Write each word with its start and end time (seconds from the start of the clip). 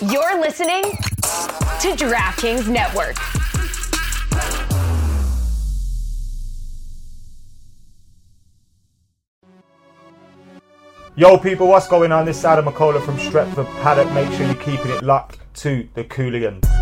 You're 0.00 0.40
listening 0.40 0.82
to 0.82 1.88
DraftKings 1.96 2.68
Network. 2.68 3.16
Yo, 11.16 11.36
people, 11.36 11.66
what's 11.66 11.88
going 11.88 12.12
on? 12.12 12.24
This 12.24 12.38
is 12.38 12.44
Adam 12.44 12.66
McCullough 12.66 13.04
from 13.04 13.16
Stretford 13.16 13.66
Paddock. 13.82 14.08
Make 14.12 14.30
sure 14.34 14.46
you're 14.46 14.54
keeping 14.54 14.92
it 14.92 15.02
locked 15.02 15.40
to 15.54 15.88
the 15.94 16.04
Cooligans. 16.04 16.77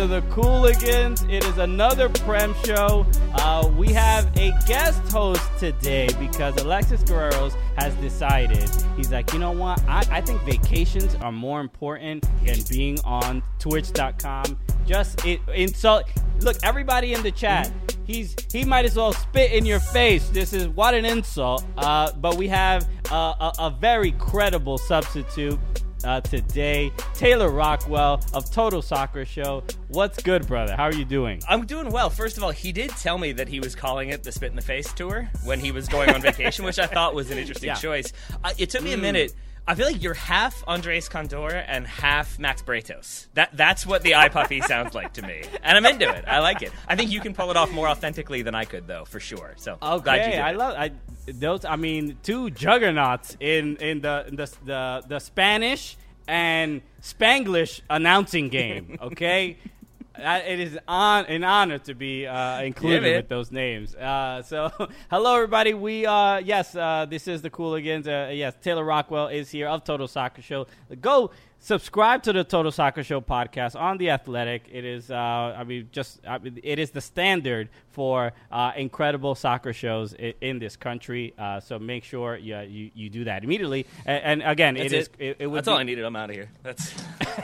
To 0.00 0.06
the 0.06 0.22
Cooligans. 0.22 1.28
It 1.30 1.44
is 1.44 1.58
another 1.58 2.08
Prem 2.08 2.54
show. 2.64 3.04
Uh, 3.34 3.70
we 3.76 3.88
have 3.88 4.34
a 4.38 4.50
guest 4.66 5.02
host 5.12 5.42
today 5.58 6.08
because 6.18 6.56
Alexis 6.56 7.02
Guerreros 7.02 7.54
has 7.76 7.92
decided. 7.96 8.66
He's 8.96 9.12
like, 9.12 9.30
you 9.34 9.38
know 9.38 9.50
what? 9.50 9.78
I, 9.86 10.06
I 10.10 10.20
think 10.22 10.40
vacations 10.44 11.16
are 11.16 11.30
more 11.30 11.60
important 11.60 12.24
than 12.46 12.56
being 12.70 12.98
on 13.04 13.42
Twitch.com. 13.58 14.58
Just 14.86 15.22
it, 15.26 15.42
insult. 15.54 16.04
Look, 16.40 16.56
everybody 16.62 17.12
in 17.12 17.22
the 17.22 17.32
chat. 17.32 17.70
He's 18.06 18.34
he 18.50 18.64
might 18.64 18.86
as 18.86 18.96
well 18.96 19.12
spit 19.12 19.52
in 19.52 19.66
your 19.66 19.80
face. 19.80 20.30
This 20.30 20.54
is 20.54 20.66
what 20.68 20.94
an 20.94 21.04
insult. 21.04 21.62
Uh, 21.76 22.10
but 22.12 22.36
we 22.38 22.48
have 22.48 22.88
a, 23.10 23.52
a 23.58 23.76
very 23.78 24.12
credible 24.12 24.78
substitute 24.78 25.58
uh, 26.04 26.20
today, 26.20 26.92
Taylor 27.14 27.50
Rockwell 27.50 28.20
of 28.34 28.50
Total 28.50 28.82
Soccer 28.82 29.24
Show. 29.24 29.62
What's 29.88 30.22
good, 30.22 30.46
brother? 30.46 30.74
How 30.76 30.84
are 30.84 30.94
you 30.94 31.04
doing? 31.04 31.40
I'm 31.48 31.66
doing 31.66 31.90
well. 31.90 32.10
First 32.10 32.36
of 32.36 32.42
all, 32.44 32.50
he 32.50 32.72
did 32.72 32.90
tell 32.90 33.18
me 33.18 33.32
that 33.32 33.48
he 33.48 33.60
was 33.60 33.74
calling 33.74 34.10
it 34.10 34.22
the 34.22 34.32
Spit 34.32 34.50
in 34.50 34.56
the 34.56 34.62
Face 34.62 34.92
tour 34.92 35.28
when 35.44 35.60
he 35.60 35.72
was 35.72 35.88
going 35.88 36.10
on 36.10 36.22
vacation, 36.22 36.64
which 36.64 36.78
I 36.78 36.86
thought 36.86 37.14
was 37.14 37.30
an 37.30 37.38
interesting 37.38 37.66
Yeah. 37.68 37.74
choice. 37.74 38.12
Uh, 38.42 38.52
it 38.58 38.70
took 38.70 38.82
me 38.82 38.92
a 38.92 38.96
minute. 38.98 39.32
I 39.70 39.74
feel 39.76 39.86
like 39.86 40.02
you're 40.02 40.14
half 40.14 40.64
Andres 40.66 41.08
Cantor 41.08 41.50
and 41.54 41.86
half 41.86 42.40
Max 42.40 42.60
Bretos. 42.60 43.28
That 43.34 43.56
that's 43.56 43.86
what 43.86 44.02
the 44.02 44.16
eye 44.16 44.28
puffy 44.28 44.60
sounds 44.62 44.96
like 44.96 45.12
to 45.12 45.22
me, 45.22 45.44
and 45.62 45.78
I'm 45.78 45.86
into 45.86 46.12
it. 46.12 46.24
I 46.26 46.40
like 46.40 46.62
it. 46.62 46.72
I 46.88 46.96
think 46.96 47.12
you 47.12 47.20
can 47.20 47.34
pull 47.34 47.52
it 47.52 47.56
off 47.56 47.70
more 47.70 47.86
authentically 47.86 48.42
than 48.42 48.52
I 48.52 48.64
could, 48.64 48.88
though, 48.88 49.04
for 49.04 49.20
sure. 49.20 49.54
So 49.58 49.78
glad 50.00 50.16
you 50.16 50.22
Okay, 50.22 50.30
did 50.32 50.40
I 50.40 50.50
love 50.50 50.74
I 50.76 50.90
those. 51.28 51.64
I 51.64 51.76
mean, 51.76 52.18
two 52.24 52.50
juggernauts 52.50 53.36
in 53.38 53.76
in 53.76 54.00
the 54.00 54.24
in 54.26 54.34
the 54.34 54.52
the, 54.64 55.04
the 55.06 55.18
Spanish 55.20 55.96
and 56.26 56.82
Spanglish 57.00 57.80
announcing 57.88 58.48
game. 58.48 58.98
Okay. 59.00 59.56
It 60.18 60.58
is 60.58 60.78
on 60.88 61.26
an 61.26 61.44
honor 61.44 61.78
to 61.78 61.94
be 61.94 62.26
uh, 62.26 62.62
included 62.62 63.16
with 63.16 63.28
those 63.28 63.52
names. 63.52 63.94
Uh, 63.94 64.42
so, 64.42 64.70
hello 65.10 65.36
everybody. 65.36 65.72
We 65.72 66.04
uh, 66.04 66.38
yes, 66.38 66.74
uh, 66.74 67.06
this 67.08 67.28
is 67.28 67.42
the 67.42 67.50
Cooligans. 67.50 68.06
Uh, 68.06 68.32
yes, 68.32 68.54
Taylor 68.60 68.84
Rockwell 68.84 69.28
is 69.28 69.50
here 69.50 69.68
of 69.68 69.84
Total 69.84 70.08
Soccer 70.08 70.42
Show. 70.42 70.66
Go 71.00 71.30
subscribe 71.60 72.22
to 72.24 72.32
the 72.32 72.42
Total 72.42 72.72
Soccer 72.72 73.04
Show 73.04 73.20
podcast 73.20 73.78
on 73.78 73.98
the 73.98 74.10
Athletic. 74.10 74.64
It 74.72 74.84
is, 74.84 75.10
uh, 75.10 75.14
I 75.14 75.62
mean, 75.64 75.88
just 75.92 76.20
I 76.26 76.38
mean, 76.38 76.58
it 76.62 76.78
is 76.78 76.90
the 76.90 77.00
standard 77.00 77.68
for 77.90 78.32
uh, 78.50 78.72
incredible 78.76 79.34
soccer 79.34 79.72
shows 79.72 80.12
in, 80.14 80.32
in 80.40 80.58
this 80.58 80.76
country. 80.76 81.34
Uh, 81.38 81.60
so 81.60 81.78
make 81.78 82.02
sure 82.04 82.36
you, 82.36 82.58
you 82.60 82.90
you 82.94 83.10
do 83.10 83.24
that 83.24 83.44
immediately. 83.44 83.86
And, 84.06 84.42
and 84.42 84.50
again, 84.50 84.74
That's 84.74 84.92
it 84.92 84.96
is 84.96 85.06
it. 85.06 85.14
it, 85.18 85.36
it 85.40 85.46
would 85.46 85.58
That's 85.58 85.68
all 85.68 85.78
I 85.78 85.82
needed. 85.84 86.04
I'm 86.04 86.16
out 86.16 86.30
of 86.30 86.36
here. 86.36 86.50
That's 86.62 86.92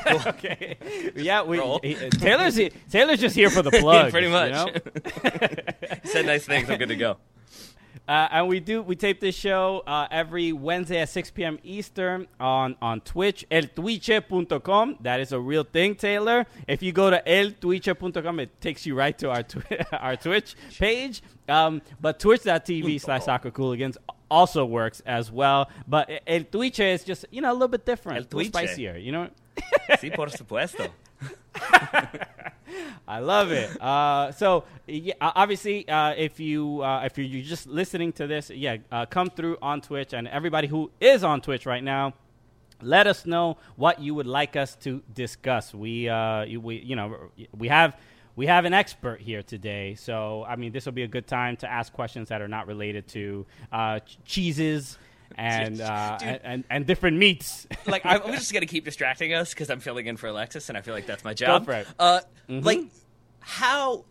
okay. 0.27 0.77
Yeah, 1.15 1.43
we 1.43 1.61
he- 1.83 1.95
Taylor's 2.11 2.59
Taylor's 2.91 3.21
just 3.21 3.37
here 3.37 3.51
for 3.51 3.63
the 3.63 3.71
plug. 3.81 4.11
pretty 4.11 4.29
much. 4.29 4.51
You 4.51 4.73
know? 4.73 5.99
said 6.05 6.27
nice 6.27 6.45
things. 6.45 6.69
I'm 6.71 6.79
good 6.79 6.89
to 6.89 6.97
go. 6.97 7.19
Uh, 8.09 8.29
and 8.31 8.49
we 8.49 8.61
do 8.61 8.83
we 8.83 8.97
tape 8.97 9.21
this 9.21 9.35
show 9.35 9.83
uh, 9.87 10.07
every 10.11 10.53
Wednesday 10.53 11.01
at 11.01 11.09
6 11.09 11.31
p.m. 11.31 11.59
Eastern 11.63 12.27
on 12.39 12.77
on 12.81 13.01
Twitch, 13.01 13.45
eltwitche.com. 13.51 14.99
That 15.01 15.21
is 15.21 15.33
a 15.33 15.41
real 15.41 15.65
thing, 15.65 15.95
Taylor. 15.95 16.47
If 16.69 16.83
you 16.83 16.93
go 16.93 17.11
to 17.11 17.23
eltwitche.com, 17.27 18.41
it 18.41 18.61
takes 18.61 18.87
you 18.87 18.95
right 18.95 19.17
to 19.19 19.31
our 19.31 19.43
twi- 19.43 19.85
our 19.93 20.17
Twitch 20.17 20.57
page. 20.79 21.23
Um, 21.49 21.83
but 22.01 22.19
twitch.tv 22.19 23.01
slash 23.01 23.25
soccer 23.25 23.51
cooligans 23.51 23.97
also 24.31 24.65
works 24.65 25.01
as 25.07 25.31
well. 25.31 25.71
But 25.87 26.11
El 26.27 26.41
Twitche 26.43 26.95
is 26.95 27.05
just 27.05 27.25
you 27.31 27.41
know 27.41 27.53
a 27.53 27.55
little 27.55 27.69
bit 27.69 27.87
different, 27.87 28.19
El 28.19 28.25
a 28.25 28.37
little 28.37 28.61
spicier. 28.61 28.97
You 28.97 29.13
know. 29.13 29.29
Sí, 29.99 30.11
por 30.15 30.29
supuesto. 30.31 30.87
I 33.09 33.21
love 33.21 33.53
it. 33.53 33.81
Uh, 33.81 34.33
so 34.33 34.65
yeah, 34.87 35.15
obviously, 35.21 35.89
uh, 35.89 36.15
if 36.17 36.41
you 36.41 36.83
uh, 36.83 37.03
if 37.05 37.17
you're 37.19 37.43
just 37.43 37.67
listening 37.67 38.13
to 38.15 38.27
this, 38.27 38.51
yeah, 38.51 38.79
uh, 38.91 39.07
come 39.07 39.31
through 39.31 39.59
on 39.63 39.81
Twitch, 39.81 40.13
and 40.13 40.27
everybody 40.29 40.67
who 40.67 40.91
is 41.01 41.25
on 41.25 41.41
Twitch 41.41 41.67
right 41.67 41.83
now. 41.85 42.15
Let 42.83 43.07
us 43.07 43.25
know 43.25 43.57
what 43.77 44.01
you 44.03 44.15
would 44.15 44.27
like 44.27 44.55
us 44.55 44.75
to 44.81 45.03
discuss. 45.15 45.73
We, 45.73 46.11
uh, 46.11 46.45
we, 46.61 46.77
you 46.77 46.95
know, 46.95 47.31
we 47.57 47.69
have 47.69 47.97
we 48.37 48.47
have 48.49 48.67
an 48.67 48.75
expert 48.75 49.23
here 49.23 49.43
today, 49.43 49.95
so 49.95 50.45
I 50.47 50.57
mean, 50.57 50.73
this 50.73 50.85
will 50.85 50.93
be 50.93 51.03
a 51.05 51.09
good 51.09 51.27
time 51.27 51.57
to 51.59 51.71
ask 51.71 51.91
questions 51.91 52.29
that 52.29 52.43
are 52.43 52.49
not 52.49 52.67
related 52.67 53.09
to 53.09 53.47
uh, 53.73 54.01
cheeses 54.27 54.99
and, 55.37 55.81
uh, 55.83 56.19
Dude. 56.19 56.41
and 56.45 56.65
and 56.71 56.87
different 56.87 57.17
meats. 57.19 57.67
like 57.87 58.03
I'm 58.05 58.21
just 58.33 58.53
gonna 58.53 58.67
keep 58.67 58.85
distracting 58.85 59.35
us 59.35 59.51
because 59.51 59.71
I'm 59.71 59.81
filling 59.81 60.07
in 60.07 60.17
for 60.17 60.29
Alexis, 60.29 60.69
and 60.69 60.79
I 60.79 60.81
feel 60.83 60.95
like 60.95 61.07
that's 61.07 61.25
my 61.25 61.35
job. 61.35 61.69
Uh, 61.99 62.21
Like, 62.49 62.81
how 63.41 64.05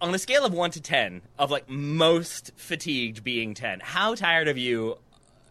on 0.00 0.14
a 0.14 0.18
scale 0.18 0.44
of 0.44 0.52
one 0.52 0.70
to 0.72 0.80
ten, 0.80 1.22
of 1.38 1.50
like 1.50 1.68
most 1.68 2.52
fatigued 2.56 3.22
being 3.24 3.54
ten, 3.54 3.80
how 3.80 4.14
tired 4.14 4.48
of 4.48 4.56
you 4.58 4.98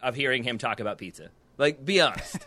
of 0.01 0.15
hearing 0.15 0.43
him 0.43 0.57
talk 0.57 0.79
about 0.79 0.97
pizza? 0.97 1.29
Like, 1.57 1.85
be 1.85 2.01
honest. 2.01 2.37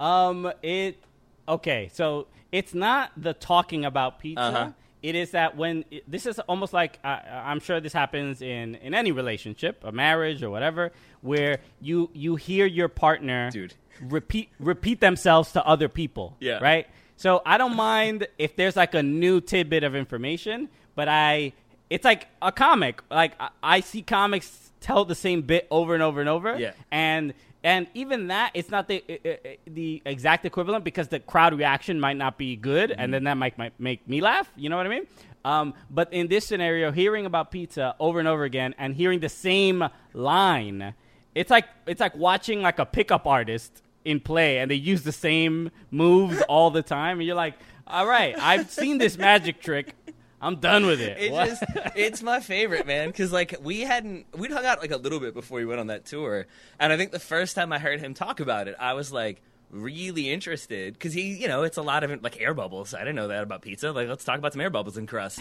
Um, 0.00 0.52
it 0.62 1.02
okay. 1.48 1.90
So 1.92 2.26
it's 2.50 2.74
not 2.74 3.12
the 3.16 3.32
talking 3.34 3.84
about 3.84 4.18
pizza. 4.18 4.42
Uh-huh. 4.42 4.70
It 5.02 5.14
is 5.14 5.32
that 5.32 5.56
when 5.56 5.84
it- 5.90 6.04
this 6.10 6.26
is 6.26 6.38
almost 6.40 6.72
like 6.72 6.98
uh, 7.04 7.18
I'm 7.32 7.60
sure 7.60 7.80
this 7.80 7.92
happens 7.92 8.40
in 8.42 8.76
in 8.76 8.94
any 8.94 9.12
relationship, 9.12 9.82
a 9.84 9.92
marriage 9.92 10.42
or 10.42 10.50
whatever, 10.50 10.92
where 11.20 11.58
you 11.80 12.10
you 12.12 12.36
hear 12.36 12.66
your 12.66 12.88
partner 12.88 13.50
Dude. 13.50 13.74
repeat 14.00 14.48
repeat 14.60 15.00
themselves 15.00 15.52
to 15.52 15.64
other 15.66 15.88
people. 15.88 16.36
Yeah. 16.40 16.58
Right. 16.62 16.86
So 17.16 17.42
I 17.46 17.58
don't 17.58 17.76
mind 17.76 18.26
if 18.38 18.56
there's 18.56 18.76
like 18.76 18.94
a 18.94 19.02
new 19.02 19.40
tidbit 19.40 19.84
of 19.84 19.94
information, 19.94 20.68
but 20.94 21.08
I 21.08 21.52
it's 21.90 22.04
like 22.04 22.28
a 22.40 22.52
comic. 22.52 23.02
Like 23.10 23.32
I, 23.40 23.48
I 23.62 23.80
see 23.80 24.02
comics 24.02 24.70
tell 24.80 25.04
the 25.04 25.14
same 25.14 25.42
bit 25.42 25.66
over 25.70 25.94
and 25.94 26.02
over 26.02 26.20
and 26.20 26.28
over. 26.28 26.56
Yeah. 26.58 26.72
And 26.90 27.34
and 27.64 27.86
even 27.94 28.26
that, 28.28 28.50
it's 28.54 28.70
not 28.70 28.88
the 28.88 29.04
uh, 29.08 29.48
the 29.66 30.02
exact 30.04 30.44
equivalent 30.44 30.84
because 30.84 31.08
the 31.08 31.20
crowd 31.20 31.54
reaction 31.54 32.00
might 32.00 32.16
not 32.16 32.36
be 32.38 32.56
good, 32.56 32.90
and 32.90 33.14
then 33.14 33.24
that 33.24 33.36
might, 33.36 33.56
might 33.56 33.78
make 33.78 34.06
me 34.08 34.20
laugh. 34.20 34.50
You 34.56 34.68
know 34.68 34.76
what 34.76 34.86
I 34.86 34.88
mean? 34.88 35.06
Um, 35.44 35.74
but 35.90 36.12
in 36.12 36.28
this 36.28 36.46
scenario, 36.46 36.92
hearing 36.92 37.26
about 37.26 37.50
pizza 37.50 37.94
over 37.98 38.18
and 38.18 38.28
over 38.28 38.44
again 38.44 38.74
and 38.78 38.94
hearing 38.94 39.20
the 39.20 39.28
same 39.28 39.84
line, 40.12 40.94
it's 41.34 41.50
like 41.50 41.66
it's 41.86 42.00
like 42.00 42.16
watching 42.16 42.62
like 42.62 42.78
a 42.78 42.86
pickup 42.86 43.26
artist 43.26 43.82
in 44.04 44.18
play, 44.18 44.58
and 44.58 44.70
they 44.70 44.76
use 44.76 45.02
the 45.02 45.12
same 45.12 45.70
moves 45.90 46.42
all 46.48 46.70
the 46.70 46.82
time, 46.82 47.18
and 47.18 47.26
you're 47.26 47.36
like, 47.36 47.54
all 47.86 48.06
right, 48.06 48.34
I've 48.38 48.70
seen 48.70 48.98
this 48.98 49.16
magic 49.18 49.60
trick. 49.60 49.94
I'm 50.42 50.56
done 50.56 50.86
with 50.86 51.00
it. 51.00 51.16
It 51.18 51.30
just 51.30 51.62
it's 51.94 52.22
my 52.22 52.40
favorite, 52.40 52.86
man, 52.86 53.08
because 53.08 53.32
like 53.32 53.54
we 53.62 53.80
hadn't 53.80 54.26
we'd 54.36 54.50
hung 54.50 54.66
out 54.66 54.80
like 54.80 54.90
a 54.90 54.96
little 54.96 55.20
bit 55.20 55.34
before 55.34 55.58
we 55.58 55.64
went 55.64 55.80
on 55.80 55.86
that 55.86 56.04
tour, 56.04 56.46
and 56.80 56.92
I 56.92 56.96
think 56.96 57.12
the 57.12 57.20
first 57.20 57.54
time 57.54 57.72
I 57.72 57.78
heard 57.78 58.00
him 58.00 58.12
talk 58.12 58.40
about 58.40 58.66
it, 58.66 58.74
I 58.78 58.94
was 58.94 59.12
like 59.12 59.40
really 59.70 60.30
interested 60.30 60.92
because 60.92 61.14
he, 61.14 61.34
you 61.34 61.48
know, 61.48 61.62
it's 61.62 61.78
a 61.78 61.82
lot 61.82 62.04
of 62.04 62.22
like 62.22 62.40
air 62.40 62.54
bubbles. 62.54 62.92
I 62.92 62.98
didn't 62.98 63.16
know 63.16 63.28
that 63.28 63.42
about 63.42 63.62
pizza. 63.62 63.92
Like, 63.92 64.08
let's 64.08 64.24
talk 64.24 64.38
about 64.38 64.52
some 64.52 64.60
air 64.60 64.68
bubbles 64.68 64.98
in 64.98 65.06
crust, 65.06 65.40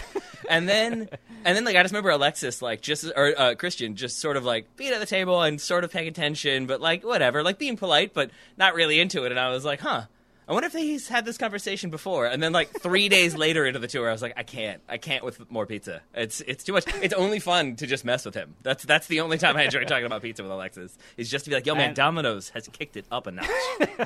and 0.49 0.69
then 0.69 1.09
and 1.43 1.57
then 1.57 1.65
like 1.65 1.75
I 1.75 1.81
just 1.81 1.93
remember 1.93 2.11
Alexis 2.11 2.61
like 2.61 2.81
just 2.81 3.11
or 3.15 3.33
uh, 3.37 3.55
Christian 3.55 3.95
just 3.95 4.19
sort 4.19 4.37
of 4.37 4.45
like 4.45 4.75
being 4.77 4.93
at 4.93 4.99
the 4.99 5.05
table 5.05 5.41
and 5.41 5.59
sort 5.59 5.83
of 5.83 5.91
paying 5.91 6.07
attention, 6.07 6.67
but 6.67 6.79
like 6.79 7.03
whatever, 7.03 7.43
like 7.43 7.57
being 7.57 7.75
polite, 7.75 8.13
but 8.13 8.29
not 8.55 8.75
really 8.75 8.99
into 8.99 9.25
it, 9.25 9.31
and 9.31 9.39
I 9.39 9.49
was 9.49 9.65
like, 9.65 9.81
huh. 9.81 10.03
I 10.51 10.53
wonder 10.53 10.67
if 10.67 10.73
he's 10.73 11.07
had 11.07 11.23
this 11.23 11.37
conversation 11.37 11.91
before. 11.91 12.25
And 12.25 12.43
then, 12.43 12.51
like 12.51 12.69
three 12.81 13.07
days 13.07 13.35
later 13.37 13.65
into 13.65 13.79
the 13.79 13.87
tour, 13.87 14.09
I 14.09 14.11
was 14.11 14.21
like, 14.21 14.33
I 14.35 14.43
can't, 14.43 14.81
I 14.89 14.97
can't 14.97 15.23
with 15.23 15.49
more 15.49 15.65
pizza. 15.65 16.01
It's 16.13 16.41
it's 16.41 16.65
too 16.65 16.73
much. 16.73 16.83
It's 17.01 17.13
only 17.13 17.39
fun 17.39 17.77
to 17.77 17.87
just 17.87 18.03
mess 18.03 18.25
with 18.25 18.35
him. 18.35 18.55
That's 18.61 18.83
that's 18.83 19.07
the 19.07 19.21
only 19.21 19.37
time 19.37 19.55
I 19.55 19.63
enjoy 19.63 19.85
talking 19.85 20.05
about 20.05 20.21
pizza 20.21 20.43
with 20.43 20.51
Alexis. 20.51 20.97
Is 21.15 21.31
just 21.31 21.45
to 21.45 21.51
be 21.51 21.55
like, 21.55 21.65
Yo, 21.65 21.73
man, 21.73 21.87
And- 21.87 21.95
Domino's 21.95 22.49
has 22.49 22.67
kicked 22.67 22.97
it 22.97 23.05
up 23.09 23.27
a 23.27 23.31
notch. 23.31 23.47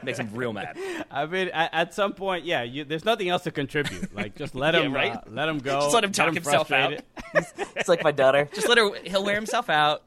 Makes 0.03 0.19
him 0.19 0.29
real 0.35 0.53
mad. 0.53 0.77
I 1.11 1.25
mean, 1.25 1.47
at, 1.47 1.73
at 1.73 1.93
some 1.95 2.13
point, 2.13 2.45
yeah, 2.45 2.61
you, 2.61 2.83
there's 2.83 3.05
nothing 3.05 3.27
else 3.27 3.41
to 3.45 3.51
contribute. 3.51 4.13
Like, 4.15 4.35
just 4.35 4.53
let 4.53 4.75
Yeah, 4.75 4.81
him, 4.81 4.93
right? 4.93 5.13
uh, 5.15 5.21
let 5.31 5.49
him 5.49 5.57
go. 5.57 5.79
Just 5.81 5.95
let 5.95 6.03
him 6.03 6.11
talk 6.11 6.33
himself 6.35 6.71
out. 6.71 7.01
It's 7.33 7.89
like 7.89 8.03
my 8.03 8.11
daughter. 8.11 8.47
Just 8.53 8.69
let 8.69 8.77
her. 8.77 8.91
He'll 9.03 9.25
wear 9.25 9.33
himself 9.35 9.67
out. 9.69 10.03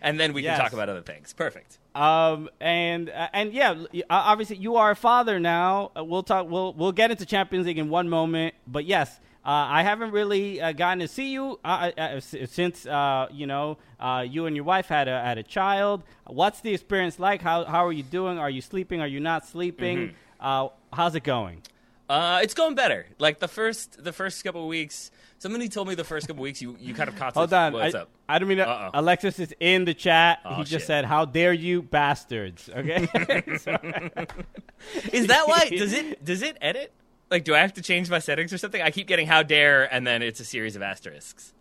and 0.00 0.18
then 0.18 0.32
we 0.32 0.42
Yes. 0.42 0.56
can 0.56 0.64
talk 0.64 0.72
about 0.72 0.88
other 0.88 1.02
things. 1.02 1.34
Perfect. 1.34 1.78
Um, 1.94 2.48
and 2.60 3.10
uh, 3.10 3.28
and 3.32 3.52
yeah, 3.52 3.84
obviously 4.08 4.56
you 4.56 4.76
are 4.76 4.92
a 4.92 4.96
father 4.96 5.38
now. 5.38 5.90
Uh, 5.96 6.04
we'll 6.04 6.22
talk. 6.22 6.48
We'll 6.48 6.72
we'll 6.72 6.92
get 6.92 7.10
into 7.10 7.26
Champions 7.26 7.66
League 7.66 7.78
in 7.78 7.90
one 7.90 8.08
moment. 8.08 8.54
But 8.66 8.86
yes, 8.86 9.20
uh, 9.44 9.50
I 9.50 9.82
haven't 9.82 10.12
really 10.12 10.60
uh, 10.60 10.72
gotten 10.72 11.00
to 11.00 11.08
see 11.08 11.32
you 11.32 11.58
uh, 11.64 11.90
uh, 11.98 12.20
since 12.20 12.86
uh, 12.86 13.26
you 13.30 13.46
know 13.46 13.76
uh, 14.00 14.24
you 14.26 14.46
and 14.46 14.56
your 14.56 14.64
wife 14.64 14.86
had 14.86 15.08
a 15.08 15.20
had 15.20 15.36
a 15.36 15.42
child. 15.42 16.02
What's 16.26 16.60
the 16.60 16.72
experience 16.72 17.18
like? 17.18 17.42
How 17.42 17.64
how 17.64 17.84
are 17.84 17.92
you 17.92 18.04
doing? 18.04 18.38
Are 18.38 18.50
you 18.50 18.60
sleeping? 18.60 19.00
Are 19.00 19.06
you 19.06 19.20
not 19.20 19.44
sleeping? 19.44 19.98
Mm-hmm. 19.98 20.16
Uh, 20.40 20.68
how's 20.92 21.14
it 21.14 21.24
going? 21.24 21.62
Uh, 22.08 22.40
it's 22.42 22.54
going 22.54 22.74
better. 22.74 23.06
Like 23.18 23.40
the 23.40 23.48
first 23.48 24.02
the 24.02 24.12
first 24.12 24.42
couple 24.44 24.62
of 24.62 24.68
weeks. 24.68 25.10
Somebody 25.42 25.68
told 25.68 25.88
me 25.88 25.96
the 25.96 26.04
first 26.04 26.28
couple 26.28 26.44
weeks 26.44 26.62
you, 26.62 26.76
you 26.78 26.94
kind 26.94 27.08
of 27.08 27.16
caught. 27.16 27.34
Hold 27.34 27.52
on. 27.52 27.72
What's 27.72 27.96
I, 27.96 28.02
up? 28.02 28.10
I 28.28 28.38
don't 28.38 28.48
mean 28.48 28.58
to, 28.58 28.68
Uh-oh. 28.68 28.90
Alexis 28.94 29.40
is 29.40 29.52
in 29.58 29.84
the 29.84 29.92
chat. 29.92 30.38
Oh, 30.44 30.54
he 30.54 30.62
just 30.62 30.70
shit. 30.70 30.82
said, 30.82 31.04
"How 31.04 31.24
dare 31.24 31.52
you, 31.52 31.82
bastards!" 31.82 32.70
Okay. 32.72 33.08
Is 35.12 35.26
that 35.26 35.48
why? 35.48 35.68
Does 35.68 35.94
it 35.94 36.24
does 36.32 36.42
it 36.42 36.56
edit? 36.60 36.92
Like, 37.28 37.42
do 37.42 37.56
I 37.56 37.58
have 37.58 37.72
to 37.72 37.82
change 37.82 38.08
my 38.08 38.20
settings 38.20 38.52
or 38.52 38.58
something? 38.58 38.80
I 38.80 38.92
keep 38.92 39.08
getting 39.08 39.26
"how 39.26 39.42
dare" 39.42 39.92
and 39.92 40.06
then 40.06 40.22
it's 40.22 40.38
a 40.38 40.44
series 40.44 40.76
of 40.76 40.82
asterisks. 40.82 41.52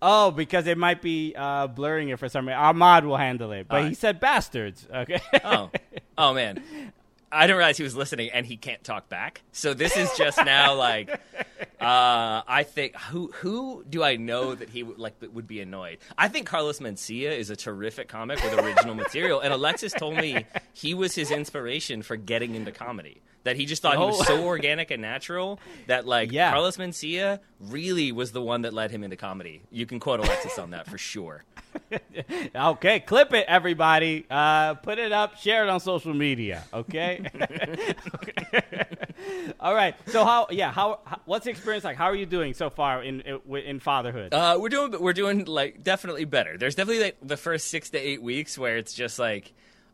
Oh, 0.00 0.32
because 0.32 0.66
it 0.66 0.76
might 0.76 1.00
be 1.00 1.32
uh, 1.36 1.68
blurring 1.68 2.08
it 2.08 2.18
for 2.18 2.28
some 2.28 2.48
reason. 2.48 2.60
Ahmad 2.60 3.04
will 3.04 3.18
handle 3.18 3.52
it, 3.52 3.68
but 3.68 3.84
he 3.84 3.94
said 3.94 4.18
bastards. 4.18 4.88
Okay. 4.92 5.20
Oh, 5.44 5.70
oh 6.18 6.34
man, 6.34 6.60
I 7.32 7.46
didn't 7.46 7.56
realize 7.56 7.78
he 7.78 7.82
was 7.82 7.96
listening 7.96 8.30
and 8.30 8.44
he 8.44 8.58
can't 8.58 8.84
talk 8.84 9.08
back. 9.08 9.40
So 9.52 9.72
this 9.72 9.96
is 9.96 10.10
just 10.18 10.36
now 10.44 10.74
like, 10.74 11.18
uh, 11.82 12.42
I 12.46 12.62
think 12.62 12.96
who 12.96 13.32
who 13.34 13.84
do 13.88 14.02
I 14.02 14.16
know 14.16 14.54
that 14.54 14.70
he 14.70 14.82
would 14.82 14.98
like 14.98 15.18
that 15.20 15.32
would 15.32 15.48
be 15.48 15.60
annoyed? 15.60 15.98
I 16.16 16.28
think 16.28 16.46
Carlos 16.46 16.78
Mencia 16.78 17.36
is 17.36 17.50
a 17.50 17.56
terrific 17.56 18.08
comic 18.08 18.42
with 18.42 18.54
original 18.58 18.94
material, 19.04 19.40
and 19.40 19.52
Alexis 19.52 19.92
told 19.92 20.16
me 20.16 20.46
he 20.72 20.94
was 20.94 21.14
his 21.14 21.30
inspiration 21.30 22.02
for 22.02 22.16
getting 22.16 22.54
into 22.54 22.70
comedy. 22.70 23.20
That 23.44 23.56
he 23.56 23.66
just 23.66 23.82
thought 23.82 23.94
he 23.94 24.04
was 24.04 24.24
so 24.26 24.44
organic 24.46 24.90
and 24.90 25.02
natural 25.02 25.58
that 25.88 26.06
like 26.06 26.30
Yeah. 26.30 26.52
Carlos 26.52 26.76
Mencia 26.76 27.40
really 27.58 28.12
was 28.12 28.32
the 28.32 28.42
one 28.42 28.62
that 28.62 28.72
led 28.72 28.90
him 28.90 29.02
into 29.02 29.16
comedy. 29.16 29.62
You 29.70 29.86
can 29.86 29.98
quote 30.00 30.20
Alexis 30.20 30.58
on 30.58 30.70
that 30.70 30.88
for 30.88 30.98
sure. 30.98 31.44
okay, 32.54 33.00
clip 33.00 33.32
it, 33.32 33.46
everybody. 33.48 34.26
Uh, 34.30 34.74
put 34.74 34.98
it 34.98 35.12
up, 35.12 35.38
share 35.38 35.64
it 35.64 35.70
on 35.70 35.80
social 35.80 36.14
media. 36.14 36.64
Okay. 36.72 37.24
All 39.60 39.74
right. 39.74 39.94
So 40.08 40.24
how? 40.24 40.48
Yeah. 40.50 40.72
How, 40.72 41.00
how? 41.04 41.20
What's 41.24 41.44
the 41.44 41.50
experience 41.50 41.84
like? 41.84 41.96
How 41.96 42.06
are 42.06 42.14
you 42.14 42.26
doing 42.26 42.54
so 42.54 42.70
far 42.70 43.02
in 43.02 43.20
in, 43.22 43.56
in 43.56 43.80
fatherhood? 43.80 44.34
Uh, 44.34 44.58
we're 44.60 44.68
doing 44.68 45.00
we're 45.00 45.12
doing 45.12 45.44
like 45.44 45.82
definitely 45.82 46.24
better. 46.24 46.58
There's 46.58 46.74
definitely 46.74 47.04
like 47.04 47.16
the 47.22 47.36
first 47.36 47.68
six 47.68 47.90
to 47.90 47.98
eight 47.98 48.22
weeks 48.22 48.58
where 48.58 48.76
it's 48.76 48.94
just 48.94 49.18
like 49.18 49.52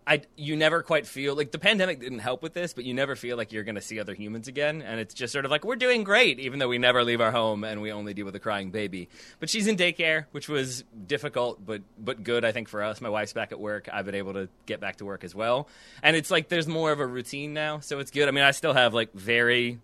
I 0.08 0.22
you 0.36 0.56
never 0.56 0.82
quite 0.82 1.06
feel 1.06 1.36
like 1.36 1.52
the 1.52 1.58
pandemic 1.58 2.00
didn't 2.00 2.20
help 2.20 2.42
with 2.42 2.54
this, 2.54 2.72
but 2.72 2.84
you 2.84 2.94
never 2.94 3.14
feel 3.14 3.36
like 3.36 3.52
you're 3.52 3.62
going 3.62 3.74
to 3.74 3.82
see 3.82 4.00
other 4.00 4.14
humans 4.14 4.48
again, 4.48 4.80
and 4.80 4.98
it's 4.98 5.12
just 5.12 5.34
sort 5.34 5.44
of 5.44 5.50
like 5.50 5.66
we're 5.66 5.76
doing 5.76 6.02
great, 6.02 6.40
even 6.40 6.58
though 6.58 6.68
we 6.68 6.78
never 6.78 7.04
leave 7.04 7.20
our 7.20 7.30
home 7.30 7.62
and 7.62 7.82
we 7.82 7.92
only 7.92 8.14
deal 8.14 8.24
with 8.24 8.34
a 8.34 8.40
crying 8.40 8.70
baby. 8.70 9.10
But 9.38 9.50
she's 9.50 9.66
in 9.66 9.76
daycare, 9.76 10.24
which 10.30 10.48
was 10.48 10.82
difficult, 11.06 11.64
but 11.64 11.82
but 11.98 12.24
good 12.24 12.42
I 12.46 12.52
think 12.52 12.68
for 12.68 12.82
us. 12.82 13.02
My 13.02 13.10
wife's 13.10 13.34
back 13.34 13.52
at 13.52 13.60
work. 13.60 13.90
I've 13.92 14.06
been 14.06 14.14
able 14.14 14.32
to 14.32 14.48
get 14.64 14.80
back 14.80 14.96
to 14.96 15.04
work 15.04 15.24
as 15.24 15.34
well, 15.34 15.68
and 16.02 16.16
it's 16.16 16.30
like 16.30 16.48
there's 16.48 16.66
more 16.66 16.90
of 16.90 17.00
a 17.00 17.06
routine 17.06 17.52
now, 17.52 17.80
so 17.80 17.98
it's 17.98 18.10
good. 18.10 18.28
I 18.28 18.30
mean, 18.30 18.44
I 18.44 18.52
still 18.52 18.72
have 18.72 18.94
like 18.94 19.12
very 19.12 19.78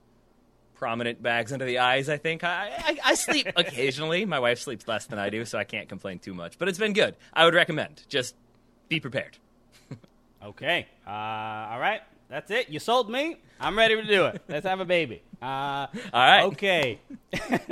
prominent 0.74 1.22
bags 1.22 1.52
under 1.52 1.66
the 1.66 1.80
eyes. 1.80 2.08
I 2.08 2.16
think 2.16 2.44
I, 2.44 2.70
I, 2.76 2.98
I 3.04 3.14
sleep 3.14 3.48
occasionally. 3.56 4.24
My 4.24 4.38
wife 4.38 4.58
sleeps 4.60 4.88
less 4.88 5.04
than 5.04 5.18
I 5.18 5.28
do, 5.28 5.44
so 5.44 5.58
I 5.58 5.64
can't 5.64 5.88
complain 5.88 6.18
too 6.18 6.32
much. 6.32 6.58
But 6.58 6.68
it's 6.68 6.78
been 6.78 6.94
good. 6.94 7.14
I 7.34 7.44
would 7.44 7.54
recommend. 7.54 8.04
Just 8.08 8.34
be 8.88 9.00
prepared. 9.00 9.36
Okay. 10.44 10.86
Uh, 11.06 11.10
all 11.10 11.80
right. 11.80 12.02
That's 12.28 12.50
it. 12.50 12.68
You 12.68 12.78
sold 12.78 13.10
me. 13.10 13.36
I'm 13.60 13.78
ready 13.78 13.96
to 13.96 14.04
do 14.04 14.26
it. 14.26 14.42
Let's 14.48 14.66
have 14.66 14.80
a 14.80 14.84
baby. 14.84 15.22
Uh, 15.40 15.86
All 16.12 16.20
right. 16.26 16.44
Okay. 16.44 17.00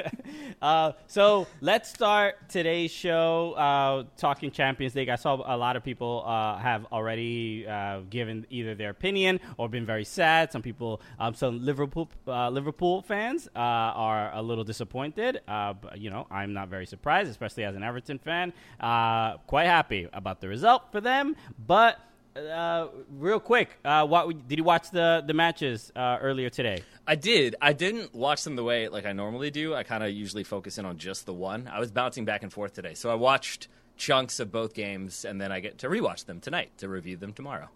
uh, 0.62 0.92
so 1.06 1.46
let's 1.60 1.88
start 1.88 2.48
today's 2.48 2.90
show 2.90 3.52
uh, 3.52 4.04
talking 4.16 4.50
Champions 4.50 4.94
League. 4.94 5.08
I 5.08 5.16
saw 5.16 5.42
a 5.44 5.56
lot 5.56 5.74
of 5.76 5.82
people 5.82 6.22
uh, 6.26 6.58
have 6.58 6.86
already 6.92 7.66
uh, 7.66 8.00
given 8.10 8.46
either 8.50 8.74
their 8.74 8.90
opinion 8.90 9.40
or 9.56 9.68
been 9.68 9.86
very 9.86 10.04
sad. 10.04 10.52
Some 10.52 10.62
people, 10.62 11.00
um, 11.18 11.34
some 11.34 11.64
Liverpool 11.64 12.10
uh, 12.28 12.50
Liverpool 12.50 13.02
fans 13.02 13.48
uh, 13.56 13.58
are 13.58 14.32
a 14.34 14.42
little 14.42 14.64
disappointed. 14.64 15.40
Uh, 15.48 15.72
but, 15.72 15.98
you 15.98 16.10
know, 16.10 16.26
I'm 16.30 16.52
not 16.52 16.68
very 16.68 16.86
surprised, 16.86 17.30
especially 17.30 17.64
as 17.64 17.74
an 17.74 17.82
Everton 17.82 18.18
fan. 18.18 18.52
Uh, 18.80 19.38
quite 19.46 19.66
happy 19.66 20.08
about 20.12 20.40
the 20.40 20.48
result 20.48 20.92
for 20.92 21.00
them, 21.00 21.36
but. 21.66 21.98
Uh, 22.34 22.88
real 23.18 23.38
quick, 23.38 23.78
uh, 23.84 24.06
what 24.06 24.48
did 24.48 24.56
you 24.56 24.64
watch 24.64 24.90
the 24.90 25.22
the 25.26 25.34
matches 25.34 25.92
uh, 25.94 26.16
earlier 26.20 26.48
today? 26.48 26.82
I 27.06 27.14
did. 27.14 27.56
I 27.60 27.74
didn't 27.74 28.14
watch 28.14 28.44
them 28.44 28.56
the 28.56 28.64
way 28.64 28.88
like 28.88 29.04
I 29.04 29.12
normally 29.12 29.50
do. 29.50 29.74
I 29.74 29.82
kind 29.82 30.02
of 30.02 30.10
usually 30.10 30.44
focus 30.44 30.78
in 30.78 30.86
on 30.86 30.96
just 30.96 31.26
the 31.26 31.34
one. 31.34 31.68
I 31.70 31.78
was 31.78 31.90
bouncing 31.90 32.24
back 32.24 32.42
and 32.42 32.50
forth 32.50 32.72
today, 32.72 32.94
so 32.94 33.10
I 33.10 33.16
watched 33.16 33.68
chunks 33.98 34.40
of 34.40 34.50
both 34.50 34.72
games, 34.72 35.26
and 35.26 35.40
then 35.40 35.52
I 35.52 35.60
get 35.60 35.78
to 35.78 35.88
rewatch 35.88 36.24
them 36.24 36.40
tonight 36.40 36.70
to 36.78 36.88
review 36.88 37.16
them 37.18 37.34
tomorrow. 37.34 37.68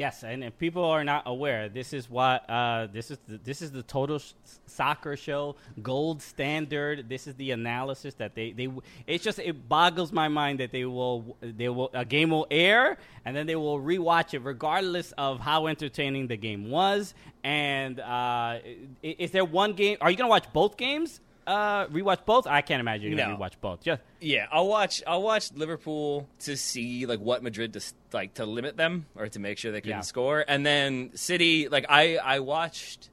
Yes, 0.00 0.22
and 0.24 0.42
if 0.42 0.56
people 0.56 0.82
are 0.82 1.04
not 1.04 1.24
aware, 1.26 1.68
this 1.68 1.92
is 1.92 2.08
what 2.08 2.48
uh, 2.48 2.86
this 2.90 3.10
is. 3.10 3.18
The, 3.28 3.36
this 3.36 3.60
is 3.60 3.70
the 3.70 3.82
total 3.82 4.16
s- 4.16 4.32
soccer 4.64 5.14
show 5.14 5.56
gold 5.82 6.22
standard. 6.22 7.10
This 7.10 7.26
is 7.26 7.34
the 7.34 7.50
analysis 7.50 8.14
that 8.14 8.34
they 8.34 8.52
they. 8.52 8.70
It's 9.06 9.22
just 9.22 9.38
it 9.38 9.68
boggles 9.68 10.10
my 10.10 10.28
mind 10.28 10.58
that 10.60 10.72
they 10.72 10.86
will 10.86 11.36
they 11.42 11.68
will 11.68 11.90
a 11.92 12.06
game 12.06 12.30
will 12.30 12.46
air 12.50 12.96
and 13.26 13.36
then 13.36 13.46
they 13.46 13.56
will 13.56 13.78
rewatch 13.78 14.32
it 14.32 14.38
regardless 14.38 15.12
of 15.18 15.38
how 15.38 15.66
entertaining 15.66 16.28
the 16.28 16.36
game 16.38 16.70
was. 16.70 17.12
And 17.44 18.00
uh, 18.00 18.60
is 19.02 19.32
there 19.32 19.44
one 19.44 19.74
game? 19.74 19.98
Are 20.00 20.10
you 20.10 20.16
gonna 20.16 20.30
watch 20.30 20.50
both 20.54 20.78
games? 20.78 21.20
Uh, 21.50 21.86
rewatch 21.88 22.24
both? 22.24 22.46
I 22.46 22.60
can't 22.60 22.80
imagine 22.80 23.08
you're 23.10 23.18
gonna 23.18 23.32
No. 23.32 23.38
rewatch 23.38 23.54
both. 23.60 23.82
Just 23.82 24.00
Yeah, 24.20 24.46
I'll 24.52 24.68
watch. 24.68 25.02
I'll 25.06 25.22
watch 25.22 25.50
Liverpool 25.52 26.28
to 26.40 26.56
see 26.56 27.06
like 27.06 27.18
what 27.18 27.42
Madrid 27.42 27.72
to 27.72 27.80
like 28.12 28.34
to 28.34 28.46
limit 28.46 28.76
them 28.76 29.06
or 29.16 29.28
to 29.28 29.38
make 29.40 29.58
sure 29.58 29.72
they 29.72 29.80
couldn't 29.80 29.98
Yeah. 29.98 30.02
score, 30.02 30.44
and 30.46 30.64
then 30.64 31.10
City. 31.16 31.68
Like 31.68 31.86
I, 31.88 32.16
I 32.18 32.38
watched. 32.40 33.10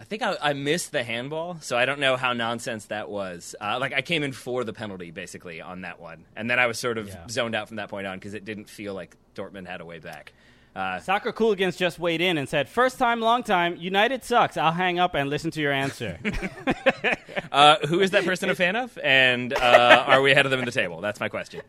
I 0.00 0.04
think 0.04 0.22
I, 0.22 0.36
I 0.40 0.52
missed 0.52 0.92
the 0.92 1.02
handball, 1.02 1.58
so 1.60 1.76
I 1.76 1.84
don't 1.84 1.98
know 1.98 2.16
how 2.16 2.32
nonsense 2.32 2.84
that 2.86 3.10
was. 3.10 3.56
Uh, 3.60 3.78
like 3.80 3.92
I 3.92 4.00
came 4.02 4.22
in 4.22 4.30
for 4.32 4.62
the 4.62 4.72
penalty 4.72 5.10
basically 5.10 5.60
on 5.60 5.80
that 5.80 5.98
one, 5.98 6.24
and 6.36 6.48
then 6.48 6.60
I 6.60 6.68
was 6.68 6.78
sort 6.78 6.98
of 6.98 7.08
Yeah. 7.08 7.26
zoned 7.28 7.56
out 7.56 7.66
from 7.66 7.78
that 7.78 7.88
point 7.88 8.06
on 8.06 8.16
because 8.18 8.34
it 8.34 8.44
didn't 8.44 8.70
feel 8.70 8.94
like 8.94 9.16
Dortmund 9.34 9.66
had 9.66 9.80
a 9.80 9.84
way 9.84 9.98
back. 9.98 10.32
Uh, 10.78 11.00
Soccer 11.00 11.32
Cooligans 11.32 11.76
just 11.76 11.98
weighed 11.98 12.20
in 12.20 12.38
and 12.38 12.48
said, 12.48 12.68
First 12.68 13.00
time, 13.00 13.20
long 13.20 13.42
time, 13.42 13.74
United 13.78 14.22
sucks. 14.22 14.56
I'll 14.56 14.70
hang 14.70 15.00
up 15.00 15.16
and 15.16 15.28
listen 15.28 15.50
to 15.50 15.60
your 15.60 15.72
answer. 15.72 16.20
uh, 17.52 17.84
who 17.88 17.98
is 17.98 18.12
that 18.12 18.24
person 18.24 18.48
a 18.48 18.54
fan 18.54 18.76
of, 18.76 18.96
and 19.02 19.52
uh, 19.54 20.04
are 20.06 20.22
we 20.22 20.30
ahead 20.30 20.46
of 20.46 20.52
them 20.52 20.60
in 20.60 20.66
the 20.66 20.70
table? 20.70 21.00
That's 21.00 21.18
my 21.18 21.28
question. 21.28 21.62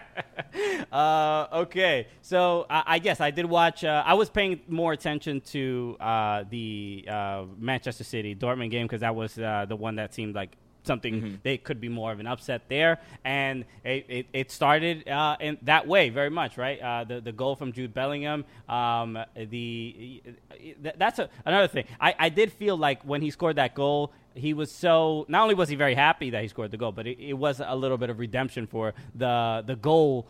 uh, 0.92 1.48
okay, 1.52 2.06
so 2.22 2.64
I 2.70 2.94
I 2.94 2.98
guess 2.98 3.20
I 3.20 3.30
did 3.30 3.44
watch. 3.44 3.84
Uh, 3.84 4.02
I 4.06 4.14
was 4.14 4.30
paying 4.30 4.60
more 4.68 4.94
attention 4.94 5.42
to 5.52 5.94
uh, 6.00 6.44
the 6.48 7.04
uh, 7.06 7.44
Manchester 7.58 8.04
City 8.04 8.34
Dortmund 8.34 8.70
game 8.70 8.86
because 8.86 9.02
that 9.02 9.14
was 9.14 9.38
uh, 9.38 9.66
the 9.68 9.76
one 9.76 9.96
that 9.96 10.14
seemed 10.14 10.34
like 10.34 10.56
something 10.84 11.40
they 11.42 11.56
could 11.58 11.80
be 11.80 11.88
more 11.88 12.12
of 12.12 12.20
an 12.20 12.26
upset 12.26 12.62
there, 12.68 13.00
and 13.24 13.64
it, 13.84 14.06
it, 14.08 14.26
it 14.32 14.50
started 14.50 15.08
uh, 15.08 15.36
in 15.40 15.58
that 15.62 15.86
way 15.86 16.10
very 16.10 16.30
much, 16.30 16.56
right? 16.56 16.80
Uh, 16.80 17.04
the 17.04 17.20
the 17.20 17.32
goal 17.32 17.56
from 17.56 17.72
Jude 17.72 17.92
Bellingham, 17.92 18.44
um, 18.68 19.18
the 19.34 20.22
that's 20.96 21.18
a, 21.18 21.28
another 21.44 21.68
thing. 21.68 21.86
I, 22.00 22.14
I 22.18 22.28
did 22.28 22.52
feel 22.52 22.76
like 22.76 23.02
when 23.02 23.22
he 23.22 23.30
scored 23.30 23.56
that 23.56 23.74
goal. 23.74 24.12
He 24.36 24.52
was 24.52 24.72
so 24.72 25.26
not 25.28 25.42
only 25.42 25.54
was 25.54 25.68
he 25.68 25.76
very 25.76 25.94
happy 25.94 26.30
that 26.30 26.42
he 26.42 26.48
scored 26.48 26.72
the 26.72 26.76
goal, 26.76 26.90
but 26.90 27.06
it, 27.06 27.20
it 27.20 27.34
was 27.34 27.60
a 27.64 27.76
little 27.76 27.96
bit 27.96 28.10
of 28.10 28.18
redemption 28.18 28.66
for 28.66 28.92
the 29.14 29.62
the 29.64 29.76
goal 29.76 30.26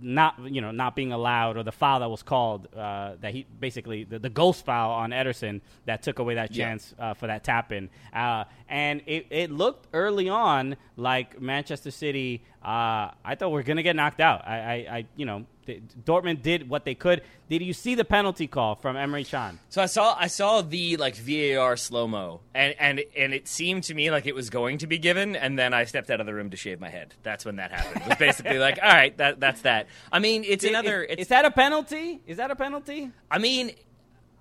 not 0.00 0.34
you 0.44 0.60
know 0.60 0.70
not 0.70 0.94
being 0.96 1.12
allowed 1.12 1.56
or 1.56 1.62
the 1.62 1.72
foul 1.72 2.00
that 2.00 2.10
was 2.10 2.22
called 2.22 2.68
uh, 2.74 3.14
that 3.20 3.32
he 3.32 3.46
basically 3.58 4.04
the, 4.04 4.18
the 4.18 4.30
ghost 4.30 4.64
foul 4.64 4.90
on 4.92 5.10
Ederson 5.10 5.60
that 5.86 6.02
took 6.02 6.18
away 6.18 6.34
that 6.34 6.50
Yeah. 6.54 6.66
chance 6.68 6.94
uh, 6.98 7.14
for 7.14 7.26
that 7.26 7.44
tap 7.44 7.72
in 7.72 7.88
uh, 8.12 8.44
and 8.68 9.02
it, 9.06 9.26
it 9.30 9.50
looked 9.50 9.88
early 9.92 10.28
on 10.28 10.76
like 10.96 11.40
Manchester 11.40 11.90
City 11.90 12.42
uh, 12.62 13.10
I 13.24 13.34
thought 13.36 13.50
we 13.52 13.60
are 13.60 13.64
gonna 13.64 13.82
get 13.82 13.96
knocked 13.96 14.20
out 14.20 14.46
I, 14.46 14.58
I, 14.58 14.96
I 14.96 15.04
you 15.16 15.26
know 15.26 15.46
th- 15.66 15.82
Dortmund 16.04 16.42
did 16.42 16.68
what 16.68 16.84
they 16.84 16.94
could 16.94 17.22
did 17.50 17.62
you 17.62 17.72
see 17.72 17.96
the 17.96 18.04
penalty 18.04 18.46
call 18.46 18.76
from 18.76 18.94
Emre 18.94 19.28
Can 19.28 19.58
So 19.70 19.82
I 19.82 19.86
saw 19.86 20.16
I 20.16 20.28
saw 20.28 20.62
the 20.62 20.96
like 20.98 21.16
VAR 21.16 21.76
slow 21.76 22.06
mo, 22.06 22.40
and 22.54 22.76
and 22.78 23.02
and 23.16 23.34
it 23.34 23.48
seemed 23.48 23.82
to 23.84 23.94
me 23.94 24.12
like 24.12 24.26
it 24.26 24.36
was 24.36 24.50
going 24.50 24.78
to 24.78 24.86
be 24.86 24.98
given, 24.98 25.34
and 25.34 25.58
then 25.58 25.74
I 25.74 25.82
stepped 25.84 26.10
out 26.10 26.20
of 26.20 26.26
the 26.26 26.32
room 26.32 26.50
to 26.50 26.56
shave 26.56 26.78
my 26.78 26.90
head. 26.90 27.12
That's 27.24 27.44
when 27.44 27.56
that 27.56 27.72
happened. 27.72 28.02
It 28.02 28.08
was 28.08 28.18
basically 28.18 28.58
like, 28.68 28.78
all 28.80 28.88
right, 28.88 29.16
that 29.16 29.40
that's 29.40 29.62
that. 29.62 29.88
I 30.12 30.20
mean, 30.20 30.44
it's 30.46 30.62
another. 30.62 31.02
is, 31.02 31.10
It's, 31.14 31.22
is 31.22 31.28
that 31.28 31.44
a 31.44 31.50
penalty 31.50 32.20
is 32.24 32.36
that 32.36 32.52
a 32.52 32.56
penalty 32.56 33.10
I 33.30 33.38
mean. 33.38 33.72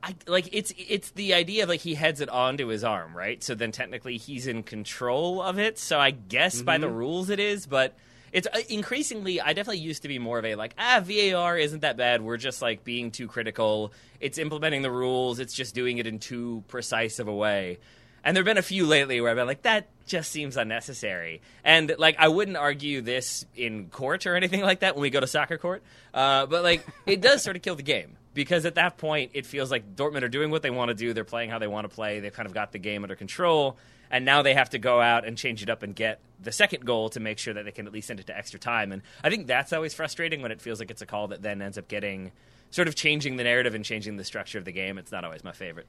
I, 0.02 0.16
like 0.28 0.48
it's 0.54 0.72
it's 0.78 1.12
the 1.12 1.34
idea 1.34 1.64
of 1.64 1.70
like 1.70 1.82
he 1.82 1.94
heads 1.94 2.22
it 2.22 2.30
onto 2.30 2.68
his 2.68 2.86
arm, 2.86 3.18
right? 3.18 3.44
So 3.44 3.54
then 3.54 3.74
technically 3.74 4.16
he's 4.16 4.48
in 4.48 4.64
control 4.64 5.42
of 5.42 5.60
it. 5.60 5.78
So 5.78 6.00
I 6.00 6.12
guess 6.12 6.62
by 6.62 6.78
the 6.78 6.88
rules 6.88 7.30
it 7.30 7.40
is, 7.40 7.66
but 7.66 7.98
it's 8.32 8.48
uh, 8.48 8.60
increasingly. 8.70 9.42
I 9.42 9.54
definitely 9.54 9.80
used 9.80 10.04
to 10.04 10.08
be 10.08 10.20
more 10.20 10.40
of 10.40 10.46
a 10.46 10.56
like 10.56 10.74
ah 10.78 11.02
VAR 11.04 11.58
isn't 11.58 11.82
that 11.82 11.98
bad. 11.98 12.22
We're 12.22 12.38
just 12.38 12.62
like 12.62 12.84
being 12.84 13.12
too 13.12 13.28
critical. 13.28 13.94
It's 14.20 14.38
implementing 14.38 14.82
the 14.82 14.92
rules. 14.92 15.40
It's 15.40 15.54
just 15.54 15.76
doing 15.76 15.98
it 15.98 16.08
in 16.08 16.20
too 16.20 16.64
precise 16.68 17.20
of 17.20 17.28
a 17.28 17.34
way. 17.34 17.80
And 18.24 18.36
there've 18.36 18.46
been 18.46 18.58
a 18.58 18.62
few 18.62 18.86
lately 18.86 19.22
where 19.22 19.32
I've 19.32 19.38
been 19.38 19.48
like, 19.48 19.64
that 19.64 19.88
just 20.06 20.32
seems 20.32 20.58
unnecessary. 20.58 21.42
And 21.64 21.94
like, 21.98 22.18
I 22.20 22.28
wouldn't 22.28 22.58
argue 22.58 23.02
this 23.02 23.46
in 23.56 23.88
court 23.90 24.26
or 24.26 24.36
anything 24.36 24.62
like 24.62 24.82
that 24.82 24.96
when 24.96 25.02
we 25.02 25.10
go 25.10 25.20
to 25.20 25.28
soccer 25.28 25.58
court. 25.58 25.84
Uh, 26.14 26.46
but 26.46 26.64
like, 26.64 26.86
it 27.06 27.22
does 27.22 27.42
sort 27.44 27.56
of 27.56 27.62
kill 27.62 27.76
the 27.76 27.84
game 27.84 28.18
because 28.34 28.66
at 28.66 28.76
that 28.76 28.98
point, 28.98 29.32
it 29.34 29.46
feels 29.46 29.72
like 29.72 29.96
Dortmund 29.96 30.24
are 30.24 30.30
doing 30.30 30.52
what 30.52 30.62
they 30.62 30.70
want 30.70 30.90
to 30.90 30.96
do. 30.96 31.14
They're 31.14 31.24
playing 31.24 31.50
how 31.50 31.60
they 31.60 31.68
want 31.68 31.90
to 31.90 31.96
play. 31.96 32.20
They've 32.20 32.34
kind 32.34 32.46
of 32.46 32.54
got 32.54 32.72
the 32.72 32.80
game 32.80 33.04
under 33.04 33.16
control. 33.16 33.78
And 34.12 34.26
now 34.26 34.42
they 34.42 34.54
have 34.54 34.70
to 34.72 34.80
go 34.80 35.02
out 35.02 35.26
and 35.26 35.38
change 35.38 35.62
it 35.62 35.70
up 35.70 35.84
and 35.84 35.96
get 35.96 36.20
the 36.42 36.52
second 36.52 36.86
goal 36.86 37.10
to 37.10 37.20
make 37.20 37.38
sure 37.38 37.54
that 37.54 37.66
they 37.66 37.72
can 37.72 37.86
at 37.86 37.94
least 37.94 38.08
send 38.08 38.20
it 38.20 38.28
to 38.28 38.38
extra 38.38 38.60
time. 38.60 38.92
And 38.92 39.02
I 39.24 39.30
think 39.30 39.48
that's 39.48 39.74
always 39.74 39.94
frustrating 39.94 40.42
when 40.42 40.52
it 40.52 40.62
feels 40.62 40.80
like 40.80 40.90
it's 40.90 41.02
a 41.02 41.06
call 41.06 41.28
that 41.28 41.42
then 41.42 41.62
ends 41.62 41.78
up 41.78 41.88
getting 41.88 42.32
sort 42.72 42.88
of 42.88 42.96
changing 42.96 43.38
the 43.38 43.44
narrative 43.44 43.76
and 43.76 43.84
changing 43.84 44.18
the 44.18 44.24
structure 44.24 44.58
of 44.58 44.66
the 44.66 44.72
game. 44.72 44.98
It's 44.98 45.12
not 45.12 45.24
always 45.24 45.44
my 45.44 45.52
favorite. 45.52 45.88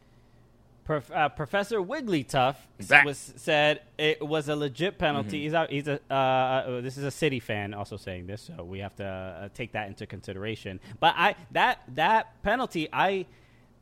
Prof, 0.84 1.10
uh, 1.12 1.28
Professor 1.28 1.78
Wigglytuff 1.78 2.56
was 3.04 3.32
said 3.36 3.82
it 3.96 4.26
was 4.26 4.48
a 4.48 4.56
legit 4.56 4.98
penalty. 4.98 5.36
Mm-hmm. 5.36 5.44
He's 5.44 5.54
out, 5.54 5.70
he's 5.70 5.86
a 5.86 6.00
uh, 6.10 6.14
uh, 6.14 6.80
this 6.80 6.96
is 6.96 7.04
a 7.04 7.12
City 7.12 7.38
fan 7.38 7.74
also 7.74 7.96
saying 7.96 8.26
this, 8.26 8.50
so 8.56 8.64
we 8.64 8.80
have 8.80 8.96
to 8.96 9.04
uh, 9.06 9.48
take 9.54 9.72
that 9.72 9.86
into 9.86 10.06
consideration. 10.06 10.80
But 10.98 11.14
I 11.16 11.36
that 11.52 11.82
that 11.94 12.42
penalty, 12.42 12.88
I 12.92 13.26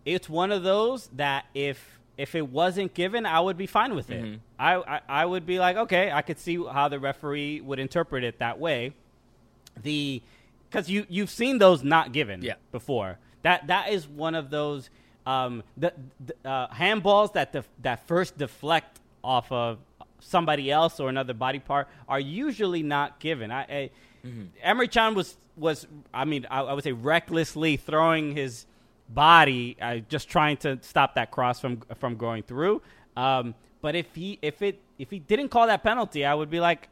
it's 0.04 0.28
one 0.28 0.52
of 0.52 0.64
those 0.64 1.06
that 1.14 1.46
if 1.54 1.97
if 2.18 2.34
it 2.34 2.48
wasn't 2.48 2.92
given, 2.92 3.24
I 3.24 3.40
would 3.40 3.56
be 3.56 3.66
fine 3.66 3.94
with 3.94 4.10
it. 4.10 4.22
Mm-hmm. 4.22 4.36
I, 4.58 4.74
I 4.74 5.00
I 5.08 5.24
would 5.24 5.46
be 5.46 5.58
like, 5.58 5.76
okay, 5.76 6.10
I 6.12 6.20
could 6.22 6.38
see 6.38 6.56
how 6.62 6.88
the 6.88 6.98
referee 6.98 7.60
would 7.62 7.78
interpret 7.78 8.24
it 8.24 8.40
that 8.40 8.58
way. 8.58 8.92
The 9.82 10.20
because 10.68 10.90
you 10.90 11.06
you've 11.08 11.30
seen 11.30 11.58
those 11.58 11.82
not 11.82 12.12
given 12.12 12.42
Yeah. 12.42 12.54
before. 12.72 13.18
That 13.42 13.68
that 13.68 13.90
is 13.90 14.06
one 14.06 14.34
of 14.34 14.50
those 14.50 14.90
um, 15.26 15.62
the, 15.76 15.92
the 16.26 16.48
uh, 16.50 16.68
handballs 16.68 17.32
that 17.34 17.52
def- 17.52 17.68
that 17.82 18.06
first 18.06 18.36
deflect 18.36 18.98
off 19.22 19.50
of 19.52 19.78
somebody 20.20 20.70
else 20.70 20.98
or 20.98 21.08
another 21.08 21.34
body 21.34 21.60
part 21.60 21.86
are 22.08 22.18
usually 22.20 22.82
not 22.82 23.20
given. 23.20 23.50
I, 23.52 23.62
I 23.62 23.90
Emre 24.66 24.90
Can 24.90 25.14
was 25.14 25.36
was 25.56 25.86
I 26.12 26.24
mean 26.24 26.46
I, 26.50 26.62
I 26.62 26.72
would 26.72 26.82
say 26.84 26.92
recklessly 26.92 27.76
throwing 27.76 28.34
his 28.34 28.66
body, 29.08 29.76
uh, 29.80 29.96
just 30.08 30.28
trying 30.28 30.56
to 30.58 30.78
stop 30.82 31.14
that 31.14 31.30
cross 31.30 31.60
from 31.60 31.82
from 31.98 32.16
going 32.16 32.42
through. 32.42 32.82
Um, 33.16 33.54
but 33.80 33.94
if 33.94 34.14
he 34.14 34.38
if 34.42 34.62
it 34.62 34.80
if 34.98 35.10
he 35.10 35.18
didn't 35.18 35.48
call 35.48 35.66
that 35.66 35.82
penalty, 35.82 36.24
I 36.24 36.34
would 36.34 36.50
be 36.50 36.60
like, 36.60 36.88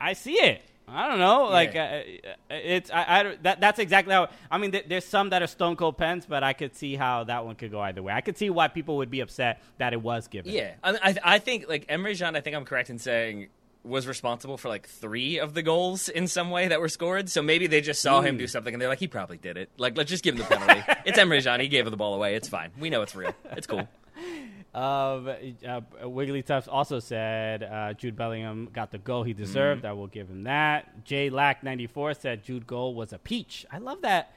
I 0.00 0.12
see 0.14 0.34
it. 0.34 0.62
I 0.88 1.08
don't 1.08 1.18
know. 1.18 1.46
Like 1.46 1.74
uh, 1.74 2.02
it's 2.48 2.90
I, 2.90 3.20
I 3.20 3.36
that 3.42 3.60
that's 3.60 3.80
exactly 3.80 4.14
how. 4.14 4.28
I 4.50 4.58
mean, 4.58 4.70
th- 4.70 4.84
there's 4.88 5.04
some 5.04 5.30
that 5.30 5.42
are 5.42 5.48
stone 5.48 5.74
cold 5.74 5.98
pens, 5.98 6.26
but 6.26 6.44
I 6.44 6.52
could 6.52 6.76
see 6.76 6.94
how 6.94 7.24
that 7.24 7.44
one 7.44 7.56
could 7.56 7.72
go 7.72 7.80
either 7.80 8.02
way. 8.02 8.12
I 8.12 8.20
could 8.20 8.38
see 8.38 8.50
why 8.50 8.68
people 8.68 8.98
would 8.98 9.10
be 9.10 9.20
upset 9.20 9.62
that 9.78 9.92
it 9.92 10.00
was 10.00 10.28
given. 10.28 10.52
Yeah, 10.52 10.74
I, 10.84 10.92
I, 11.02 11.16
I 11.24 11.38
think 11.40 11.68
like 11.68 11.88
Emre 11.88 12.16
Can. 12.16 12.36
I 12.36 12.40
think 12.40 12.54
I'm 12.54 12.64
correct 12.64 12.90
in 12.90 12.98
saying 12.98 13.48
was 13.86 14.06
responsible 14.06 14.56
for 14.56 14.68
like 14.68 14.88
three 14.88 15.38
of 15.38 15.54
the 15.54 15.62
goals 15.62 16.08
in 16.08 16.26
some 16.26 16.50
way 16.50 16.68
that 16.68 16.80
were 16.80 16.88
scored. 16.88 17.28
So 17.28 17.42
maybe 17.42 17.66
they 17.66 17.80
just 17.80 18.02
saw 18.02 18.20
him 18.20 18.36
do 18.36 18.46
something 18.46 18.74
and 18.74 18.80
they're 18.80 18.88
like, 18.88 18.98
he 18.98 19.08
probably 19.08 19.38
did 19.38 19.56
it. 19.56 19.70
Like, 19.78 19.96
let's 19.96 20.10
just 20.10 20.24
give 20.24 20.34
him 20.34 20.40
the 20.40 20.46
penalty. 20.46 20.82
it's 21.04 21.18
Emre 21.18 21.42
Can. 21.42 21.60
He 21.60 21.68
gave 21.68 21.90
the 21.90 21.96
ball 21.96 22.14
away. 22.14 22.34
It's 22.34 22.48
fine. 22.48 22.70
We 22.78 22.90
know 22.90 23.02
it's 23.02 23.14
real. 23.14 23.34
It's 23.52 23.66
cool. 23.66 23.88
Um, 24.74 25.26
uh, 25.26 25.80
Wigglytuff 26.02 26.68
also 26.70 26.98
said 26.98 27.62
uh, 27.62 27.94
Jude 27.94 28.14
Bellingham 28.14 28.68
got 28.74 28.90
the 28.90 28.98
goal 28.98 29.22
he 29.22 29.32
deserved. 29.32 29.84
Mm-hmm. 29.84 29.88
I 29.88 29.92
will 29.94 30.06
give 30.06 30.28
him 30.28 30.44
that. 30.44 31.02
Jay 31.02 31.30
Lack 31.30 31.64
ninety 31.64 31.86
four 31.86 32.12
said 32.12 32.44
Jude 32.44 32.66
goal 32.66 32.94
was 32.94 33.14
a 33.14 33.18
peach. 33.18 33.64
I 33.72 33.78
love 33.78 34.02
that. 34.02 34.34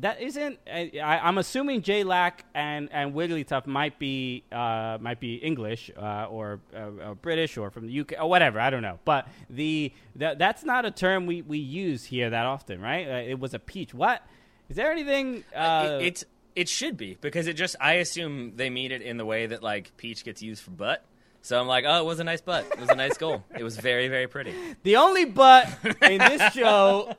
That 0.00 0.20
isn't. 0.20 0.58
I, 0.66 0.90
I- 1.02 1.18
I'm 1.26 1.38
assuming 1.38 1.82
J 1.82 2.04
Lack 2.04 2.44
and 2.54 2.88
and 2.92 3.14
Wigglytuff 3.14 3.66
might 3.66 3.98
be 3.98 4.44
uh, 4.52 4.98
might 5.00 5.20
be 5.20 5.34
English 5.36 5.90
uh, 5.96 6.26
or, 6.30 6.60
uh, 6.76 7.08
or 7.08 7.14
British 7.14 7.56
or 7.56 7.70
from 7.70 7.86
the 7.86 8.00
UK 8.00 8.12
or 8.20 8.28
whatever. 8.28 8.60
I 8.60 8.70
don't 8.70 8.82
know. 8.82 8.98
But 9.04 9.28
the 9.50 9.92
that, 10.16 10.38
that's 10.38 10.64
not 10.64 10.84
a 10.84 10.90
term 10.90 11.26
we, 11.26 11.42
we 11.42 11.58
use 11.58 12.04
here 12.04 12.30
that 12.30 12.46
often, 12.46 12.80
right? 12.80 13.08
Uh, 13.08 13.12
it 13.30 13.38
was 13.40 13.54
a 13.54 13.58
peach. 13.58 13.92
What 13.94 14.22
is 14.68 14.76
there 14.76 14.90
anything? 14.92 15.44
Uh, 15.54 15.98
it, 16.00 16.06
it's 16.06 16.24
it 16.56 16.68
should 16.68 16.96
be 16.96 17.16
because 17.20 17.46
it 17.46 17.54
just 17.54 17.76
I 17.80 17.94
assume 17.94 18.54
they 18.56 18.70
mean 18.70 18.92
it 18.92 19.02
in 19.02 19.16
the 19.16 19.24
way 19.24 19.46
that 19.46 19.62
like 19.62 19.96
peach 19.96 20.24
gets 20.24 20.42
used 20.42 20.62
for 20.62 20.70
butt. 20.70 21.04
So 21.40 21.58
I'm 21.58 21.68
like, 21.68 21.84
oh, 21.86 22.00
it 22.00 22.04
was 22.04 22.18
a 22.18 22.24
nice 22.24 22.40
butt. 22.40 22.66
It 22.72 22.80
was 22.80 22.88
a 22.90 22.96
nice 22.96 23.16
goal. 23.16 23.44
It 23.56 23.62
was 23.62 23.76
very 23.76 24.08
very 24.08 24.26
pretty. 24.26 24.54
The 24.82 24.96
only 24.96 25.24
butt 25.24 25.68
in 26.02 26.18
this 26.18 26.52
show, 26.52 27.14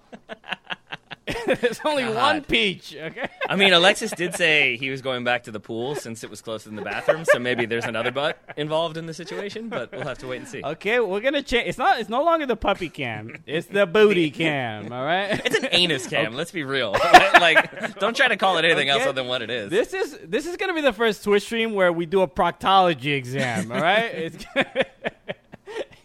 there's 1.46 1.80
only 1.86 2.04
God. 2.04 2.16
one 2.16 2.44
peach. 2.44 2.96
Okay. 2.96 3.28
I 3.48 3.56
mean, 3.56 3.74
Alexis 3.74 4.12
did 4.12 4.36
say 4.36 4.78
he 4.78 4.90
was 4.90 5.02
going 5.02 5.24
back 5.24 5.44
to 5.44 5.52
the 5.52 5.60
pool 5.60 5.96
since 5.96 6.24
it 6.24 6.30
was 6.30 6.42
closer 6.42 6.70
than 6.70 6.76
the 6.76 6.82
bathroom. 6.82 7.26
So 7.26 7.40
maybe 7.40 7.66
there's 7.66 7.86
another 7.86 8.12
butt 8.12 8.38
involved 8.58 8.98
in 8.98 9.06
the 9.06 9.14
situation, 9.14 9.70
but 9.70 9.92
we'll 9.92 10.04
have 10.04 10.18
to 10.20 10.28
wait 10.28 10.38
and 10.38 10.48
see. 10.48 10.62
Okay, 10.64 11.00
we're 11.00 11.22
gonna 11.22 11.42
change. 11.42 11.68
It's 11.68 11.78
not. 11.78 12.00
It's 12.00 12.10
no 12.10 12.24
longer 12.24 12.46
the 12.46 12.56
puppy 12.56 12.90
cam. 12.90 13.44
It's 13.46 13.68
the 13.68 13.86
booty 13.86 14.32
cam. 14.32 14.92
All 14.92 15.04
right. 15.04 15.42
It's 15.46 15.58
an 15.58 15.70
anus 15.72 16.08
cam. 16.08 16.34
Let's 16.34 16.52
be 16.52 16.64
real. 16.64 16.92
like, 17.34 18.00
don't 18.00 18.16
try 18.16 18.28
to 18.28 18.38
call 18.38 18.58
it 18.58 18.66
anything 18.66 18.90
else 18.90 19.04
other 19.04 19.14
than 19.14 19.28
what 19.28 19.42
it 19.42 19.50
is. 19.50 19.70
This 19.70 19.94
is 19.94 20.18
this 20.24 20.46
is 20.46 20.58
gonna 20.58 20.74
be 20.74 20.82
the 20.82 20.94
first 20.94 21.24
Twitch 21.24 21.44
stream 21.44 21.74
where 21.74 21.92
we 21.92 22.06
do 22.06 22.22
a 22.22 22.28
proctology 22.28 23.16
exam. 23.16 23.72
All 23.72 23.82
right. 23.82 24.14
it's 24.14 24.46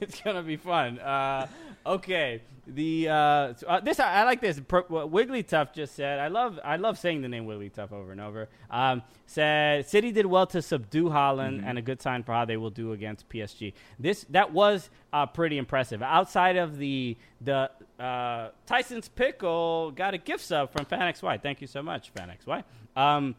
it's 0.00 0.20
gonna 0.20 0.42
be 0.42 0.56
fun. 0.56 0.98
Uh, 0.98 1.46
okay. 1.86 2.42
The 2.66 3.08
uh, 3.08 3.54
so, 3.54 3.66
uh, 3.66 3.80
this 3.80 4.00
I, 4.00 4.20
I 4.20 4.24
like 4.24 4.40
this. 4.40 4.60
Pro, 4.66 4.82
what 4.88 5.10
Wigglytuff 5.10 5.72
just 5.72 5.94
said. 5.94 6.18
I 6.18 6.28
love 6.28 6.58
I 6.64 6.76
love 6.76 6.98
saying 6.98 7.22
the 7.22 7.28
name 7.28 7.46
Wigglytuff 7.46 7.92
over 7.92 8.12
and 8.12 8.20
over. 8.20 8.48
Um, 8.70 9.02
said 9.26 9.86
City 9.86 10.12
did 10.12 10.26
well 10.26 10.46
to 10.48 10.62
subdue 10.62 11.10
Haaland, 11.10 11.62
and 11.64 11.78
a 11.78 11.82
good 11.82 12.00
sign 12.00 12.22
for 12.22 12.32
how 12.32 12.44
they 12.44 12.56
will 12.56 12.70
do 12.70 12.92
against 12.92 13.28
PSG. 13.28 13.74
This 13.98 14.24
that 14.30 14.52
was 14.52 14.88
uh, 15.12 15.26
pretty 15.26 15.58
impressive. 15.58 16.02
Outside 16.02 16.56
of 16.56 16.78
the 16.78 17.16
the 17.40 17.70
uh, 17.98 18.50
Tyson's 18.66 19.08
pickle 19.08 19.90
got 19.90 20.14
a 20.14 20.18
gift 20.18 20.44
sub 20.44 20.72
from 20.72 20.86
FanXY. 20.86 21.42
Thank 21.42 21.60
you 21.60 21.66
so 21.66 21.82
much, 21.82 22.12
FanXY. 22.14 22.64
Um, 22.96 23.34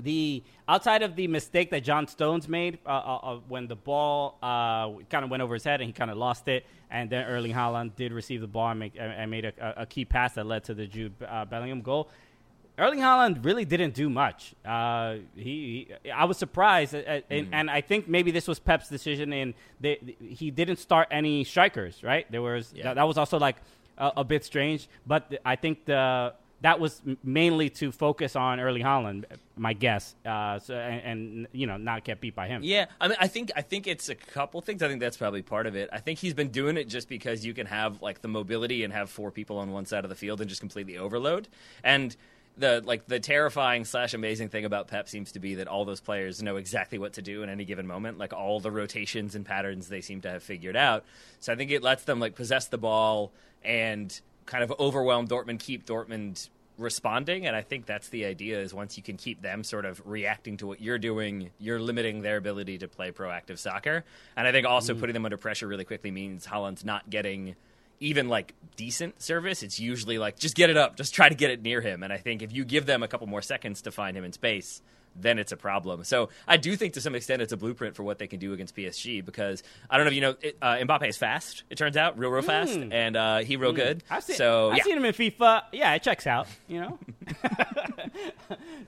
the 0.00 0.42
outside 0.68 1.02
of 1.02 1.16
the 1.16 1.26
mistake 1.28 1.70
that 1.70 1.82
John 1.84 2.06
Stones 2.06 2.48
made 2.48 2.78
uh, 2.86 2.90
uh, 2.90 3.16
uh, 3.22 3.36
when 3.48 3.66
the 3.66 3.76
ball 3.76 4.36
uh, 4.42 4.90
kind 5.10 5.24
of 5.24 5.30
went 5.30 5.42
over 5.42 5.54
his 5.54 5.64
head 5.64 5.80
and 5.80 5.88
he 5.88 5.92
kind 5.92 6.10
of 6.10 6.16
lost 6.18 6.48
it, 6.48 6.66
and 6.90 7.08
then 7.10 7.24
Erling 7.26 7.52
Haaland 7.52 7.96
did 7.96 8.12
receive 8.12 8.40
the 8.40 8.46
ball 8.46 8.70
and, 8.70 8.80
make, 8.80 8.94
and- 8.98 9.12
and 9.12 9.30
made 9.30 9.44
a, 9.46 9.82
a- 9.82 9.86
key 9.86 10.04
pass 10.04 10.34
that 10.34 10.44
led 10.46 10.64
to 10.64 10.74
the 10.74 10.86
Jude 10.86 11.14
uh, 11.26 11.44
Bellingham 11.46 11.80
goal. 11.80 12.08
Erling 12.78 12.98
Haaland 12.98 13.42
really 13.42 13.64
didn't 13.64 13.94
do 13.94 14.10
much. 14.10 14.54
Uh, 14.62 15.14
he, 15.34 15.88
he, 16.04 16.10
I 16.10 16.24
was 16.26 16.36
surprised, 16.36 16.94
uh, 16.94 16.98
uh, 16.98 17.20
and, 17.30 17.48
and 17.52 17.70
I 17.70 17.80
think 17.80 18.06
maybe 18.06 18.30
this 18.30 18.46
was 18.46 18.58
Pep's 18.58 18.90
decision. 18.90 19.32
In 19.32 19.54
they, 19.80 19.98
he 20.20 20.50
didn't 20.50 20.76
start 20.76 21.08
any 21.10 21.42
strikers, 21.44 22.02
right? 22.02 22.30
There 22.30 22.42
was 22.42 22.74
Yeah. 22.76 22.84
that, 22.84 22.94
that 22.96 23.04
was 23.08 23.16
also 23.16 23.38
like 23.38 23.56
a, 23.96 24.12
a 24.18 24.24
bit 24.24 24.44
strange, 24.44 24.88
but 25.06 25.40
I 25.42 25.56
think 25.56 25.86
the 25.86 26.34
that 26.62 26.80
was 26.80 27.02
mainly 27.22 27.68
to 27.68 27.92
focus 27.92 28.34
on 28.34 28.60
Erling 28.60 28.82
Haaland, 28.82 29.24
my 29.56 29.72
guess. 29.72 30.14
Uh, 30.24 30.58
so 30.58 30.74
and, 30.74 31.02
and 31.02 31.48
you 31.52 31.66
know 31.66 31.76
not 31.76 32.04
get 32.04 32.20
beat 32.20 32.34
by 32.34 32.48
him. 32.48 32.62
Yeah, 32.64 32.86
I 33.00 33.08
mean, 33.08 33.16
I 33.20 33.28
think 33.28 33.50
I 33.54 33.62
think 33.62 33.86
it's 33.86 34.08
a 34.08 34.14
couple 34.14 34.60
things. 34.62 34.82
I 34.82 34.88
think 34.88 35.00
that's 35.00 35.16
probably 35.16 35.42
part 35.42 35.66
of 35.66 35.76
it. 35.76 35.90
I 35.92 35.98
think 35.98 36.18
he's 36.18 36.34
been 36.34 36.48
doing 36.48 36.76
it 36.76 36.88
just 36.88 37.08
because 37.08 37.44
you 37.44 37.52
can 37.54 37.66
have 37.66 38.00
like 38.00 38.22
the 38.22 38.28
mobility 38.28 38.84
and 38.84 38.92
have 38.92 39.10
four 39.10 39.30
people 39.30 39.58
on 39.58 39.70
one 39.72 39.84
side 39.84 40.04
of 40.04 40.08
the 40.08 40.16
field 40.16 40.40
and 40.40 40.48
just 40.48 40.60
completely 40.60 40.96
overload. 40.96 41.48
And 41.84 42.16
the 42.58 42.82
like 42.86 43.06
the 43.06 43.20
terrifying 43.20 43.84
slash 43.84 44.14
amazing 44.14 44.48
thing 44.48 44.64
about 44.64 44.88
Pep 44.88 45.08
seems 45.08 45.32
to 45.32 45.38
be 45.38 45.56
that 45.56 45.68
all 45.68 45.84
those 45.84 46.00
players 46.00 46.42
know 46.42 46.56
exactly 46.56 46.98
what 46.98 47.12
to 47.14 47.22
do 47.22 47.42
in 47.42 47.50
any 47.50 47.64
given 47.64 47.86
moment. 47.86 48.18
Like 48.18 48.32
all 48.32 48.60
the 48.60 48.70
rotations 48.70 49.34
and 49.34 49.44
patterns 49.44 49.88
they 49.88 50.00
seem 50.00 50.22
to 50.22 50.30
have 50.30 50.42
figured 50.42 50.76
out. 50.76 51.04
So 51.38 51.52
I 51.52 51.56
think 51.56 51.70
it 51.70 51.82
lets 51.82 52.04
them 52.04 52.18
like 52.18 52.34
possess 52.34 52.68
the 52.68 52.78
ball 52.78 53.32
and 53.62 54.18
kind 54.46 54.64
of 54.64 54.72
overwhelm 54.78 55.28
Dortmund, 55.28 55.60
keep 55.60 55.84
Dortmund 55.86 56.48
responding. 56.78 57.46
And 57.46 57.56
i 57.56 57.62
think 57.62 57.86
that's 57.86 58.08
the 58.10 58.24
idea 58.24 58.60
is 58.60 58.74
once 58.74 58.96
you 58.96 59.02
can 59.02 59.16
keep 59.16 59.40
them 59.42 59.64
sort 59.64 59.84
of 59.84 60.02
reacting 60.04 60.56
to 60.58 60.66
what 60.66 60.80
you're 60.80 60.98
doing 60.98 61.50
you're 61.58 61.80
limiting 61.80 62.22
their 62.22 62.36
ability 62.36 62.78
to 62.78 62.88
play 62.88 63.10
proactive 63.10 63.58
soccer. 63.58 64.04
And 64.36 64.46
i 64.46 64.52
think 64.52 64.66
also 64.66 64.94
mm. 64.94 65.00
putting 65.00 65.14
them 65.14 65.24
under 65.24 65.36
pressure 65.36 65.66
really 65.66 65.84
quickly 65.84 66.10
means 66.10 66.46
Haaland's 66.46 66.84
not 66.84 67.08
getting 67.08 67.56
even 67.98 68.28
like 68.28 68.52
decent 68.76 69.22
service. 69.22 69.62
It's 69.62 69.80
usually 69.80 70.18
like 70.18 70.38
just 70.38 70.54
get 70.54 70.68
it 70.68 70.76
up 70.76 70.96
just 70.96 71.14
try 71.14 71.28
to 71.28 71.34
get 71.34 71.50
it 71.50 71.62
near 71.62 71.80
him. 71.80 72.02
And 72.02 72.12
i 72.12 72.18
think 72.18 72.42
if 72.42 72.52
you 72.52 72.64
give 72.64 72.86
them 72.86 73.02
a 73.02 73.08
couple 73.08 73.26
more 73.26 73.42
seconds 73.42 73.82
to 73.82 73.90
find 73.90 74.16
him 74.16 74.24
in 74.24 74.32
space 74.32 74.82
then 75.18 75.38
it's 75.38 75.52
a 75.52 75.56
problem. 75.56 76.04
So 76.04 76.28
I 76.46 76.56
do 76.56 76.76
think 76.76 76.94
to 76.94 77.00
some 77.00 77.14
extent 77.14 77.42
it's 77.42 77.52
a 77.52 77.56
blueprint 77.56 77.96
for 77.96 78.02
what 78.02 78.18
they 78.18 78.26
can 78.26 78.38
do 78.38 78.52
against 78.52 78.76
PSG 78.76 79.24
because 79.24 79.62
I 79.90 79.96
don't 79.96 80.06
know 80.06 80.10
if 80.10 80.14
you 80.14 80.20
know 80.20 80.36
it, 80.40 80.56
uh, 80.60 80.74
Mbappe 80.76 81.08
is 81.08 81.16
fast. 81.16 81.64
It 81.70 81.78
turns 81.78 81.96
out 81.96 82.18
real 82.18 82.30
real 82.30 82.42
fast 82.42 82.76
and 82.76 83.16
uh, 83.16 83.38
he 83.38 83.56
real 83.56 83.72
good. 83.72 84.02
I've 84.10 84.24
seen, 84.24 84.36
so 84.36 84.70
I've 84.70 84.78
yeah. 84.78 84.84
seen 84.84 84.96
him 84.98 85.04
in 85.04 85.14
FIFA. 85.14 85.62
Yeah, 85.72 85.94
it 85.94 86.02
checks 86.02 86.26
out. 86.26 86.48
You 86.68 86.80
know. 86.80 86.98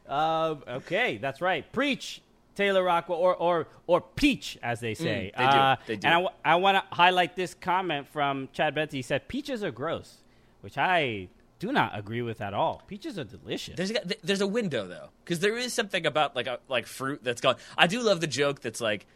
uh, 0.08 0.56
okay, 0.68 1.18
that's 1.18 1.40
right. 1.40 1.70
Preach. 1.73 2.23
Taylor 2.54 2.82
Rockwell, 2.82 3.18
or 3.20 3.37
or 3.37 3.68
or 3.87 4.00
Peach, 4.00 4.58
as 4.64 4.80
they 4.80 4.94
say. 4.94 5.30
Mm, 5.32 5.38
they 5.38 5.44
do. 5.44 5.58
Uh, 5.58 5.76
They 5.87 5.97
do. 5.97 6.06
And 6.08 6.14
I, 6.14 6.18
w- 6.18 6.37
I 6.44 6.56
want 6.56 6.76
to 6.76 6.82
highlight 6.97 7.37
this 7.37 7.54
comment 7.54 8.08
from 8.08 8.49
Chad 8.52 8.75
Betsy. 8.75 8.99
He 8.99 9.02
said 9.02 9.28
peaches 9.28 9.62
are 9.62 9.70
gross, 9.70 10.16
which 10.61 10.76
I 10.76 11.28
do 11.58 11.72
not 11.72 11.98
agree 11.98 12.22
with 12.22 12.40
at 12.40 12.54
all. 12.54 12.82
Peaches 12.86 13.18
are 13.18 13.24
delicious. 13.24 13.76
There's 13.76 13.90
a, 13.90 14.00
there's 14.22 14.40
a 14.40 14.46
window 14.46 14.86
though, 14.86 15.08
because 15.24 15.40
there 15.40 15.56
is 15.56 15.72
something 15.72 16.06
about 16.06 16.36
like 16.36 16.46
a, 16.46 16.60
like 16.68 16.86
fruit 16.86 17.20
that's 17.22 17.40
gone. 17.40 17.56
I 17.76 17.86
do 17.86 18.00
love 18.00 18.20
the 18.20 18.26
joke 18.26 18.60
that's 18.60 18.80
like. 18.80 19.06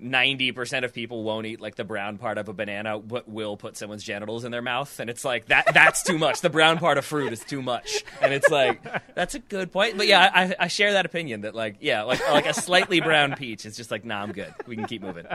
Ninety 0.00 0.52
percent 0.52 0.84
of 0.84 0.92
people 0.92 1.22
won't 1.24 1.46
eat 1.46 1.60
like 1.60 1.74
the 1.74 1.84
brown 1.84 2.18
part 2.18 2.38
of 2.38 2.48
a 2.48 2.52
banana, 2.52 2.98
but 2.98 3.28
will 3.28 3.56
put 3.56 3.76
someone's 3.76 4.04
genitals 4.04 4.44
in 4.44 4.52
their 4.52 4.62
mouth, 4.62 5.00
and 5.00 5.10
it's 5.10 5.24
like 5.24 5.46
that. 5.46 5.74
That's 5.74 6.02
too 6.02 6.18
much. 6.18 6.40
The 6.40 6.50
brown 6.50 6.78
part 6.78 6.98
of 6.98 7.04
fruit 7.04 7.32
is 7.32 7.40
too 7.40 7.62
much, 7.62 8.04
and 8.20 8.32
it's 8.32 8.48
like 8.48 8.82
that's 9.14 9.34
a 9.34 9.40
good 9.40 9.72
point. 9.72 9.96
But 9.96 10.06
yeah, 10.06 10.30
I, 10.32 10.54
I 10.58 10.68
share 10.68 10.92
that 10.92 11.06
opinion 11.06 11.42
that 11.42 11.54
like 11.54 11.76
yeah, 11.80 12.02
like 12.02 12.20
like 12.30 12.46
a 12.46 12.54
slightly 12.54 13.00
brown 13.00 13.34
peach 13.34 13.66
is 13.66 13.76
just 13.76 13.90
like 13.90 14.04
nah, 14.04 14.22
I'm 14.22 14.32
good. 14.32 14.54
We 14.66 14.76
can 14.76 14.86
keep 14.86 15.02
moving. 15.02 15.26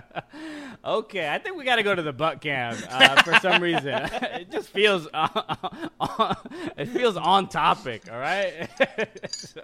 Okay, 0.85 1.29
I 1.29 1.37
think 1.37 1.57
we 1.57 1.63
got 1.63 1.77
to 1.77 1.83
go 1.83 1.93
to 1.93 2.01
the 2.01 2.13
butt 2.13 2.41
cam 2.41 2.77
uh, 2.89 3.21
for 3.23 3.33
some 3.39 3.61
reason. 3.61 3.87
it 3.87 4.51
just 4.51 4.69
feels 4.69 5.07
uh, 5.13 6.35
it 6.77 6.87
feels 6.87 7.17
on 7.17 7.47
topic. 7.47 8.03
All 8.11 8.19
right. 8.19 8.69
So, 9.33 9.61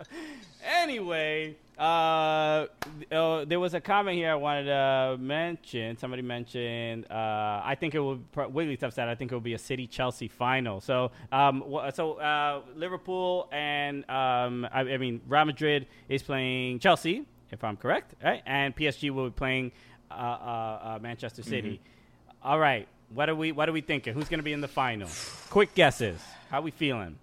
anyway, 0.82 1.56
uh, 1.78 2.68
uh, 3.12 3.46
there 3.46 3.60
was 3.60 3.74
a 3.74 3.82
comment 3.82 4.18
here 4.18 4.32
I 4.32 4.36
wanted 4.36 4.66
to 4.66 4.72
mention. 5.20 5.98
Somebody 5.98 6.22
mentioned. 6.22 7.06
Uh, 7.10 7.62
I 7.64 7.76
think 7.80 7.96
it 7.96 8.00
will. 8.00 8.18
Wigglytuff 8.36 8.94
said. 8.94 9.08
I 9.08 9.16
think 9.16 9.32
it 9.32 9.36
will 9.36 9.42
be 9.42 9.54
a 9.54 9.60
City 9.60 9.88
Chelsea 9.88 10.28
final. 10.28 10.82
So, 10.82 11.12
um, 11.32 11.64
so 11.94 12.14
uh, 12.14 12.62
Liverpool 12.76 13.50
and 13.52 14.10
um, 14.10 14.68
I, 14.72 14.82
I 14.82 14.98
mean 14.98 15.22
Real 15.28 15.46
Madrid 15.46 15.88
is 16.08 16.24
playing 16.24 16.80
Chelsea, 16.80 17.26
if 17.52 17.64
I'm 17.64 17.78
correct, 17.78 18.16
right? 18.24 18.42
And 18.46 18.76
PSG 18.76 19.12
will 19.12 19.26
be 19.26 19.36
playing 19.36 19.72
uh, 20.12 20.14
uh, 20.14 20.18
uh, 20.18 21.00
Manchester 21.02 21.44
City. 21.44 21.82
All 22.42 22.60
right, 22.60 22.88
what 23.10 23.30
are 23.30 23.36
we 23.36 23.52
what 23.52 23.70
are 23.70 23.74
we 23.74 23.82
thinking? 23.82 24.14
Who's 24.14 24.30
going 24.30 24.40
to 24.40 24.44
be 24.44 24.54
in 24.54 24.62
the 24.62 24.68
final? 24.68 25.10
Quick 25.50 25.76
guesses. 25.76 26.20
How 26.50 26.62
we 26.62 26.72
feeling? 26.72 27.18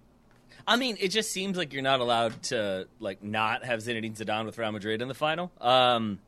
I 0.69 0.77
mean, 0.77 0.97
it 1.01 1.09
just 1.09 1.31
seems 1.31 1.57
like 1.57 1.73
you're 1.73 1.83
not 1.83 2.01
allowed 2.01 2.43
to 2.45 2.89
like 2.99 3.23
not 3.23 3.65
have 3.65 3.81
Zinedine 3.81 4.17
Zidane 4.17 4.47
with 4.47 4.59
Real 4.59 4.73
Madrid 4.73 5.01
in 5.01 5.09
the 5.09 5.15
final. 5.15 5.53
Um, 5.61 6.19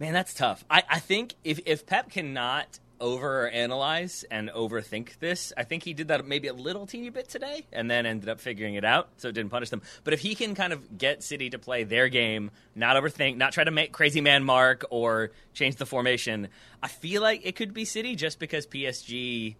man, 0.00 0.14
that's 0.14 0.34
tough. 0.34 0.64
I, 0.68 0.82
I 0.88 0.98
think 0.98 1.34
if 1.44 1.60
if 1.66 1.86
Pep 1.86 2.10
cannot 2.10 2.80
overanalyze 3.00 4.24
and 4.30 4.50
overthink 4.50 5.18
this, 5.20 5.52
I 5.56 5.62
think 5.64 5.84
he 5.84 5.94
did 5.94 6.08
that 6.08 6.26
maybe 6.26 6.48
a 6.48 6.52
little 6.52 6.86
teeny 6.86 7.10
bit 7.10 7.28
today, 7.28 7.64
and 7.72 7.90
then 7.90 8.06
ended 8.06 8.28
up 8.28 8.40
figuring 8.40 8.74
it 8.74 8.84
out, 8.84 9.08
so 9.18 9.28
it 9.28 9.32
didn't 9.32 9.50
punish 9.50 9.70
them. 9.70 9.82
But 10.04 10.14
if 10.14 10.20
he 10.20 10.34
can 10.34 10.54
kind 10.54 10.72
of 10.72 10.98
get 10.98 11.22
City 11.22 11.50
to 11.50 11.58
play 11.58 11.84
their 11.84 12.08
game, 12.08 12.50
not 12.74 12.96
overthink, 12.96 13.36
not 13.36 13.52
try 13.52 13.64
to 13.64 13.70
make 13.70 13.92
crazy 13.92 14.20
man 14.20 14.44
mark 14.44 14.84
or 14.90 15.30
change 15.54 15.76
the 15.76 15.86
formation, 15.86 16.48
I 16.82 16.88
feel 16.88 17.22
like 17.22 17.42
it 17.44 17.56
could 17.56 17.72
be 17.72 17.84
City 17.84 18.16
just 18.16 18.38
because 18.38 18.66
PSG 18.66 19.56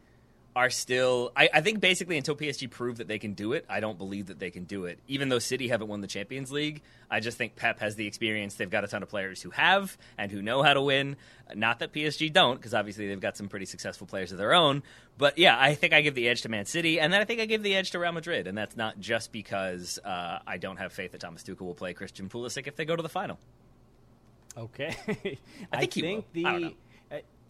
are 0.56 0.70
still 0.70 1.30
I, 1.36 1.48
I 1.54 1.60
think 1.60 1.80
basically 1.80 2.16
until 2.16 2.34
PSG 2.34 2.68
prove 2.68 2.98
that 2.98 3.08
they 3.08 3.18
can 3.18 3.34
do 3.34 3.52
it, 3.52 3.64
I 3.68 3.80
don't 3.80 3.98
believe 3.98 4.26
that 4.26 4.38
they 4.38 4.50
can 4.50 4.64
do 4.64 4.84
it. 4.84 4.98
Even 5.06 5.28
though 5.28 5.38
City 5.38 5.68
haven't 5.68 5.88
won 5.88 6.00
the 6.00 6.06
Champions 6.06 6.50
League, 6.50 6.82
I 7.10 7.20
just 7.20 7.38
think 7.38 7.56
Pep 7.56 7.78
has 7.80 7.94
the 7.94 8.06
experience. 8.06 8.54
They've 8.54 8.70
got 8.70 8.84
a 8.84 8.88
ton 8.88 9.02
of 9.02 9.08
players 9.08 9.40
who 9.42 9.50
have 9.50 9.96
and 10.18 10.30
who 10.32 10.42
know 10.42 10.62
how 10.62 10.74
to 10.74 10.82
win. 10.82 11.16
Not 11.54 11.80
that 11.80 11.92
PSG 11.92 12.32
don't, 12.32 12.56
because 12.56 12.74
obviously 12.74 13.08
they've 13.08 13.20
got 13.20 13.36
some 13.36 13.48
pretty 13.48 13.66
successful 13.66 14.06
players 14.06 14.32
of 14.32 14.38
their 14.38 14.52
own. 14.52 14.82
But 15.18 15.38
yeah, 15.38 15.56
I 15.58 15.74
think 15.74 15.92
I 15.92 16.00
give 16.00 16.14
the 16.14 16.28
edge 16.28 16.42
to 16.42 16.48
Man 16.48 16.64
City, 16.64 17.00
and 17.00 17.12
then 17.12 17.20
I 17.20 17.24
think 17.24 17.40
I 17.40 17.46
give 17.46 17.62
the 17.62 17.74
edge 17.74 17.90
to 17.92 17.98
Real 17.98 18.12
Madrid, 18.12 18.46
and 18.46 18.56
that's 18.56 18.76
not 18.76 19.00
just 19.00 19.32
because 19.32 19.98
uh, 20.04 20.38
I 20.46 20.58
don't 20.58 20.78
have 20.78 20.92
faith 20.92 21.12
that 21.12 21.20
Thomas 21.20 21.42
Tuchel 21.42 21.60
will 21.62 21.74
play 21.74 21.92
Christian 21.94 22.28
Pulisic 22.28 22.66
if 22.66 22.76
they 22.76 22.84
go 22.84 22.96
to 22.96 23.02
the 23.02 23.08
final. 23.08 23.38
Okay. 24.56 24.96
I 25.72 25.80
think 25.80 25.94
he 25.94 26.02
will. 26.02 26.24
the 26.32 26.46
I. 26.46 26.74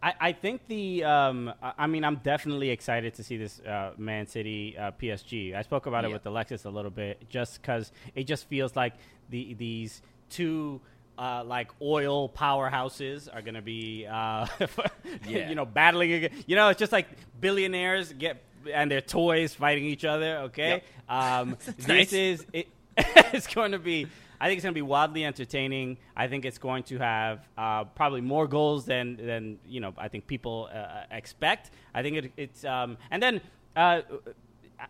I, 0.03 0.15
I 0.21 0.33
think 0.33 0.67
the 0.67 1.05
um, 1.05 1.53
I 1.61 1.87
mean 1.87 2.05
I'm 2.05 2.17
definitely 2.17 2.71
excited 2.71 3.15
to 3.15 3.23
see 3.23 3.37
this 3.37 3.61
uh, 3.61 3.93
Man 3.99 4.27
City 4.27 4.77
uh, 4.79 4.93
PSG. 4.93 5.55
I 5.55 5.63
spoke 5.63 5.87
about 5.87 6.05
it 6.05 6.11
with 6.11 6.25
Alexis 6.27 6.65
a 6.65 6.71
little 6.71 6.91
bit, 6.91 7.29
just 7.29 7.61
because 7.61 7.93
it 8.15 8.25
just 8.25 8.47
feels 8.49 8.75
like 8.77 8.95
the 9.29 9.55
these 9.55 10.01
two 10.31 10.81
uh, 11.19 11.45
like 11.45 11.71
oil 11.83 12.31
powerhouses 12.31 13.29
are 13.33 13.43
gonna 13.43 13.61
be 13.61 14.07
uh, 14.11 14.47
Yeah. 15.29 15.49
you 15.51 15.55
know 15.55 15.67
battling 15.67 16.13
again. 16.13 16.31
You 16.47 16.57
know, 16.57 16.69
it's 16.71 16.79
just 16.79 16.93
like 16.93 17.07
billionaires 17.41 18.13
get 18.13 18.43
and 18.73 18.91
their 18.91 19.01
toys 19.03 19.55
fighting 19.55 19.85
each 19.85 20.05
other. 20.05 20.39
Okay, 20.49 20.83
um, 21.09 21.57
this 21.77 21.89
nice. 21.89 22.13
is 22.13 22.47
it, 22.53 22.69
it's 22.97 23.47
going 23.53 23.73
to 23.73 23.79
be. 23.79 24.07
I 24.41 24.47
think 24.47 24.59
it's 24.59 24.65
going 24.65 24.75
to 24.75 24.79
be 24.79 24.83
wildly 24.83 25.25
entertaining. 25.25 25.99
I 26.17 26.29
think 26.29 26.45
it's 26.45 26.59
going 26.59 26.85
to 26.85 26.99
have 26.99 27.47
uh, 27.59 27.85
probably 27.85 28.23
more 28.23 28.47
goals 28.47 28.87
than 28.87 29.17
than 29.17 29.59
you 29.69 29.81
know. 29.81 29.93
I 29.99 30.09
think 30.09 30.27
people 30.27 30.69
uh, 30.73 31.03
expect. 31.11 31.71
I 31.95 32.03
think 32.03 32.17
it, 32.17 32.33
it's 32.37 32.65
um, 32.65 32.97
and 33.11 33.23
then. 33.23 33.41
Uh, 33.77 34.03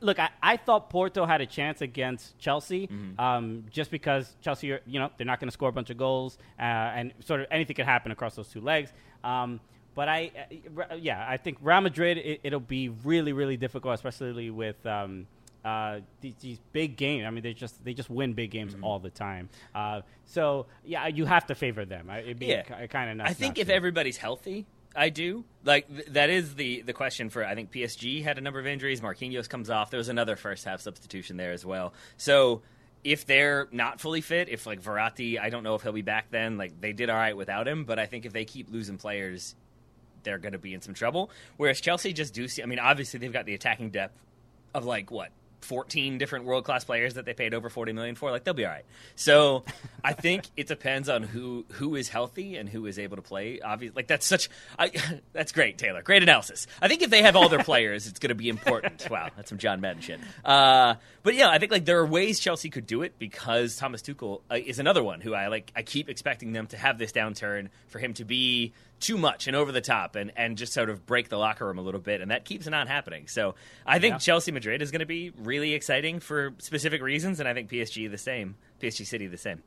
Look, 0.01 0.21
I, 0.21 0.31
I 0.41 0.57
thought 0.57 0.89
Porto 0.89 1.27
had 1.27 1.41
a 1.41 1.47
chance 1.47 1.81
against 1.81 2.39
Chelsea, 2.39 2.89
um, 3.19 3.65
just 3.73 3.91
because 3.91 4.37
Chelsea, 4.41 4.71
are, 4.71 4.81
you 4.87 5.01
know, 5.01 5.11
they're 5.17 5.27
not 5.27 5.41
going 5.41 5.49
to 5.49 5.53
score 5.53 5.69
a 5.69 5.73
bunch 5.73 5.91
of 5.91 5.97
goals, 5.97 6.39
uh, 6.61 6.63
and 6.63 7.13
sort 7.19 7.41
of 7.41 7.49
anything 7.51 7.75
could 7.75 7.87
happen 7.87 8.13
across 8.13 8.37
those 8.37 8.47
two 8.47 8.61
legs. 8.61 8.93
Um, 9.25 9.59
but 9.97 10.09
I, 10.09 10.31
uh, 10.79 10.95
yeah, 10.95 11.27
I 11.29 11.39
think 11.39 11.59
Real 11.61 11.81
Madrid, 11.81 12.19
it, 12.19 12.41
it'll 12.45 12.61
be 12.61 12.89
really, 12.89 13.33
really 13.33 13.57
difficult, 13.57 13.95
especially 13.95 14.51
with 14.51 14.87
um, 14.87 15.27
uh, 15.65 16.01
these, 16.21 16.35
these 16.41 16.59
big 16.73 16.97
games. 16.97 17.25
I 17.27 17.31
mean, 17.31 17.43
they 17.43 17.53
just 17.55 17.85
they 17.85 17.93
just 17.95 18.09
win 18.11 18.33
big 18.33 18.51
games 18.51 18.75
all 18.83 18.99
the 18.99 19.11
time. 19.11 19.49
Uh, 19.75 20.01
so 20.27 20.67
yeah, 20.85 21.07
you 21.07 21.25
have 21.27 21.47
to 21.47 21.55
favor 21.55 21.85
them. 21.85 22.09
I- 22.11 22.21
It'd 22.21 22.39
be 22.39 22.47
Yeah. 22.47 22.63
kind 22.87 23.11
of 23.11 23.17
nuts. 23.19 23.31
I 23.31 23.35
think 23.35 23.59
if 23.59 23.69
to. 23.69 23.75
everybody's 23.75 24.17
healthy, 24.17 24.67
I 24.97 25.09
do. 25.11 25.45
Like 25.65 25.89
th- 25.89 26.07
that 26.09 26.31
is 26.31 26.55
the 26.55 26.83
the 26.83 26.93
question 26.93 27.29
for 27.31 27.45
I 27.45 27.55
think 27.55 27.71
PSG 27.73 28.23
had 28.23 28.39
a 28.39 28.41
number 28.41 28.59
of 28.59 28.67
injuries. 28.67 29.01
Marquinhos 29.01 29.49
comes 29.49 29.71
off. 29.71 29.91
There 29.91 29.99
was 29.99 30.09
another 30.09 30.37
first 30.37 30.65
half 30.65 30.81
substitution 30.81 31.37
there 31.37 31.53
as 31.53 31.65
well. 31.67 31.93
So 32.17 32.63
if 33.05 33.25
they're 33.25 33.67
not 33.73 34.01
fully 34.01 34.21
fit, 34.21 34.49
if 34.49 34.67
like 34.67 34.83
Verratti, 34.83 35.39
I 35.41 35.49
don't 35.51 35.63
know 35.63 35.75
if 35.75 35.83
he'll 35.83 35.93
be 35.93 36.03
back 36.03 36.31
then. 36.31 36.59
Like 36.59 36.81
they 36.81 36.93
did 36.93 37.09
all 37.11 37.17
right 37.17 37.37
without 37.37 37.67
him, 37.69 37.85
but 37.85 37.99
I 37.99 38.07
think 38.07 38.27
if 38.27 38.33
they 38.33 38.45
keep 38.45 38.71
losing 38.71 38.99
players, 38.99 39.55
they're 40.23 40.39
going 40.39 40.53
to 40.53 40.59
be 40.59 40.75
in 40.75 40.83
some 40.83 40.93
trouble. 40.95 41.31
Whereas 41.57 41.81
Chelsea 41.81 42.13
just 42.13 42.35
do 42.35 42.47
see. 42.49 42.63
I 42.63 42.67
mean, 42.67 42.79
obviously 42.79 43.19
they've 43.21 43.33
got 43.33 43.47
the 43.47 43.55
attacking 43.55 43.91
depth 43.91 44.19
of 44.75 44.85
like 44.85 45.11
what. 45.11 45.31
14 45.61 46.19
different 46.19 46.45
world 46.45 46.65
class 46.65 46.85
players 46.85 47.15
that 47.15 47.25
they 47.25 47.35
paid 47.35 47.55
over 47.55 47.69
40 47.69 47.93
million 47.93 48.15
for 48.15 48.31
like 48.31 48.45
they'll 48.45 48.55
be 48.55 48.65
all 48.65 48.73
right. 48.73 48.85
So, 49.17 49.65
I 50.05 50.13
think 50.13 50.45
it 50.57 50.67
depends 50.67 51.09
on 51.09 51.23
who 51.23 51.65
who 51.73 51.95
is 51.95 52.09
healthy 52.09 52.57
and 52.57 52.69
who 52.69 52.87
is 52.87 52.99
able 52.99 53.17
to 53.17 53.23
play. 53.23 53.61
Obviously, 53.61 53.95
like 53.95 54.07
that's 54.07 54.27
such 54.27 54.49
I, 54.79 54.91
that's 55.33 55.53
great, 55.53 55.79
Taylor. 55.79 56.03
Great 56.03 56.23
analysis. 56.23 56.67
I 56.81 56.89
think 56.89 57.03
if 57.03 57.11
they 57.11 57.23
have 57.23 57.37
all 57.37 57.49
their 57.49 57.63
players, 57.63 58.07
it's 58.07 58.19
going 58.19 58.29
to 58.29 58.35
be 58.35 58.49
important. 58.49 59.07
Wow, 59.11 59.29
that's 59.35 59.49
some 59.49 59.59
John 59.59 59.81
Madden 59.81 60.03
shit. 60.03 60.21
Uh, 60.45 60.95
but 61.25 61.35
yeah, 61.35 61.49
I 61.49 61.59
think 61.59 61.73
like 61.73 61.85
there 61.85 61.99
are 61.99 62.07
ways 62.07 62.39
Chelsea 62.39 62.71
could 62.71 62.87
do 62.87 63.03
it 63.03 63.19
because 63.19 63.75
Thomas 63.77 64.03
Tuchel 64.03 64.43
uh, 64.49 64.55
is 64.55 64.79
another 64.79 65.03
one 65.03 65.21
who 65.21 65.35
I 65.35 65.49
like 65.49 65.73
I 65.75 65.83
keep 65.83 66.09
expecting 66.09 66.53
them 66.53 66.69
to 66.69 66.77
have 66.77 66.97
this 66.97 67.11
downturn 67.11 67.71
for 67.89 67.99
him 67.99 68.15
to 68.15 68.25
be 68.25 68.73
too 69.01 69.17
much 69.19 69.47
and 69.47 69.57
over 69.57 69.73
the 69.73 69.81
top 69.81 70.15
and, 70.15 70.31
and 70.37 70.57
just 70.59 70.73
sort 70.73 70.91
of 70.91 71.07
break 71.07 71.29
the 71.29 71.37
locker 71.39 71.67
room 71.67 71.79
a 71.79 71.83
little 71.83 72.01
bit, 72.01 72.21
and 72.21 72.31
that 72.31 72.45
keeps 72.45 72.67
not 72.69 72.87
happening. 72.87 73.27
So 73.27 73.55
I 73.87 73.99
think 73.99 74.15
Yeah. 74.15 74.19
Chelsea 74.19 74.53
Madrid 74.53 74.83
is 74.83 74.91
going 74.91 75.01
to 75.01 75.07
be 75.07 75.33
really 75.39 75.73
exciting 75.75 76.21
for 76.21 76.53
specific 76.59 77.03
reasons, 77.03 77.41
and 77.41 77.49
I 77.49 77.55
think 77.55 77.71
PSG 77.71 78.11
the 78.11 78.19
same, 78.19 78.57
PSG 78.81 79.07
City 79.07 79.27
the 79.27 79.39
same. 79.39 79.63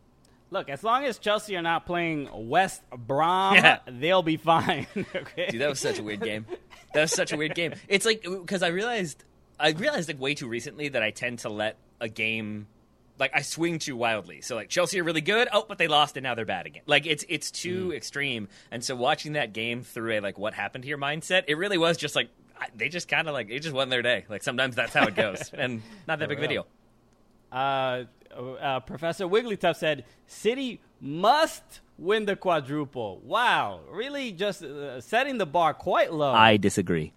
look 0.52 0.70
as 0.70 0.84
long 0.84 1.04
as 1.04 1.18
Chelsea 1.18 1.56
are 1.58 1.62
not 1.64 1.86
playing 1.86 2.30
West 2.48 2.82
Brom, 2.96 3.56
Yeah. 3.56 3.80
they'll 3.88 4.22
be 4.24 4.38
fine. 4.38 4.86
okay, 4.98 5.48
Dude, 5.50 5.62
that 5.62 5.70
was 5.70 5.80
such 5.80 5.98
a 6.00 6.04
weird 6.04 6.22
game. 6.22 6.46
That 6.94 7.02
was 7.02 7.12
such 7.12 7.32
a 7.34 7.38
weird 7.38 7.56
game. 7.56 7.74
It's 7.88 8.06
like 8.06 8.22
because 8.24 8.62
I 8.62 8.68
realized 8.68 9.24
I 9.60 9.70
realized 9.72 10.10
like 10.10 10.20
way 10.22 10.36
too 10.36 10.48
recently 10.48 10.90
that 10.90 11.02
I 11.02 11.10
tend 11.12 11.40
to 11.40 11.50
let 11.50 11.78
a 12.00 12.08
game 12.08 12.68
like 13.20 13.32
I 13.34 13.42
swing 13.42 13.80
too 13.80 13.96
wildly. 13.96 14.42
So 14.42 14.56
like 14.56 14.70
Chelsea 14.70 15.00
are 15.00 15.04
really 15.04 15.22
good, 15.22 15.48
oh, 15.52 15.66
but 15.68 15.78
they 15.78 15.88
lost 15.88 16.18
and 16.18 16.24
now 16.24 16.36
they're 16.36 16.46
bad 16.46 16.66
again. 16.66 16.84
Like 16.86 17.06
it's 17.06 17.26
it's 17.30 17.52
too 17.52 17.94
extreme. 17.94 18.48
And 18.72 18.84
so 18.84 18.96
watching 18.96 19.34
that 19.34 19.54
game 19.54 19.84
through 19.84 20.14
a 20.14 20.20
like 20.20 20.38
what 20.38 20.54
happened 20.54 20.84
here 20.84 20.98
mindset, 20.98 21.44
it 21.48 21.56
really 21.56 21.78
was 21.78 21.98
just 21.98 22.16
like 22.16 22.30
I, 22.60 22.68
they 22.76 22.90
just 22.90 23.08
kind 23.08 23.28
of 23.28 23.34
like 23.34 23.50
it 23.50 23.60
just 23.60 23.74
wasn't 23.74 23.92
their 23.92 24.02
day. 24.02 24.26
Like 24.30 24.44
sometimes 24.44 24.76
that's 24.76 24.94
how 24.94 25.06
it 25.06 25.16
goes, 25.16 25.50
and 25.54 25.82
not 26.08 26.20
that 26.20 26.30
big 26.30 26.38
of 26.40 26.44
a 26.44 26.48
deal. 26.48 26.68
uh, 27.52 28.04
uh, 28.36 28.80
Professor 28.82 29.26
Wigglytuff 29.26 29.76
said 29.76 30.06
City 30.26 30.82
must 31.00 31.82
win 31.98 32.26
the 32.26 32.36
quadruple. 32.36 33.22
Wow, 33.24 33.82
really 33.92 34.32
just 34.32 34.64
uh, 34.64 35.02
setting 35.02 35.38
the 35.38 35.46
bar 35.46 35.74
quite 35.74 36.12
low. 36.12 36.32
I 36.34 36.58
disagree. 36.58 37.14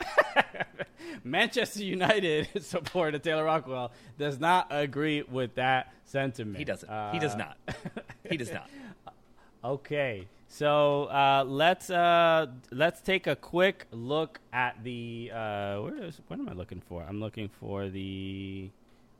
Manchester 1.24 1.82
United 1.82 2.48
supporter 2.62 3.18
Taylor 3.18 3.44
Rockwell 3.44 3.92
does 4.18 4.38
not 4.38 4.66
agree 4.70 5.22
with 5.22 5.54
that 5.56 5.92
sentiment. 6.04 6.58
He 6.58 6.64
doesn't. 6.64 6.88
he 7.12 7.18
does 7.18 7.34
Uh, 7.34 7.38
not. 7.38 7.56
He 8.30 8.36
does 8.36 8.50
not. 8.52 8.68
Okay, 9.64 10.26
so 10.48 11.04
uh, 11.04 11.44
let's 11.46 11.90
uh, 11.90 12.46
let's 12.70 13.00
take 13.00 13.26
a 13.26 13.36
quick 13.36 13.86
look 13.92 14.40
at 14.52 14.82
the 14.84 15.30
uh, 15.32 15.80
where 15.80 16.04
is 16.04 16.20
what 16.28 16.38
am 16.40 16.48
I 16.48 16.52
looking 16.52 16.80
for? 16.88 17.04
I'm 17.08 17.20
looking 17.20 17.48
for 17.48 17.88
the 17.88 18.70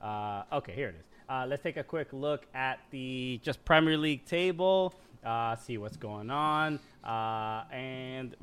Uh, 0.00 0.42
okay, 0.52 0.72
here 0.72 0.88
it 0.88 0.96
is. 1.00 1.06
Uh, 1.28 1.46
let's 1.48 1.62
take 1.62 1.76
a 1.76 1.82
quick 1.84 2.12
look 2.12 2.46
at 2.54 2.78
the 2.90 3.40
just 3.42 3.64
Premier 3.64 3.96
League 3.96 4.24
table. 4.26 4.94
Uh, 5.24 5.56
see 5.56 5.78
what's 5.78 5.96
going 5.96 6.30
on. 6.30 6.78
Uh, 7.02 7.64
and 7.72 8.36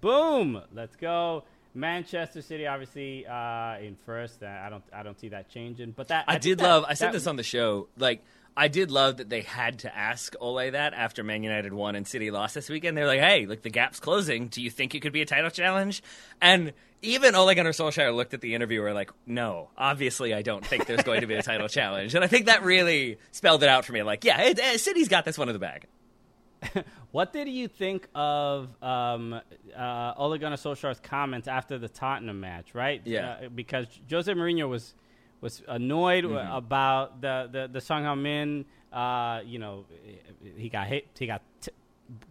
boom, 0.00 0.60
let's 0.72 0.94
go. 0.96 1.42
Manchester 1.74 2.40
City, 2.40 2.66
obviously 2.66 3.26
uh, 3.26 3.78
in 3.78 3.96
first. 4.06 4.42
Uh, 4.42 4.46
I 4.46 4.70
don't, 4.70 4.84
I 4.92 5.02
don't 5.02 5.18
see 5.18 5.28
that 5.30 5.48
changing. 5.50 5.90
But 5.92 6.08
that 6.08 6.24
I, 6.28 6.32
think 6.34 6.42
did 6.42 6.58
that- 6.58 6.64
love. 6.64 6.84
I 6.88 6.94
said 6.94 7.12
this 7.12 7.26
on 7.26 7.36
the 7.36 7.42
show. 7.42 7.88
Like 7.98 8.22
I 8.56 8.68
did 8.68 8.90
love 8.92 9.16
that 9.16 9.28
they 9.28 9.40
had 9.42 9.80
to 9.80 9.96
ask 9.96 10.34
Ole 10.40 10.70
that 10.70 10.94
after 10.94 11.24
Man 11.24 11.42
United 11.42 11.72
won 11.72 11.96
and 11.96 12.06
City 12.06 12.30
lost 12.30 12.54
this 12.54 12.68
weekend. 12.68 12.96
They're 12.96 13.06
like, 13.06 13.20
"Hey, 13.20 13.46
like 13.46 13.62
the 13.62 13.70
gap's 13.70 13.98
closing. 13.98 14.46
Do 14.46 14.62
you 14.62 14.70
think 14.70 14.94
it 14.94 15.00
could 15.00 15.12
be 15.12 15.22
a 15.22 15.26
title 15.26 15.50
challenge?" 15.50 16.02
And 16.40 16.72
even 17.02 17.34
Ole 17.34 17.54
Gunnar 17.54 17.72
Solskjaer 17.72 18.14
looked 18.14 18.32
at 18.32 18.40
the 18.40 18.54
interviewer 18.54 18.92
like, 18.94 19.10
"No, 19.26 19.70
obviously, 19.76 20.32
I 20.32 20.42
don't 20.42 20.64
think 20.64 20.86
there's 20.86 21.02
going 21.02 21.22
to 21.22 21.26
be 21.26 21.34
a 21.34 21.42
title 21.42 21.68
challenge." 21.68 22.14
And 22.14 22.22
I 22.22 22.28
think 22.28 22.46
that 22.46 22.62
really 22.62 23.18
spelled 23.32 23.64
it 23.64 23.68
out 23.68 23.84
for 23.84 23.92
me. 23.92 24.02
Like, 24.04 24.24
yeah, 24.24 24.40
it, 24.42 24.60
uh, 24.60 24.78
City's 24.78 25.08
got 25.08 25.24
this 25.24 25.36
one 25.36 25.48
in 25.48 25.52
the 25.52 25.58
bag. 25.58 25.86
What 27.12 27.32
did 27.32 27.48
you 27.48 27.68
think 27.68 28.08
of 28.14 28.68
um, 28.82 29.40
uh, 29.76 30.14
Ole 30.16 30.36
Gunnar 30.38 30.56
Solskjaer's 30.56 31.00
comments 31.00 31.46
after 31.48 31.78
the 31.78 31.88
Tottenham 31.88 32.40
match? 32.40 32.74
Right? 32.74 33.00
Yeah. 33.04 33.36
Uh, 33.44 33.48
because 33.48 33.86
Jose 34.10 34.32
Mourinho 34.32 34.68
was 34.68 34.94
was 35.40 35.62
annoyed 35.68 36.24
Mm-hmm. 36.24 36.52
about 36.56 37.20
the 37.20 37.48
the 37.52 37.68
the 37.72 37.80
Sung 37.80 38.22
Min. 38.22 38.64
Uh, 38.92 39.40
you 39.44 39.58
know, 39.58 39.84
he 40.56 40.68
got 40.68 40.86
hit. 40.86 41.06
He 41.18 41.26
got. 41.26 41.42
T- 41.60 41.72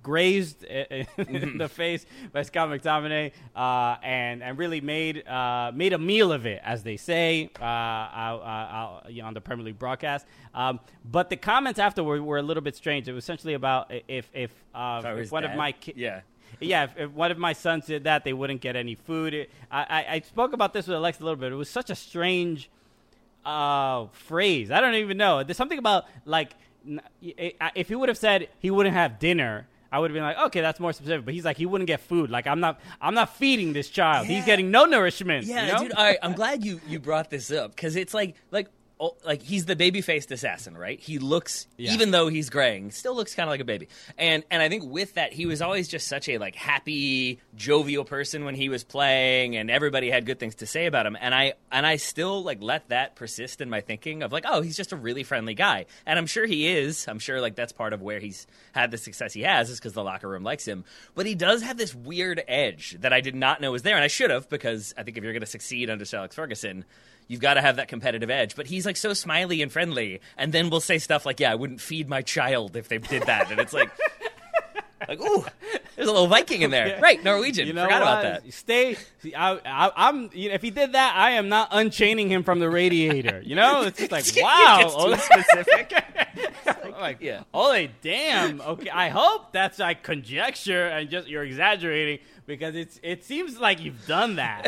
grazed 0.01 0.63
in 0.63 1.05
Mm-hmm. 1.17 1.57
the 1.57 1.67
face 1.69 2.05
by 2.31 2.41
Scott 2.43 2.69
McTominay, 2.69 3.31
uh, 3.55 3.95
and 4.03 4.43
and 4.43 4.57
really 4.57 4.81
made 4.81 5.27
uh, 5.27 5.71
made 5.73 5.93
a 5.93 5.97
meal 5.97 6.31
of 6.31 6.45
it, 6.45 6.61
as 6.63 6.83
they 6.83 6.97
say, 6.97 7.49
uh, 7.59 7.63
uh, 7.63 7.65
out, 7.65 9.03
you 9.09 9.21
know, 9.21 9.27
on 9.27 9.33
the 9.33 9.41
Premier 9.41 9.65
League 9.65 9.79
broadcast. 9.79 10.25
Um, 10.53 10.79
but 11.09 11.29
the 11.29 11.37
comments 11.37 11.79
after 11.79 12.03
were, 12.03 12.37
a 12.37 12.41
little 12.41 12.61
bit 12.63 12.75
strange. 12.75 13.07
It 13.07 13.13
was 13.13 13.23
essentially 13.23 13.53
about 13.55 13.91
if 14.07 14.29
if, 14.33 14.51
uh, 14.75 15.01
If 15.17 15.31
one 15.31 15.43
of 15.43 15.55
my. 15.55 15.73
Yeah. 15.95 16.21
Yeah, 16.61 16.83
if, 16.83 16.97
if 16.97 17.11
one 17.11 17.31
of 17.31 17.39
my 17.39 17.53
sons 17.53 17.87
did 17.87 18.03
that, 18.03 18.23
they 18.23 18.31
wouldn't 18.31 18.61
get 18.61 18.75
any 18.75 18.93
food. 18.93 19.33
It- 19.33 19.49
I, 19.71 19.81
I, 19.81 20.05
I 20.15 20.19
spoke 20.19 20.53
about 20.53 20.71
this 20.71 20.85
with 20.85 20.95
Alex 20.95 21.19
a 21.19 21.23
little 21.23 21.35
bit. 21.35 21.51
It 21.51 21.55
was 21.55 21.67
such 21.69 21.89
a 21.89 21.95
strange 21.95 22.69
uh, 23.43 24.05
phrase. 24.11 24.71
I 24.71 24.79
don't 24.79 24.93
even 24.95 25.17
know. 25.17 25.43
There's 25.43 25.57
something 25.57 25.79
about 25.79 26.05
like 26.25 26.51
n- 26.51 26.55
i- 26.55 26.55
i- 26.55 26.72
Eh, 27.37 27.51
if 27.75 27.89
he 27.89 27.95
would 27.95 28.09
have 28.09 28.17
said 28.17 28.49
he 28.59 28.71
wouldn't 28.71 28.95
have 28.95 29.19
dinner, 29.19 29.67
I 29.91 29.99
would 29.99 30.09
have 30.09 30.15
been 30.15 30.23
like, 30.23 30.37
okay, 30.47 30.61
that's 30.61 30.79
more 30.79 30.91
specific. 30.91 31.23
But 31.23 31.33
he's 31.33 31.45
like, 31.45 31.57
he 31.57 31.65
wouldn't 31.65 31.87
get 31.87 32.01
food. 32.01 32.29
Like 32.29 32.47
I'm 32.47 32.59
not, 32.59 32.79
I'm 32.99 33.13
not 33.13 33.35
feeding 33.35 33.73
this 33.73 33.89
child. 33.89 34.27
He's 34.27 34.45
getting 34.45 34.71
no 34.71 34.85
nourishment. 34.85 35.45
Yeah, 35.45 35.67
you 35.67 35.73
know? 35.73 35.79
dude. 35.79 35.93
All 35.93 36.03
right, 36.03 36.17
I'm 36.21 36.33
glad 36.33 36.65
you 36.65 36.81
you 36.87 36.99
brought 36.99 37.29
this 37.29 37.51
up 37.51 37.75
because 37.75 37.95
it's 37.95 38.13
like 38.13 38.35
like 38.51 38.67
Oh, 38.99 39.15
like 39.25 39.41
he's 39.41 39.65
the 39.65 39.75
baby 39.75 40.01
faced 40.01 40.31
assassin, 40.31 40.77
right? 40.77 40.99
He 40.99 41.17
looks 41.19 41.67
Yeah. 41.77 41.93
even 41.93 42.11
though 42.11 42.27
he's 42.29 42.49
graying, 42.49 42.91
still 42.91 43.15
looks 43.15 43.35
kind 43.35 43.49
of 43.49 43.51
like 43.51 43.59
a 43.59 43.65
baby. 43.65 43.89
And 44.17 44.43
and 44.51 44.61
I 44.61 44.69
think 44.69 44.83
with 44.85 45.15
that, 45.15 45.33
he 45.33 45.45
was 45.45 45.61
always 45.61 45.87
just 45.89 46.07
such 46.07 46.29
a 46.29 46.37
like 46.37 46.55
happy, 46.55 47.39
jovial 47.55 48.05
person 48.05 48.45
when 48.45 48.55
he 48.55 48.69
was 48.69 48.83
playing, 48.83 49.55
and 49.57 49.69
everybody 49.71 50.09
had 50.09 50.25
good 50.25 50.39
things 50.39 50.55
to 50.55 50.65
say 50.65 50.85
about 50.85 51.05
him. 51.05 51.17
And 51.19 51.33
I 51.35 51.53
and 51.71 51.85
I 51.85 51.95
still 51.97 52.43
like 52.43 52.61
let 52.61 52.89
that 52.89 53.15
persist 53.15 53.59
in 53.61 53.69
my 53.69 53.81
thinking 53.81 54.23
of 54.23 54.31
like, 54.31 54.45
oh, 54.47 54.61
he's 54.61 54.77
just 54.77 54.91
a 54.93 54.95
really 54.95 55.23
friendly 55.23 55.55
guy, 55.55 55.85
and 56.05 56.17
I'm 56.17 56.27
sure 56.27 56.45
he 56.45 56.67
is. 56.67 57.07
I'm 57.07 57.19
sure 57.19 57.41
like 57.41 57.55
that's 57.55 57.73
part 57.73 57.93
of 57.93 58.01
where 58.01 58.19
he's 58.19 58.47
had 58.73 58.91
the 58.91 58.97
success 58.97 59.33
he 59.33 59.41
has 59.41 59.69
is 59.69 59.79
because 59.79 59.93
the 59.93 60.03
locker 60.03 60.29
room 60.29 60.43
likes 60.43 60.65
him. 60.65 60.85
But 61.15 61.25
he 61.25 61.35
does 61.35 61.61
have 61.63 61.77
this 61.77 61.93
weird 61.95 62.41
edge 62.47 62.95
that 63.01 63.11
I 63.11 63.21
did 63.21 63.35
not 63.35 63.59
know 63.59 63.71
was 63.71 63.81
there, 63.81 63.95
and 63.95 64.03
I 64.03 64.07
should 64.07 64.29
have 64.29 64.47
because 64.49 64.93
I 64.97 65.03
think 65.03 65.17
if 65.17 65.23
you're 65.23 65.33
going 65.33 65.41
to 65.41 65.45
succeed 65.47 65.89
under 65.89 66.05
Alex 66.13 66.35
Ferguson, 66.35 66.85
you've 67.27 67.41
got 67.41 67.55
to 67.55 67.61
have 67.61 67.77
that 67.77 67.87
competitive 67.87 68.29
edge. 68.29 68.55
But 68.55 68.67
he's 68.67 68.85
like 68.85 68.97
so 68.97 69.13
smiley 69.13 69.61
and 69.61 69.71
friendly, 69.71 70.21
and 70.37 70.53
then 70.53 70.69
we'll 70.69 70.81
say 70.81 70.97
stuff 70.99 71.25
like, 71.25 71.39
"Yeah, 71.39 71.51
I 71.51 71.55
wouldn't 71.55 71.81
feed 71.81 72.09
my 72.09 72.21
child 72.21 72.75
if 72.75 72.87
they 72.87 72.97
did 72.97 73.23
that," 73.23 73.51
and 73.51 73.59
it's 73.59 73.73
like. 73.73 73.91
Like, 75.07 75.21
ooh, 75.21 75.43
there's 75.95 76.07
a 76.07 76.11
little 76.11 76.27
Viking 76.27 76.61
in 76.61 76.71
there. 76.71 76.99
Right, 77.03 77.21
Norwegian. 77.23 77.67
You 77.67 77.73
know 77.73 77.83
Forgot 77.83 78.01
what? 78.01 78.25
about 78.25 78.43
that. 78.43 78.53
Stay. 78.53 78.95
see, 79.21 79.35
I, 79.35 79.55
I, 79.65 79.91
I'm. 79.95 80.29
You 80.33 80.49
know, 80.49 80.55
if 80.55 80.61
he 80.61 80.71
did 80.71 80.93
that, 80.93 81.15
I 81.17 81.31
am 81.31 81.49
not 81.49 81.69
unchaining 81.71 82.29
him 82.29 82.43
from 82.43 82.59
the 82.59 82.69
radiator. 82.69 83.41
You 83.43 83.55
know, 83.55 83.81
it's 83.81 83.99
just 83.99 84.11
like 84.11 84.25
wow. 84.37 84.77
It 84.79 84.83
gets 84.83 84.93
too 84.93 84.99
oh, 84.99 85.09
Ole- 85.09 85.17
specific. 85.17 85.93
like, 86.99 87.17
yeah. 87.21 87.43
Holy 87.53 87.91
damn. 88.01 88.61
Okay, 88.61 88.89
I 88.89 89.09
hope 89.09 89.51
that's 89.51 89.79
like 89.79 90.03
conjecture 90.03 90.87
and 90.87 91.09
just 91.09 91.27
you're 91.27 91.43
exaggerating 91.43 92.19
because 92.45 92.75
it's 92.75 92.99
it 93.03 93.25
seems 93.25 93.59
like 93.59 93.81
you've 93.81 94.05
done 94.07 94.37
that. 94.37 94.63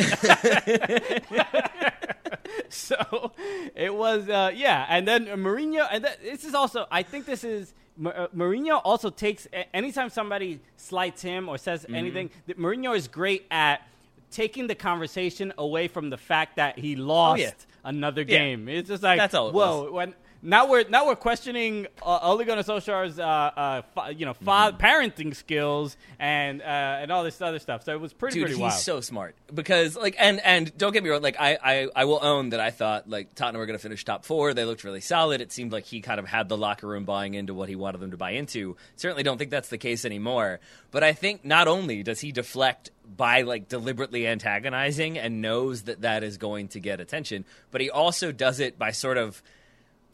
so 2.70 3.32
it 3.76 3.94
was 3.94 4.28
uh, 4.30 4.52
yeah, 4.54 4.86
and 4.90 5.08
then 5.08 5.26
Mourinho, 5.28 5.88
and 5.92 6.04
th- 6.04 6.18
this 6.24 6.44
is 6.46 6.54
also 6.54 6.86
I 6.92 7.04
think 7.04 7.26
this 7.26 7.44
is. 7.44 7.74
Ma- 7.98 8.10
uh, 8.10 8.28
Mourinho 8.36 8.82
also 8.84 9.10
takes 9.10 9.48
a- 9.54 9.74
anytime 9.74 10.10
somebody 10.10 10.60
slights 10.76 11.22
him 11.22 11.48
or 11.48 11.58
says 11.58 11.84
Mm-hmm. 11.84 11.96
anything. 11.96 12.30
That 12.48 12.60
Mourinho 12.60 12.94
is 12.96 13.08
great 13.08 13.46
at 13.50 13.88
taking 14.32 14.68
the 14.68 14.76
conversation 14.76 15.54
away 15.58 15.88
from 15.88 16.10
the 16.10 16.18
fact 16.18 16.58
that 16.58 16.78
he 16.78 16.98
lost 16.98 17.40
Oh, 17.40 17.44
yeah. 17.44 17.52
another 17.86 18.22
Yeah. 18.22 18.38
game. 18.38 18.68
It's 18.68 18.90
just 18.90 19.02
like 19.02 19.18
That's 19.18 19.34
all 19.34 19.48
it 19.48 19.54
whoa, 19.54 19.84
was. 19.84 19.92
when 19.94 20.14
now 20.46 20.68
we're 20.70 20.86
now 20.88 21.06
we're 21.08 21.16
questioning 21.16 21.88
uh, 22.02 22.20
Ole 22.22 22.44
Gunnar 22.46 22.64
Solskjaer's 22.64 23.20
uh, 23.20 23.24
uh, 23.24 23.82
fa- 23.94 24.14
you 24.14 24.26
know 24.26 24.34
fa- 24.34 24.42
Mm-hmm. 24.46 24.78
parenting 24.78 25.36
skills 25.36 25.98
and 26.20 26.62
uh, 26.62 26.66
and 26.66 27.12
all 27.12 27.24
this 27.24 27.42
other 27.42 27.60
stuff. 27.60 27.84
So 27.84 27.94
it 27.94 28.00
was 28.00 28.14
pretty 28.14 28.36
Dude, 28.36 28.44
pretty 28.44 28.54
he's 28.56 28.62
wild. 28.62 28.74
so 28.80 29.02
smart 29.02 29.36
because 29.54 29.96
like 29.98 30.16
and 30.20 30.40
and 30.46 30.76
don't 30.78 30.94
get 30.94 31.04
me 31.04 31.10
wrong, 31.10 31.22
like 31.22 31.36
I 31.40 31.58
I, 31.62 31.88
I 31.96 32.06
will 32.06 32.20
own 32.22 32.50
that 32.50 32.60
I 32.60 32.72
thought 32.72 33.10
like 33.10 33.36
Tottenham 33.36 33.60
were 33.60 33.66
going 33.66 33.78
to 33.78 33.82
finish 33.84 34.06
top 34.06 34.24
four. 34.24 34.54
They 34.54 34.66
looked 34.66 34.84
really 34.84 35.02
solid. 35.02 35.42
It 35.42 35.52
seemed 35.52 35.72
like 35.72 35.86
he 35.86 36.00
kind 36.02 36.20
of 36.20 36.26
had 36.28 36.48
the 36.48 36.58
locker 36.58 36.88
room 36.88 37.06
buying 37.06 37.34
into 37.34 37.54
what 37.54 37.68
he 37.68 37.76
wanted 37.76 38.00
them 38.00 38.12
to 38.12 38.18
buy 38.18 38.32
into. 38.32 38.78
Certainly 38.96 39.24
don't 39.24 39.38
think 39.38 39.52
that's 39.52 39.70
the 39.70 39.78
case 39.78 40.06
anymore. 40.06 40.60
But 40.92 41.04
I 41.04 41.14
think 41.14 41.44
not 41.44 41.68
only 41.68 42.04
does 42.04 42.20
he 42.22 42.32
deflect 42.32 42.92
by 43.18 43.42
like 43.42 43.68
deliberately 43.68 44.26
antagonizing 44.28 45.18
and 45.18 45.42
knows 45.42 45.84
that 45.84 46.02
that 46.02 46.24
is 46.24 46.38
going 46.38 46.70
to 46.70 46.80
get 46.80 47.00
attention, 47.00 47.46
but 47.72 47.82
he 47.82 47.90
also 47.90 48.32
does 48.32 48.60
it 48.60 48.78
by 48.80 48.92
sort 48.92 49.18
of 49.18 49.42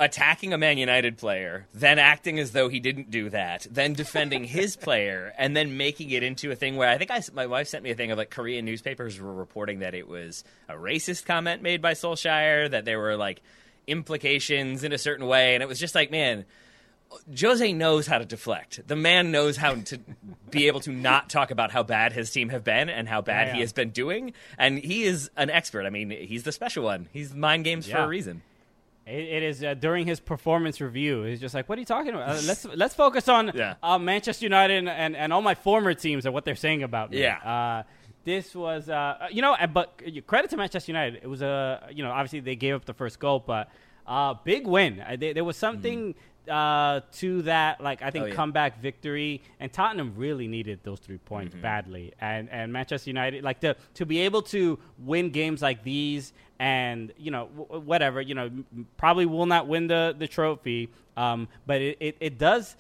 attacking 0.02 0.52
a 0.52 0.58
Man 0.58 0.78
United 0.78 1.18
player, 1.18 1.68
then 1.74 2.00
acting 2.00 2.40
as 2.40 2.52
though 2.52 2.68
he 2.68 2.80
didn't 2.82 3.12
do 3.12 3.30
that, 3.30 3.68
then 3.72 3.94
defending 3.94 4.44
his 4.60 4.76
player, 4.76 5.32
and 5.38 5.56
then 5.56 5.78
making 5.78 6.10
it 6.10 6.24
into 6.24 6.52
a 6.52 6.56
thing 6.56 6.76
where 6.76 6.90
I 6.90 6.98
think 6.98 7.12
I, 7.12 7.22
my 7.34 7.46
wife 7.46 7.68
sent 7.68 7.84
me 7.84 7.92
a 7.92 7.96
thing 7.96 8.12
of 8.12 8.18
like 8.18 8.32
Korean 8.32 8.66
newspapers 8.66 9.20
were 9.22 9.34
reporting 9.34 9.80
that 9.80 9.94
it 9.94 10.08
was 10.08 10.44
a 10.68 10.74
racist 10.74 11.26
comment 11.26 11.62
made 11.62 11.82
by 11.82 11.94
Solskjaer, 11.94 12.72
that 12.72 12.84
there 12.84 13.00
were 13.00 13.16
like 13.16 13.42
implications 13.88 14.84
in 14.84 14.92
a 14.92 14.98
certain 14.98 15.28
way, 15.28 15.54
and 15.54 15.64
it 15.64 15.70
was 15.70 15.80
just 15.80 15.96
like, 15.96 16.12
man. 16.12 16.46
Jose 17.38 17.74
knows 17.74 18.08
how 18.08 18.20
to 18.20 18.26
deflect. 18.26 18.88
The 18.88 18.96
man 18.96 19.32
knows 19.32 19.58
how 19.58 19.76
to 19.76 20.00
be 20.50 20.68
able 20.68 20.80
to 20.80 20.92
not 20.94 21.30
talk 21.30 21.52
about 21.52 21.70
how 21.70 21.84
bad 21.84 22.14
his 22.14 22.32
team 22.32 22.48
have 22.48 22.64
been 22.64 22.90
and 22.90 23.06
how 23.06 23.20
bad 23.22 23.48
Yeah. 23.48 23.54
he 23.56 23.60
has 23.60 23.74
been 23.74 23.90
doing. 23.90 24.32
And 24.58 24.80
he 24.80 25.04
is 25.04 25.30
an 25.36 25.50
expert. 25.50 25.86
I 25.86 25.90
mean, 25.90 26.10
he's 26.10 26.44
the 26.44 26.54
special 26.54 26.86
one. 26.86 27.10
He's 27.12 27.34
mind 27.34 27.66
games 27.66 27.86
for 27.86 27.98
a 27.98 28.08
reason. 28.08 28.44
It, 29.12 29.24
it 29.38 29.44
is 29.44 29.64
uh, 29.64 29.74
during 29.74 30.08
his 30.08 30.20
performance 30.20 30.80
review. 30.82 31.24
He's 31.24 31.40
just 31.42 31.54
like, 31.54 31.68
"What 31.70 31.78
are 31.78 31.82
you 31.82 31.86
talking 31.86 32.14
about? 32.14 32.30
Uh, 32.30 32.42
let's 32.46 32.66
let's 32.66 32.96
focus 32.96 33.28
on 33.28 33.52
Yeah. 33.54 33.76
uh, 33.84 34.00
Manchester 34.00 34.46
United 34.46 34.78
and, 34.78 34.90
and, 34.90 35.16
and 35.16 35.34
all 35.34 35.42
my 35.42 35.56
former 35.56 35.94
teams 35.94 36.26
and 36.26 36.34
what 36.34 36.46
they're 36.46 36.56
saying 36.68 36.84
about 36.84 37.12
me." 37.12 37.22
Yeah. 37.22 37.38
Uh, 37.38 37.84
this 38.24 38.54
was, 38.56 38.88
uh, 38.88 39.28
you 39.32 39.42
know, 39.42 39.54
uh, 39.54 39.66
but 39.68 40.00
credit 40.28 40.50
to 40.52 40.58
Manchester 40.58 40.92
United. 40.92 41.22
It 41.24 41.28
was 41.28 41.42
a, 41.42 41.88
you 41.92 42.04
know, 42.04 42.12
obviously 42.12 42.40
they 42.40 42.56
gave 42.56 42.76
up 42.76 42.86
the 42.86 42.94
first 42.94 43.20
goal, 43.20 43.44
but 43.46 43.70
uh, 44.06 44.36
big 44.44 44.68
win. 44.68 45.00
Uh, 45.02 45.16
they, 45.20 45.34
there 45.34 45.44
was 45.44 45.58
something 45.58 46.14
uh, 46.48 47.02
to 47.14 47.42
that, 47.44 47.82
like 47.82 48.02
I 48.04 48.12
think 48.12 48.24
Oh, 48.24 48.28
yeah. 48.28 48.36
comeback 48.36 48.80
victory, 48.80 49.42
and 49.60 49.74
Tottenham 49.74 50.14
really 50.18 50.48
needed 50.48 50.80
those 50.84 51.00
three 51.00 51.18
points 51.18 51.56
badly, 51.56 52.14
and 52.22 52.50
and 52.50 52.72
Manchester 52.74 53.10
United, 53.10 53.44
like 53.44 53.60
to 53.62 53.76
to 53.96 54.06
be 54.06 54.20
able 54.22 54.42
to 54.44 54.78
win 55.00 55.30
games 55.32 55.62
like 55.62 55.84
these, 55.84 56.34
and 56.62 57.12
you 57.18 57.32
know 57.32 57.50
w- 57.58 57.82
whatever, 57.82 58.22
you 58.22 58.36
know 58.36 58.50
probably 58.96 59.26
will 59.26 59.48
not 59.48 59.68
win 59.68 59.88
the 59.88 60.16
the 60.18 60.28
trophy, 60.28 60.90
um, 61.18 61.48
but 61.66 61.82
it, 61.82 61.98
it, 62.00 62.18
it 62.20 62.38
does 62.38 62.76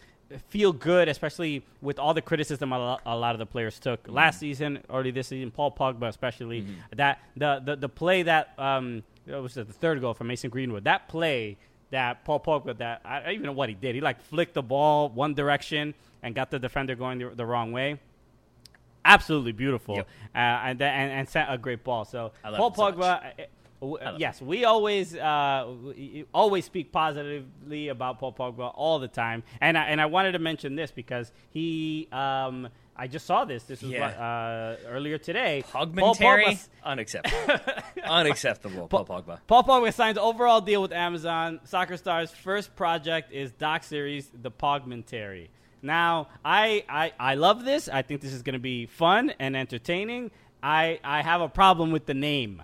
feel 0.49 0.71
good, 0.71 1.09
especially 1.09 1.65
with 1.81 1.97
all 1.99 2.13
the 2.13 2.21
criticism 2.21 2.71
a 2.71 2.77
lot, 2.79 3.01
a 3.05 3.17
lot 3.17 3.33
of 3.35 3.39
the 3.39 3.45
players 3.45 3.79
took 3.79 4.07
last 4.07 4.39
season, 4.39 4.79
early 4.89 5.09
this 5.11 5.27
season. 5.27 5.49
Paul 5.51 5.71
Pogba, 5.71 6.07
especially 6.07 6.65
that 6.95 7.19
the, 7.35 7.59
the 7.65 7.75
the 7.75 7.89
play 7.89 8.21
that 8.23 8.53
um 8.59 9.01
it 9.25 9.35
was 9.35 9.55
the 9.55 9.65
third 9.65 9.99
goal 9.99 10.13
from 10.13 10.27
Mason 10.27 10.49
Greenwood. 10.51 10.83
That 10.83 11.07
play 11.07 11.57
that 11.89 12.23
Paul 12.23 12.39
Pogba 12.39 12.77
that 12.77 13.01
I 13.03 13.19
don't 13.21 13.33
even 13.33 13.45
know 13.47 13.51
what 13.51 13.67
he 13.69 13.75
did. 13.75 13.95
He 13.95 14.01
like 14.01 14.21
flicked 14.21 14.53
the 14.53 14.61
ball 14.63 15.09
one 15.09 15.33
direction 15.33 15.93
and 16.23 16.35
got 16.35 16.51
the 16.51 16.59
defender 16.59 16.93
going 16.95 17.17
the, 17.17 17.29
the 17.35 17.45
wrong 17.45 17.71
way. 17.71 17.99
Absolutely 19.03 19.51
beautiful, 19.53 19.95
Yep. 19.95 20.07
uh, 20.35 20.37
and, 20.37 20.81
and 20.81 21.11
and 21.11 21.27
sent 21.27 21.51
a 21.51 21.57
great 21.57 21.83
ball. 21.83 22.05
So 22.05 22.31
Paul 22.59 22.69
it 22.69 22.75
so 22.75 22.83
much. 23.81 23.89
Pogba. 23.89 23.97
w- 23.97 23.97
I 24.01 24.11
love 24.11 24.19
yes, 24.19 24.41
we 24.41 24.65
always 24.65 25.15
uh, 25.15 25.67
we 25.85 26.25
always 26.33 26.65
speak 26.65 26.91
positively 26.91 27.87
about 27.89 28.19
Paul 28.19 28.33
Pogba 28.33 28.71
all 28.75 28.99
the 28.99 29.07
time, 29.07 29.43
and 29.59 29.77
I, 29.77 29.83
and 29.85 29.99
I 30.01 30.05
wanted 30.05 30.33
to 30.33 30.39
mention 30.39 30.75
this 30.75 30.91
because 30.91 31.31
he 31.49 32.07
um, 32.11 32.69
I 32.95 33.07
just 33.07 33.25
saw 33.25 33.45
this. 33.45 33.63
This 33.63 33.81
was 33.81 33.91
Yeah. 33.91 34.07
uh, 34.07 34.75
earlier 34.87 35.17
today. 35.17 35.63
Paul 35.71 35.87
Pogmentary, 35.87 36.67
unacceptable, 36.83 37.59
unacceptable. 38.03 38.87
Paul 38.87 39.05
Pogba. 39.05 39.39
Paul 39.47 39.63
Pogba 39.63 39.93
signs 39.93 40.17
overall 40.17 40.61
deal 40.61 40.81
with 40.81 40.91
Amazon. 40.91 41.59
Soccer 41.63 41.97
Star's 41.97 42.31
first 42.31 42.75
project 42.75 43.31
is 43.31 43.51
doc 43.51 43.83
series 43.83 44.29
The 44.41 44.51
Pogmentary. 44.51 45.47
Now, 45.83 46.27
I, 46.45 46.83
I 46.87 47.11
I 47.19 47.35
love 47.35 47.65
this. 47.65 47.89
I 47.89 48.03
think 48.03 48.21
this 48.21 48.33
is 48.33 48.43
going 48.43 48.53
to 48.53 48.59
be 48.59 48.85
fun 48.85 49.33
and 49.39 49.57
entertaining. 49.57 50.29
I 50.61 50.99
I 51.03 51.23
have 51.23 51.41
a 51.41 51.49
problem 51.49 51.91
with 51.91 52.05
the 52.05 52.13
name. 52.13 52.61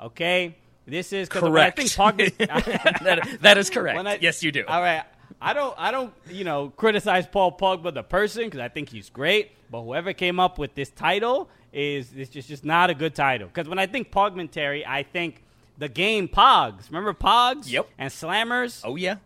Okay, 0.00 0.56
this 0.90 1.12
is 1.12 1.28
when 1.32 1.44
I 1.44 1.48
Correct. 1.48 1.76
think 1.78 1.90
Pogment. 1.90 2.36
that, 3.04 3.38
that 3.42 3.58
is 3.58 3.70
correct. 3.70 3.98
I- 4.06 4.18
yes, 4.20 4.42
you 4.42 4.52
do. 4.52 4.64
All 4.66 4.80
right. 4.80 5.04
I 5.40 5.54
don't, 5.54 5.74
I 5.78 5.90
don't, 5.90 6.12
you 6.28 6.44
know, 6.44 6.68
criticize 6.76 7.26
Paul 7.26 7.56
Pogba 7.56 7.94
the 7.94 8.02
person 8.02 8.44
because 8.44 8.60
I 8.60 8.68
think 8.68 8.90
he's 8.90 9.08
great. 9.08 9.52
But 9.70 9.82
whoever 9.82 10.12
came 10.12 10.38
up 10.38 10.58
with 10.58 10.74
this 10.74 10.90
title 10.90 11.48
is 11.72 12.12
is 12.12 12.28
just 12.28 12.48
just 12.48 12.64
not 12.64 12.90
a 12.90 12.94
good 12.94 13.14
title. 13.14 13.46
Because 13.48 13.68
when 13.68 13.78
I 13.78 13.86
think 13.86 14.10
Pogmentary, 14.10 14.84
I 14.86 15.02
think 15.04 15.42
the 15.78 15.88
game 15.88 16.28
Pogs. 16.28 16.88
Remember 16.88 17.14
Pogs? 17.14 17.70
Yep. 17.70 17.88
And 17.96 18.10
Slammers. 18.12 18.82
oh 18.84 18.96
yeah. 18.96 19.16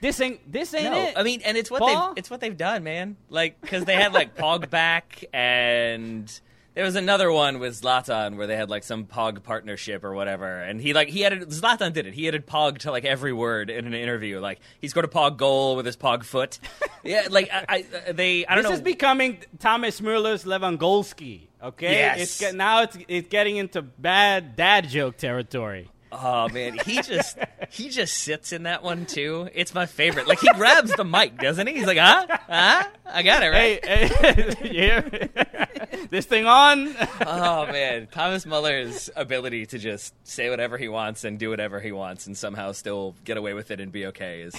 This 0.00 0.20
ain't 0.20 0.50
this 0.50 0.72
ain't 0.72 0.92
No, 0.92 1.02
it. 1.02 1.14
I 1.16 1.22
mean, 1.22 1.40
and 1.44 1.56
it's 1.56 1.70
what 1.70 1.80
Paul? 1.80 2.08
they've 2.10 2.18
it's 2.18 2.30
what 2.30 2.40
they've 2.40 2.56
done, 2.56 2.84
man. 2.84 3.16
Like 3.28 3.60
because 3.60 3.84
they 3.84 3.94
had 3.96 4.12
like 4.14 4.36
Pog 4.38 4.70
back, 4.70 5.24
and 5.32 6.30
there 6.76 6.84
was 6.84 6.94
another 6.94 7.32
one 7.32 7.58
with 7.58 7.80
Zlatan 7.80 8.36
where 8.36 8.46
they 8.46 8.54
had 8.54 8.68
like 8.68 8.84
some 8.84 9.06
Pog 9.06 9.42
partnership 9.42 10.04
or 10.04 10.12
whatever, 10.12 10.60
and 10.60 10.78
he 10.78 10.92
like 10.92 11.08
he 11.08 11.24
added 11.24 11.48
Zlatan 11.48 11.94
did 11.94 12.06
it. 12.06 12.12
He 12.12 12.28
added 12.28 12.46
Pog 12.46 12.78
to 12.80 12.90
like 12.90 13.06
every 13.06 13.32
word 13.32 13.70
in 13.70 13.86
an 13.86 13.94
interview. 13.94 14.40
Like 14.40 14.60
he 14.78 14.86
scored 14.88 15.06
a 15.06 15.08
Pog 15.08 15.38
goal 15.38 15.74
with 15.76 15.86
his 15.86 15.96
Pog 15.96 16.22
foot. 16.22 16.58
yeah, 17.02 17.28
like 17.30 17.48
I, 17.50 17.86
I 18.06 18.12
they 18.12 18.44
I 18.44 18.54
don't 18.54 18.64
this 18.64 18.70
know. 18.70 18.74
is 18.76 18.82
becoming 18.82 19.38
Thomas 19.58 20.02
Muller's 20.02 20.44
Lewandowski. 20.44 21.46
Okay. 21.62 21.92
Yes. 21.92 22.42
It's 22.42 22.52
now 22.52 22.82
it's 22.82 22.98
it's 23.08 23.28
getting 23.28 23.56
into 23.56 23.80
bad 23.80 24.54
dad 24.54 24.90
joke 24.90 25.16
territory. 25.16 25.90
Oh 26.18 26.48
man, 26.48 26.78
he 26.84 27.02
just 27.02 27.38
he 27.70 27.88
just 27.88 28.14
sits 28.14 28.52
in 28.52 28.62
that 28.64 28.82
one 28.82 29.06
too. 29.06 29.48
It's 29.54 29.74
my 29.74 29.86
favorite. 29.86 30.26
Like 30.26 30.40
he 30.40 30.48
grabs 30.54 30.94
the 30.94 31.04
mic, 31.04 31.38
doesn't 31.38 31.66
he? 31.66 31.74
He's 31.74 31.86
like, 31.86 31.98
huh, 31.98 32.26
huh? 32.28 32.84
I 33.04 33.22
got 33.22 33.42
it 33.42 33.48
right. 33.48 33.84
Hey, 33.84 34.08
hey 34.58 35.28
this 36.10 36.26
thing 36.26 36.46
on? 36.46 36.94
Oh 37.28 37.66
man, 37.66 38.06
Thomas 38.10 38.46
Muller's 38.46 39.10
ability 39.16 39.66
to 39.66 39.78
just 39.78 40.14
say 40.24 40.48
whatever 40.48 40.78
he 40.78 40.88
wants 40.88 41.24
and 41.24 41.38
do 41.38 41.50
whatever 41.50 41.80
he 41.80 41.90
wants 41.92 42.26
and 42.26 42.36
somehow 42.36 42.72
still 42.72 43.14
get 43.24 43.36
away 43.36 43.52
with 43.52 43.70
it 43.70 43.80
and 43.80 43.90
be 43.90 44.06
okay 44.06 44.42
is 44.42 44.54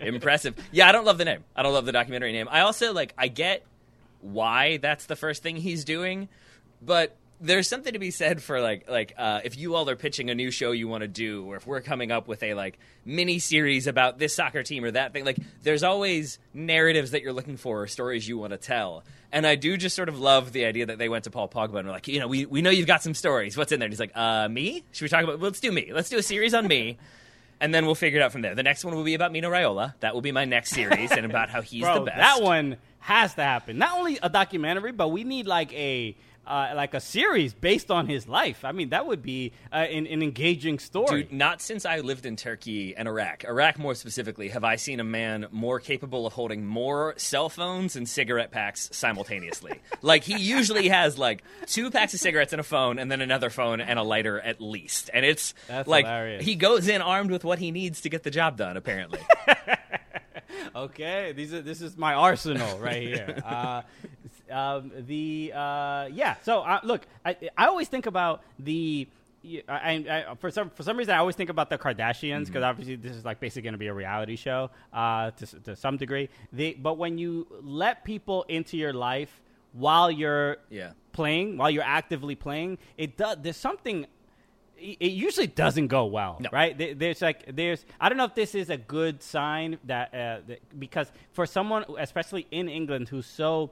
impressive. 0.00 0.54
Yeah, 0.72 0.88
I 0.88 0.92
don't 0.92 1.04
love 1.04 1.18
the 1.18 1.24
name. 1.24 1.44
I 1.54 1.62
don't 1.62 1.74
love 1.74 1.84
the 1.84 1.92
documentary 1.92 2.32
name. 2.32 2.48
I 2.50 2.60
also 2.60 2.92
like 2.92 3.12
I 3.18 3.28
get 3.28 3.64
why 4.22 4.78
that's 4.78 5.06
the 5.06 5.16
first 5.16 5.42
thing 5.42 5.56
he's 5.56 5.84
doing, 5.84 6.28
but 6.80 7.16
there's 7.40 7.68
something 7.68 7.92
to 7.92 7.98
be 7.98 8.10
said 8.10 8.42
for 8.42 8.60
like 8.60 8.88
like 8.88 9.14
uh, 9.18 9.40
if 9.44 9.56
you 9.58 9.74
all 9.74 9.88
are 9.90 9.96
pitching 9.96 10.30
a 10.30 10.34
new 10.34 10.50
show 10.50 10.72
you 10.72 10.88
want 10.88 11.02
to 11.02 11.08
do, 11.08 11.44
or 11.44 11.56
if 11.56 11.66
we're 11.66 11.80
coming 11.80 12.10
up 12.10 12.28
with 12.28 12.42
a 12.42 12.54
like 12.54 12.78
mini 13.04 13.38
series 13.38 13.86
about 13.86 14.18
this 14.18 14.34
soccer 14.34 14.62
team 14.62 14.84
or 14.84 14.90
that 14.90 15.12
thing, 15.12 15.24
like 15.24 15.38
there's 15.62 15.82
always 15.82 16.38
narratives 16.54 17.10
that 17.10 17.22
you're 17.22 17.32
looking 17.32 17.56
for 17.56 17.82
or 17.82 17.86
stories 17.86 18.26
you 18.26 18.38
want 18.38 18.52
to 18.52 18.56
tell. 18.58 19.04
And 19.32 19.46
I 19.46 19.56
do 19.56 19.76
just 19.76 19.96
sort 19.96 20.08
of 20.08 20.18
love 20.18 20.52
the 20.52 20.64
idea 20.64 20.86
that 20.86 20.98
they 20.98 21.08
went 21.08 21.24
to 21.24 21.30
Paul 21.30 21.48
Pogba 21.48 21.78
and 21.78 21.88
were 21.88 21.92
like, 21.92 22.08
you 22.08 22.20
know, 22.20 22.28
we, 22.28 22.46
we 22.46 22.62
know 22.62 22.70
you've 22.70 22.86
got 22.86 23.02
some 23.02 23.12
stories. 23.12 23.56
What's 23.56 23.72
in 23.72 23.80
there? 23.80 23.86
And 23.86 23.92
he's 23.92 24.00
like, 24.00 24.12
uh, 24.14 24.48
me? 24.48 24.84
Should 24.92 25.04
we 25.04 25.08
talk 25.08 25.24
about? 25.24 25.40
Let's 25.40 25.60
do 25.60 25.70
me. 25.72 25.90
Let's 25.92 26.08
do 26.08 26.16
a 26.16 26.22
series 26.22 26.54
on 26.54 26.66
me. 26.66 26.96
And 27.58 27.74
then 27.74 27.86
we'll 27.86 27.94
figure 27.94 28.20
it 28.20 28.22
out 28.22 28.32
from 28.32 28.42
there. 28.42 28.54
The 28.54 28.62
next 28.62 28.84
one 28.84 28.94
will 28.94 29.02
be 29.02 29.14
about 29.14 29.32
Mino 29.32 29.50
Raiola. 29.50 29.94
That 30.00 30.12
will 30.12 30.20
be 30.20 30.30
my 30.30 30.44
next 30.44 30.72
series, 30.72 31.10
and 31.10 31.24
about 31.24 31.48
how 31.48 31.62
he's 31.62 31.80
Bro, 31.84 32.00
the 32.00 32.04
best. 32.04 32.18
that 32.18 32.42
one 32.42 32.76
has 32.98 33.32
to 33.32 33.42
happen. 33.42 33.78
Not 33.78 33.96
only 33.98 34.18
a 34.22 34.28
documentary, 34.28 34.92
but 34.92 35.08
we 35.08 35.24
need 35.24 35.46
like 35.46 35.72
a 35.72 36.14
uh, 36.46 36.72
like 36.74 36.94
a 36.94 37.00
series 37.00 37.54
based 37.54 37.90
on 37.90 38.06
his 38.06 38.28
life. 38.28 38.64
I 38.64 38.72
mean, 38.72 38.90
that 38.90 39.06
would 39.06 39.22
be 39.22 39.52
uh, 39.72 39.76
an, 39.76 40.06
an 40.06 40.22
engaging 40.22 40.78
story. 40.78 41.24
Dude, 41.24 41.32
not 41.32 41.60
since 41.60 41.84
I 41.84 42.00
lived 42.00 42.26
in 42.26 42.36
Turkey 42.36 42.94
and 42.96 43.08
Iraq, 43.08 43.44
Iraq 43.44 43.78
more 43.78 43.94
specifically, 43.94 44.48
have 44.48 44.64
I 44.64 44.76
seen 44.76 45.00
a 45.00 45.04
man 45.04 45.46
more 45.50 45.80
capable 45.80 46.26
of 46.26 46.32
holding 46.32 46.64
more 46.64 47.14
cell 47.16 47.48
phones 47.48 47.96
and 47.96 48.08
cigarette 48.08 48.50
packs 48.50 48.88
simultaneously. 48.92 49.80
like 50.02 50.24
he 50.24 50.38
usually 50.38 50.88
has 50.88 51.18
like 51.18 51.42
two 51.66 51.90
packs 51.90 52.14
of 52.14 52.20
cigarettes 52.20 52.52
and 52.52 52.60
a 52.60 52.64
phone, 52.64 52.98
and 52.98 53.10
then 53.10 53.20
another 53.20 53.50
phone 53.50 53.80
and 53.80 53.98
a 53.98 54.02
lighter 54.02 54.40
at 54.40 54.60
least. 54.60 55.10
And 55.12 55.24
it's 55.24 55.54
That's 55.68 55.88
like 55.88 56.04
hilarious. 56.04 56.44
he 56.44 56.54
goes 56.54 56.88
in 56.88 57.02
armed 57.02 57.30
with 57.30 57.44
what 57.44 57.58
he 57.58 57.70
needs 57.70 58.02
to 58.02 58.08
get 58.08 58.22
the 58.22 58.30
job 58.30 58.56
done. 58.56 58.76
Apparently, 58.76 59.20
Okay, 60.74 61.32
these 61.32 61.54
are 61.54 61.62
this 61.62 61.80
is 61.80 61.96
my 61.96 62.14
arsenal 62.14 62.78
right 62.78 63.02
here. 63.02 63.42
uh, 63.44 63.82
um, 64.50 64.92
the 65.06 65.52
uh, 65.54 66.08
yeah. 66.12 66.36
So 66.42 66.60
uh, 66.60 66.80
look, 66.82 67.06
I 67.24 67.36
I 67.56 67.66
always 67.66 67.88
think 67.88 68.06
about 68.06 68.42
the. 68.58 69.08
I, 69.68 70.24
I, 70.28 70.34
for 70.40 70.50
some 70.50 70.70
for 70.70 70.82
some 70.82 70.96
reason, 70.96 71.14
I 71.14 71.18
always 71.18 71.36
think 71.36 71.50
about 71.50 71.70
the 71.70 71.78
Kardashians 71.78 72.46
because 72.46 72.64
obviously 72.64 72.96
this 72.96 73.12
is 73.12 73.24
like 73.24 73.38
basically 73.38 73.62
going 73.62 73.74
to 73.74 73.78
be 73.78 73.86
a 73.86 73.94
reality 73.94 74.34
show 74.34 74.70
uh, 74.92 75.30
to 75.32 75.46
to 75.60 75.76
some 75.76 75.96
degree. 75.98 76.28
They, 76.52 76.72
but 76.74 76.98
when 76.98 77.16
you 77.16 77.46
let 77.62 78.02
people 78.04 78.44
into 78.48 78.76
your 78.76 78.92
life 78.92 79.40
while 79.72 80.10
you're 80.10 80.56
Yeah. 80.68 80.92
playing, 81.12 81.58
while 81.58 81.70
you're 81.70 81.84
actively 81.84 82.34
playing, 82.34 82.78
it 82.98 83.16
does. 83.16 83.36
There's 83.40 83.56
something 83.56 84.06
it 84.78 85.12
usually 85.12 85.46
doesn't 85.46 85.86
go 85.86 86.04
well, 86.06 86.36
No. 86.40 86.50
right? 86.52 86.76
There's 86.98 87.22
like 87.22 87.54
there's 87.54 87.84
I 88.00 88.08
don't 88.08 88.18
know 88.18 88.24
if 88.24 88.34
this 88.34 88.54
is 88.54 88.68
a 88.68 88.76
good 88.76 89.22
sign 89.22 89.78
that, 89.84 90.08
uh, 90.12 90.38
that 90.48 90.78
because 90.80 91.10
for 91.32 91.46
someone 91.46 91.84
especially 91.98 92.46
in 92.50 92.68
England 92.68 93.08
who's 93.10 93.26
so- 93.26 93.70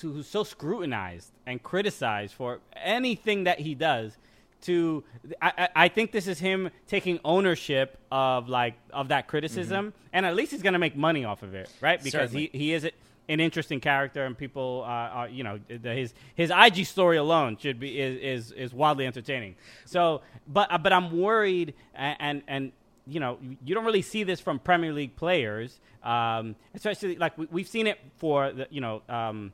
who's 0.00 0.26
so 0.26 0.44
scrutinized 0.44 1.30
and 1.46 1.62
criticized 1.62 2.34
for 2.34 2.60
anything 2.76 3.44
that 3.44 3.60
he 3.60 3.74
does 3.74 4.16
to 4.62 5.04
I, 5.42 5.68
I 5.76 5.88
think 5.88 6.10
this 6.10 6.26
is 6.26 6.38
him 6.38 6.70
taking 6.86 7.20
ownership 7.24 7.98
of 8.10 8.48
like 8.48 8.74
of 8.92 9.08
that 9.08 9.28
criticism. 9.28 9.92
And 10.12 10.24
at 10.24 10.34
least 10.34 10.52
he's 10.52 10.62
gonna 10.62 10.78
make 10.78 10.96
money 10.96 11.24
off 11.24 11.42
of 11.42 11.54
it 11.54 11.70
right? 11.80 12.02
Because 12.02 12.30
Certainly. 12.30 12.50
he, 12.52 12.58
he 12.58 12.72
is 12.72 12.84
an 13.28 13.40
interesting 13.40 13.80
character 13.80 14.24
and 14.24 14.36
people 14.36 14.82
uh, 14.86 14.88
are 14.88 15.28
you 15.28 15.44
know 15.44 15.60
the, 15.68 15.94
his 15.94 16.14
his 16.34 16.50
IG 16.50 16.86
story 16.86 17.18
alone 17.18 17.56
should 17.58 17.78
be 17.78 17.98
is 18.00 18.50
is, 18.50 18.52
is 18.52 18.74
wildly 18.74 19.06
entertaining. 19.06 19.54
So 19.84 20.22
but 20.48 20.72
uh, 20.72 20.78
but 20.78 20.92
I'm 20.92 21.18
worried 21.20 21.74
and 21.94 22.16
and, 22.20 22.42
and 22.48 22.72
you 23.06 23.20
know, 23.20 23.38
you 23.64 23.74
don't 23.74 23.84
really 23.84 24.02
see 24.02 24.24
this 24.24 24.40
from 24.40 24.58
Premier 24.58 24.92
League 24.92 25.16
players, 25.16 25.78
um, 26.02 26.56
especially 26.74 27.16
like 27.16 27.36
we, 27.36 27.46
we've 27.50 27.68
seen 27.68 27.86
it 27.86 27.98
for 28.16 28.52
the, 28.52 28.66
you 28.70 28.80
know, 28.80 29.02
um, 29.08 29.52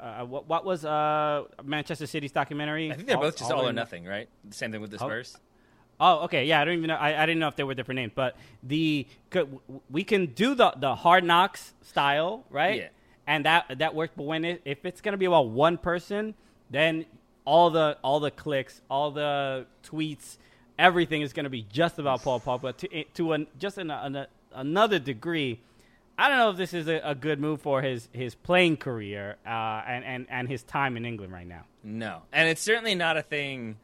uh, 0.00 0.24
what, 0.24 0.48
what 0.48 0.64
was 0.64 0.84
uh, 0.84 1.44
Manchester 1.64 2.06
City's 2.06 2.32
documentary? 2.32 2.90
I 2.90 2.94
think 2.94 3.08
they're 3.08 3.16
both 3.16 3.36
just 3.36 3.50
all, 3.50 3.66
or 3.66 3.70
in- 3.70 3.74
nothing, 3.74 4.04
right? 4.04 4.28
Same 4.50 4.72
thing 4.72 4.80
with 4.80 4.90
the 4.90 4.96
Oh. 5.02 5.06
Spurs. 5.06 5.36
Oh, 6.00 6.24
okay. 6.24 6.46
Yeah, 6.46 6.60
I 6.60 6.64
don't 6.64 6.74
even 6.78 6.88
know. 6.88 6.96
I, 6.96 7.22
I 7.22 7.26
didn't 7.26 7.38
know 7.38 7.48
if 7.48 7.54
they 7.56 7.62
were 7.64 7.74
different 7.74 7.96
names, 7.96 8.12
but 8.14 8.36
the 8.62 9.06
we 9.90 10.02
can 10.04 10.26
do 10.26 10.54
the 10.54 10.72
the 10.76 10.94
hard 10.96 11.22
knocks 11.22 11.74
style, 11.82 12.44
right? 12.50 12.80
Yeah. 12.80 12.88
And 13.26 13.44
that 13.44 13.78
that 13.78 13.94
works. 13.94 14.12
But 14.16 14.24
when 14.24 14.44
it, 14.44 14.62
if 14.64 14.84
it's 14.84 15.00
gonna 15.00 15.16
be 15.16 15.26
about 15.26 15.48
one 15.48 15.78
person, 15.78 16.34
then 16.70 17.04
all 17.44 17.70
the 17.70 17.98
all 18.02 18.18
the 18.18 18.32
clicks, 18.32 18.80
all 18.90 19.12
the 19.12 19.66
tweets, 19.84 20.38
everything 20.76 21.22
is 21.22 21.32
gonna 21.32 21.50
be 21.50 21.62
just 21.70 22.00
about 22.00 22.22
Paul 22.22 22.40
Pogba 22.40 22.76
to 22.78 23.04
to 23.14 23.32
an, 23.34 23.46
just 23.60 23.78
in 23.78 23.90
a, 23.90 24.00
an, 24.02 24.26
another 24.54 24.98
degree. 24.98 25.60
I 26.18 26.28
don't 26.28 26.38
know 26.38 26.50
if 26.50 26.56
this 26.56 26.74
is 26.74 26.88
a, 26.88 27.00
a 27.02 27.14
good 27.14 27.40
move 27.40 27.60
for 27.62 27.82
his 27.82 28.08
his 28.12 28.34
playing 28.34 28.76
career 28.76 29.36
uh, 29.46 29.82
and, 29.86 30.04
and 30.04 30.26
and 30.28 30.48
his 30.48 30.62
time 30.62 30.96
in 30.96 31.04
England 31.04 31.32
right 31.32 31.46
now. 31.46 31.64
No, 31.82 32.22
and 32.32 32.48
it's 32.48 32.62
certainly 32.62 32.94
not 32.94 33.16
a 33.16 33.22
thing 33.22 33.76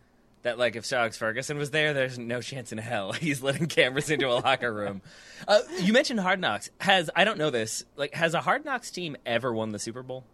that 0.42 0.58
like 0.58 0.76
if 0.76 0.86
Sir 0.86 0.98
Alex 0.98 1.16
Ferguson 1.16 1.58
was 1.58 1.70
there, 1.70 1.92
there's 1.94 2.18
no 2.18 2.40
chance 2.40 2.72
in 2.72 2.78
hell 2.78 3.12
he's 3.12 3.42
letting 3.42 3.66
cameras 3.66 4.10
into 4.10 4.28
a 4.28 4.34
locker 4.34 4.72
room. 4.72 5.02
Uh, 5.46 5.60
you 5.80 5.92
mentioned 5.92 6.20
Hard 6.20 6.40
Knocks. 6.40 6.70
Has 6.78 7.10
I 7.14 7.24
don't 7.24 7.38
know 7.38 7.50
this. 7.50 7.84
Like, 7.96 8.14
has 8.14 8.34
a 8.34 8.40
Hard 8.40 8.64
Knocks 8.64 8.90
team 8.90 9.16
ever 9.26 9.52
won 9.52 9.70
the 9.70 9.78
Super 9.78 10.02
Bowl? 10.02 10.24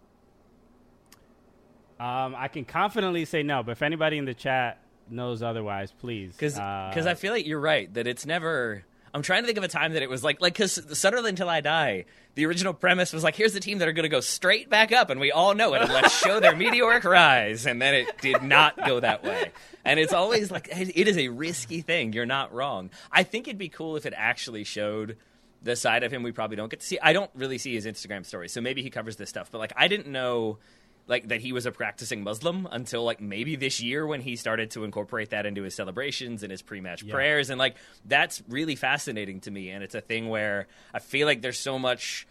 Um, 1.99 2.35
I 2.37 2.49
can 2.49 2.65
confidently 2.65 3.25
say 3.25 3.43
no, 3.43 3.63
but 3.63 3.73
if 3.73 3.83
anybody 3.83 4.19
in 4.19 4.25
the 4.25 4.35
chat 4.35 4.81
knows 5.09 5.43
otherwise, 5.43 5.93
please. 6.01 6.33
Because 6.33 6.59
uh, 6.59 6.93
I 6.97 7.15
feel 7.15 7.33
like 7.33 7.47
you're 7.47 7.61
right 7.61 7.93
that 7.95 8.07
it's 8.07 8.27
never. 8.27 8.85
I'm 9.15 9.23
trying 9.23 9.45
to 9.45 9.47
think 9.47 9.59
of 9.59 9.65
a 9.65 9.69
time 9.69 9.93
that 9.93 10.03
it 10.03 10.11
was 10.11 10.25
like 10.25 10.41
like 10.41 10.55
because 10.55 10.99
Sunderland 10.99 11.35
Until 11.35 11.49
I 11.49 11.61
Die. 11.61 12.05
The 12.35 12.47
original 12.47 12.75
premise 12.75 13.13
was 13.13 13.23
like, 13.23 13.37
here's 13.37 13.53
the 13.53 13.61
team 13.61 13.79
that 13.79 13.87
are 13.87 13.93
going 13.93 14.03
to 14.03 14.09
go 14.09 14.21
straight 14.21 14.69
back 14.69 14.91
up, 14.91 15.09
and 15.09 15.21
we 15.21 15.31
all 15.31 15.55
know 15.55 15.73
it, 15.75 15.83
and 15.83 15.93
let's 15.93 16.13
show 16.19 16.41
their 16.41 16.57
meteoric 16.57 17.05
rise. 17.05 17.65
And 17.65 17.81
then 17.81 17.95
it 17.95 18.21
did 18.21 18.43
not 18.43 18.77
go 18.77 18.99
that 18.99 19.23
way. 19.23 19.53
And 19.85 20.01
it's 20.01 20.13
always 20.13 20.51
like 20.51 20.69
it 20.69 21.07
is 21.07 21.17
a 21.17 21.29
risky 21.29 21.81
thing. 21.81 22.13
You're 22.13 22.27
not 22.27 22.53
wrong. 22.53 22.91
I 23.13 23.23
think 23.23 23.47
it'd 23.47 23.57
be 23.57 23.69
cool 23.69 23.97
if 23.97 24.05
it 24.05 24.15
actually 24.17 24.65
showed 24.65 25.17
the 25.63 25.77
side 25.77 26.03
of 26.03 26.13
him 26.13 26.25
we 26.25 26.33
probably 26.33 26.57
don't 26.57 26.69
get 26.69 26.81
to 26.81 26.87
see. 26.87 26.99
I 27.01 27.13
don't 27.13 27.31
really 27.37 27.59
see 27.59 27.75
his 27.75 27.87
Instagram 27.87 28.27
stories, 28.27 28.53
so 28.53 28.61
maybe 28.61 28.83
he 28.83 28.91
covers 28.91 29.15
this 29.15 29.31
stuff. 29.31 29.49
But 29.53 29.59
like, 29.59 29.73
I 29.77 29.87
didn't 29.87 30.09
know 30.09 30.59
like 31.07 31.29
that 31.29 31.41
he 31.41 31.53
was 31.53 31.67
a 31.67 31.71
practicing 31.73 32.23
Muslim 32.23 32.67
until 32.71 33.05
like 33.05 33.21
maybe 33.21 33.57
this 33.57 33.81
year 33.81 34.07
when 34.07 34.21
he 34.21 34.37
started 34.37 34.71
to 34.73 34.85
incorporate 34.85 35.31
that 35.31 35.45
into 35.47 35.63
his 35.63 35.75
celebrations 35.75 36.43
and 36.43 36.51
his 36.51 36.63
pre-match 36.63 37.03
prayers, 37.09 37.51
and 37.51 37.59
like 37.59 37.77
that's 38.05 38.43
really 38.49 38.77
fascinating 38.77 39.41
to 39.41 39.51
me. 39.51 39.71
And 39.71 39.85
it's 39.85 39.95
a 39.95 40.01
thing 40.01 40.29
where 40.29 40.67
I 40.93 40.99
feel 41.01 41.27
like 41.27 41.43
there's 41.43 41.59
so 41.59 41.79
much 41.79 42.27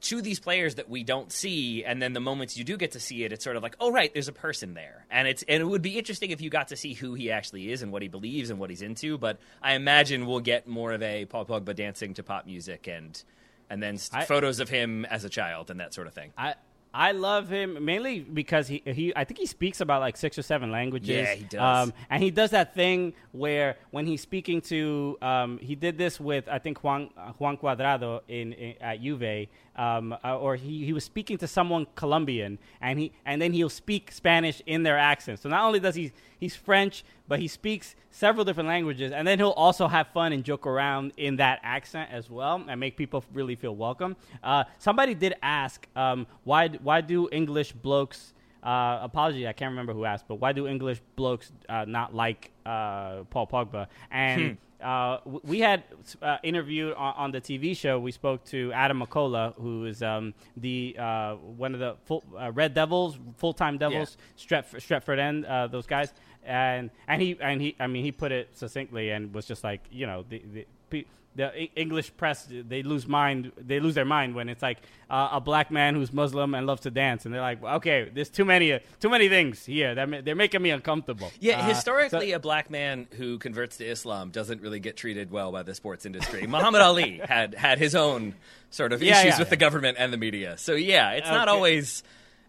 to 0.00 0.22
these 0.22 0.38
players 0.38 0.76
that 0.76 0.88
we 0.88 1.02
don't 1.02 1.32
see, 1.32 1.84
and 1.84 2.00
then 2.00 2.12
the 2.12 2.20
moments 2.20 2.56
you 2.56 2.62
do 2.62 2.76
get 2.76 2.92
to 2.92 3.00
see 3.00 3.24
it, 3.24 3.32
it's 3.32 3.42
sort 3.42 3.56
of 3.56 3.64
like, 3.64 3.74
oh 3.80 3.90
right, 3.90 4.12
there's 4.14 4.28
a 4.28 4.32
person 4.32 4.74
there, 4.74 5.04
and 5.10 5.26
it's 5.26 5.42
and 5.48 5.60
it 5.60 5.66
would 5.66 5.82
be 5.82 5.98
interesting 5.98 6.30
if 6.30 6.40
you 6.40 6.50
got 6.50 6.68
to 6.68 6.76
see 6.76 6.94
who 6.94 7.14
he 7.14 7.30
actually 7.30 7.70
is 7.72 7.82
and 7.82 7.90
what 7.92 8.00
he 8.00 8.08
believes 8.08 8.50
and 8.50 8.58
what 8.58 8.70
he's 8.70 8.82
into. 8.82 9.18
But 9.18 9.38
I 9.62 9.74
imagine 9.74 10.26
we'll 10.26 10.40
get 10.40 10.68
more 10.68 10.92
of 10.92 11.02
a 11.02 11.24
Paul 11.24 11.46
Pogba 11.46 11.74
dancing 11.74 12.14
to 12.14 12.22
pop 12.22 12.46
music 12.46 12.86
and 12.86 13.22
and 13.68 13.82
then 13.82 13.98
I- 14.12 14.24
photos 14.24 14.60
of 14.60 14.68
him 14.68 15.04
as 15.04 15.24
a 15.24 15.28
child 15.28 15.70
and 15.70 15.80
that 15.80 15.92
sort 15.92 16.06
of 16.06 16.14
thing. 16.14 16.32
I 16.38 16.54
I 16.98 17.12
love 17.12 17.48
him 17.48 17.84
mainly 17.84 18.18
because 18.18 18.66
he 18.66 18.82
he 18.84 19.12
I 19.14 19.22
think 19.22 19.38
he 19.38 19.46
speaks 19.46 19.80
about 19.80 20.00
like 20.00 20.16
six 20.16 20.36
or 20.36 20.42
seven 20.42 20.72
languages. 20.72 21.28
Yeah, 21.28 21.34
he 21.34 21.44
does. 21.44 21.88
Um, 21.88 21.92
and 22.10 22.20
he 22.20 22.32
does 22.32 22.50
that 22.50 22.74
thing 22.74 23.12
where 23.30 23.76
when 23.92 24.04
he's 24.04 24.20
speaking 24.20 24.60
to 24.62 25.16
um, 25.22 25.58
he 25.58 25.76
did 25.76 25.96
this 25.96 26.18
with 26.18 26.48
I 26.48 26.58
think 26.58 26.82
Juan 26.82 27.10
Juan 27.38 27.56
Cuadrado 27.56 28.22
in, 28.26 28.52
in 28.52 28.74
at 28.80 29.00
Juve. 29.00 29.46
Um, 29.76 30.12
uh, 30.24 30.36
or 30.36 30.56
he, 30.56 30.84
he 30.84 30.92
was 30.92 31.04
speaking 31.04 31.38
to 31.38 31.46
someone 31.46 31.86
Colombian, 31.94 32.58
and 32.80 32.98
he 32.98 33.12
and 33.24 33.40
then 33.40 33.52
he'll 33.52 33.70
speak 33.70 34.10
Spanish 34.10 34.60
in 34.66 34.82
their 34.82 34.98
accent. 34.98 35.38
So 35.38 35.48
not 35.48 35.62
only 35.62 35.78
does 35.78 35.94
he 35.94 36.10
he's 36.38 36.56
French, 36.56 37.04
but 37.26 37.38
he 37.38 37.48
speaks 37.48 37.94
several 38.10 38.44
different 38.44 38.68
languages, 38.68 39.12
and 39.12 39.26
then 39.26 39.38
he'll 39.38 39.50
also 39.50 39.88
have 39.88 40.08
fun 40.08 40.32
and 40.32 40.44
joke 40.44 40.66
around 40.66 41.12
in 41.16 41.36
that 41.36 41.60
accent 41.62 42.10
as 42.12 42.30
well, 42.30 42.64
and 42.68 42.80
make 42.80 42.96
people 42.96 43.24
really 43.32 43.54
feel 43.54 43.76
welcome. 43.76 44.16
Uh, 44.42 44.64
somebody 44.78 45.14
did 45.14 45.34
ask 45.42 45.86
um, 45.96 46.26
why 46.44 46.68
why 46.68 47.00
do 47.00 47.28
English 47.30 47.72
blokes 47.72 48.32
uh, 48.62 48.98
apology, 49.02 49.46
I 49.46 49.52
can't 49.52 49.70
remember 49.70 49.92
who 49.92 50.04
asked, 50.04 50.26
but 50.26 50.36
why 50.36 50.52
do 50.52 50.66
English 50.66 51.00
blokes 51.16 51.52
uh, 51.68 51.84
not 51.86 52.14
like 52.14 52.50
uh, 52.66 53.24
Paul 53.30 53.46
Pogba? 53.46 53.86
And 54.10 54.58
uh, 54.82 55.18
we 55.42 55.60
had 55.60 55.84
uh, 56.22 56.38
interviewed 56.42 56.94
on, 56.94 57.14
on 57.16 57.30
the 57.32 57.40
TV 57.40 57.76
show. 57.76 57.98
We 57.98 58.12
spoke 58.12 58.44
to 58.46 58.72
Adam 58.72 59.00
McCullough, 59.00 59.54
who 59.54 59.84
is 59.86 60.02
um, 60.02 60.34
the 60.56 60.96
uh, 60.98 61.34
one 61.34 61.74
of 61.74 61.80
the 61.80 61.96
full, 62.04 62.24
uh, 62.38 62.52
Red 62.52 62.74
Devils, 62.74 63.18
full 63.36 63.52
time 63.52 63.78
Devils, 63.78 64.16
Stretford, 64.36 64.80
Stretford 64.80 65.18
End, 65.18 65.46
uh, 65.46 65.66
those 65.68 65.86
guys. 65.86 66.12
And 66.48 66.90
and 67.06 67.20
he 67.22 67.36
and 67.40 67.60
he, 67.60 67.76
I 67.78 67.86
mean, 67.86 68.02
he 68.04 68.10
put 68.12 68.32
it 68.32 68.56
succinctly 68.56 69.10
and 69.10 69.32
was 69.34 69.46
just 69.46 69.62
like, 69.62 69.82
you 69.90 70.06
know, 70.06 70.24
the. 70.28 70.42
the 70.90 71.06
the 71.36 71.70
English 71.76 72.16
press 72.16 72.48
they 72.50 72.82
lose 72.82 73.06
mind 73.06 73.52
they 73.56 73.78
lose 73.78 73.94
their 73.94 74.04
mind 74.06 74.34
when 74.34 74.48
it's 74.48 74.62
like 74.62 74.78
uh, 75.08 75.28
a 75.32 75.40
black 75.40 75.70
man 75.70 75.94
who's 75.94 76.12
Muslim 76.12 76.52
and 76.52 76.66
loves 76.66 76.80
to 76.80 76.90
dance 76.90 77.26
and 77.26 77.32
they're 77.32 77.40
like 77.50 77.62
okay 77.62 78.10
there's 78.12 78.30
too 78.30 78.44
many 78.44 78.72
uh, 78.72 78.78
too 78.98 79.08
many 79.08 79.28
things 79.28 79.64
here 79.64 79.94
that 79.94 80.24
they're 80.24 80.34
making 80.34 80.60
me 80.62 80.70
uncomfortable 80.70 81.30
Yeah, 81.38 81.60
Uh, 81.60 81.66
historically, 81.68 82.30
so- 82.30 82.36
a 82.36 82.40
black 82.40 82.70
man 82.70 83.06
who 83.16 83.38
converts 83.38 83.76
to 83.76 83.84
Islam 83.86 84.30
doesn't 84.30 84.62
really 84.62 84.80
get 84.80 84.96
treated 84.96 85.30
well 85.30 85.52
by 85.52 85.62
the 85.62 85.74
sports 85.76 86.04
industry. 86.06 86.44
Muhammad 86.48 86.80
Ali 86.80 87.20
had 87.28 87.54
had 87.54 87.78
his 87.78 87.94
own 87.94 88.34
sort 88.70 88.92
of 88.92 89.00
Yeah, 89.00 89.20
issues 89.20 89.34
yeah, 89.34 89.38
with 89.38 89.48
yeah. 89.48 89.50
the 89.50 89.56
government 89.58 89.96
and 90.00 90.12
the 90.12 90.18
media. 90.18 90.56
So 90.56 90.72
yeah, 90.74 91.12
it's 91.12 91.28
not 91.30 91.46
always 91.46 92.02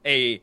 a. 0.04 0.42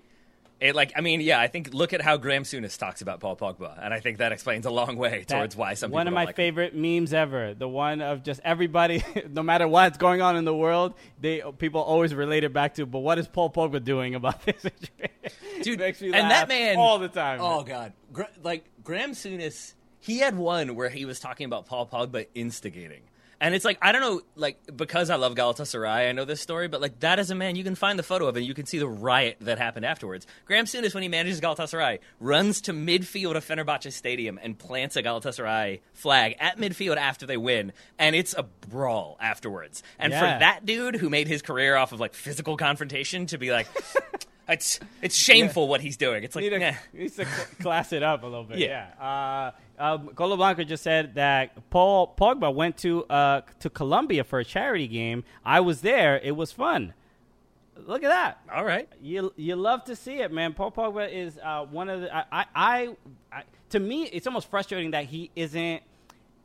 It 0.59 0.75
like 0.75 0.93
I 0.97 1.03
mean 1.03 1.21
yeah 1.21 1.39
I 1.39 1.49
think 1.49 1.75
look 1.75 1.93
at 1.93 2.01
how 2.01 2.17
Graham 2.17 2.45
Souness 2.45 2.79
talks 2.79 3.03
about 3.03 3.21
Paul 3.21 3.37
Pogba 3.37 3.79
and 3.85 3.93
I 3.93 4.01
think 4.01 4.19
that 4.19 4.33
explains 4.33 4.65
a 4.65 4.71
long 4.71 4.97
way 4.97 5.19
that- 5.19 5.29
towards 5.29 5.55
why 5.55 5.75
some 5.75 5.91
one 5.91 6.09
of 6.09 6.15
my 6.15 6.23
like 6.25 6.31
him. 6.31 6.37
favorite 6.37 6.75
memes 6.75 7.13
ever 7.13 7.53
the 7.53 7.69
one 7.69 8.01
of 8.01 8.23
just 8.23 8.41
everybody 8.43 9.05
no 9.31 9.43
matter 9.43 9.69
what's 9.69 9.99
going 9.99 10.23
on 10.23 10.35
in 10.35 10.47
the 10.47 10.55
world 10.57 10.95
they 11.21 11.43
people 11.59 11.83
always 11.83 12.15
relate 12.15 12.43
it 12.43 12.55
back 12.55 12.73
to 12.77 12.87
but 12.87 13.01
what 13.01 13.19
is 13.19 13.29
Paul 13.29 13.51
Pogba 13.51 13.85
doing 13.85 14.15
about 14.15 14.43
this 14.47 14.63
situation 14.63 15.63
dude. 15.63 15.79
makes 15.79 16.01
me 16.01 16.07
and 16.15 16.31
that 16.31 16.49
man 16.49 16.79
all 16.79 16.99
the 16.99 17.09
time 17.09 17.39
Oh 17.43 17.63
god, 17.63 17.93
Gra- 18.15 18.31
like 18.43 18.65
Graham 18.83 19.11
Souness, 19.13 19.75
he 20.01 20.19
had 20.21 20.37
one 20.39 20.75
where 20.75 20.89
he 20.89 21.05
was 21.05 21.21
talking 21.21 21.45
about 21.45 21.67
Paul 21.67 21.87
Pogba 21.87 22.29
instigating. 22.35 23.03
And 23.41 23.55
it's 23.55 23.65
like 23.67 23.79
I 23.83 23.93
don't 23.93 24.01
know, 24.01 24.23
like 24.35 24.59
because 24.75 25.11
I 25.11 25.17
love 25.17 25.35
Galatasaray, 25.35 26.09
I 26.09 26.13
know 26.13 26.25
this 26.25 26.41
story, 26.41 26.69
but 26.69 26.81
like 26.81 27.01
that 27.01 27.19
is 27.19 27.31
a 27.31 27.35
man 27.35 27.55
you 27.55 27.65
can 27.65 27.75
find 27.75 27.99
the 27.99 28.03
photo 28.03 28.27
of, 28.29 28.37
and 28.37 28.47
you 28.47 28.55
can 28.55 28.65
see 28.65 28.79
the 28.79 28.89
riot 28.89 29.37
that 29.43 29.59
happened 29.59 29.85
afterwards. 29.85 30.27
Graham 30.47 30.65
Souness, 30.65 30.95
when 30.95 31.03
he 31.03 31.09
manages 31.11 31.41
Galatasaray, 31.41 31.99
runs 32.19 32.63
to 32.63 32.73
midfield 32.73 33.35
of 33.37 33.45
Fenerbahce 33.47 33.93
Stadium 33.93 34.39
and 34.43 34.59
plants 34.59 34.97
a 34.97 35.03
Galatasaray 35.03 35.81
flag 35.93 36.37
at 36.41 36.57
midfield 36.57 36.97
after 36.97 37.27
they 37.27 37.37
win, 37.37 37.73
and 37.99 38.17
it's 38.17 38.35
a 38.35 38.43
brawl 38.43 39.19
afterwards. 39.21 39.83
And 39.99 40.13
Yeah. 40.13 40.21
for 40.21 40.39
that 40.41 40.65
dude 40.65 40.97
who 40.97 41.11
made 41.11 41.29
his 41.29 41.43
career 41.43 41.77
off 41.77 41.93
of 41.93 42.01
like 42.01 42.15
physical 42.15 42.57
confrontation 42.57 43.27
to 43.27 43.37
be 43.39 43.53
like, 43.53 43.67
it's 44.49 44.81
it's 45.03 45.15
shameful 45.15 45.69
what 45.69 45.81
he's 45.83 45.97
doing. 45.99 46.25
It's 46.25 46.35
like, 46.37 46.43
need 46.45 46.51
to, 46.51 46.59
nah. 46.59 46.73
needs 46.95 47.17
to 47.17 47.27
cl- 47.27 47.47
class 47.61 47.93
it 47.93 48.03
up 48.03 48.23
a 48.23 48.27
little 48.27 48.45
bit. 48.45 48.59
Yeah. 48.61 48.87
Yeah. 48.99 49.05
Uh, 49.05 49.51
um, 49.79 50.09
Colo 50.09 50.37
Blanco 50.37 50.65
just 50.65 50.83
said 50.83 51.15
that 51.15 51.71
Paul 51.71 52.15
Pogba 52.19 52.55
went 52.55 52.77
to 52.79 53.05
uh, 53.05 53.43
to 53.61 53.71
Colombia 53.71 54.25
for 54.25 54.39
a 54.39 54.45
charity 54.45 54.89
game. 54.89 55.25
I 55.45 55.61
was 55.61 55.81
there. 55.81 56.19
It 56.19 56.37
was 56.37 56.53
fun. 56.53 56.95
Look 57.87 58.03
at 58.03 58.09
that. 58.09 58.41
all 58.53 58.65
right. 58.65 58.89
You 59.03 59.33
you 59.37 59.55
love 59.55 59.85
to 59.85 59.97
see 59.97 60.21
it, 60.21 60.33
man. 60.33 60.55
Paul 60.55 60.73
Pogba 60.73 61.13
is 61.13 61.39
uh, 61.43 61.65
one 61.67 61.89
of 61.89 62.01
the. 62.01 62.17
I, 62.17 62.47
I, 62.55 62.97
I, 63.33 63.43
to 63.71 63.81
me, 63.81 64.05
it's 64.05 64.27
almost 64.27 64.49
frustrating 64.49 64.93
that 64.93 65.05
he 65.05 65.31
isn't. 65.37 65.83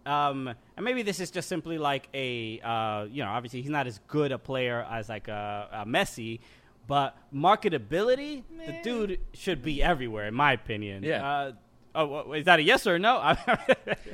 Um, 0.06 0.48
and 0.76 0.84
maybe 0.84 1.04
this 1.04 1.20
is 1.20 1.30
just 1.30 1.48
simply 1.48 1.78
like 1.78 2.10
a, 2.14 2.60
uh, 2.62 3.06
you 3.10 3.24
know, 3.24 3.30
obviously 3.30 3.62
he's 3.62 3.70
not 3.70 3.86
as 3.86 4.00
good 4.08 4.32
a 4.32 4.40
player 4.40 4.86
as 4.90 5.10
like 5.10 5.28
a, 5.28 5.68
a 5.72 5.86
Messi, 5.86 6.40
but 6.88 7.16
marketability, 7.34 8.44
the 8.66 8.80
dude 8.84 9.20
should 9.34 9.62
be 9.62 9.84
everywhere, 9.84 10.28
in 10.28 10.34
my 10.34 10.54
opinion. 10.54 11.04
Yeah. 11.04 11.26
Uh, 11.26 11.52
oh, 11.96 12.34
is 12.34 12.46
that 12.46 12.60
a 12.60 12.64
yes 12.64 12.88
or 12.88 12.96
a 12.96 13.00
no? 13.00 13.18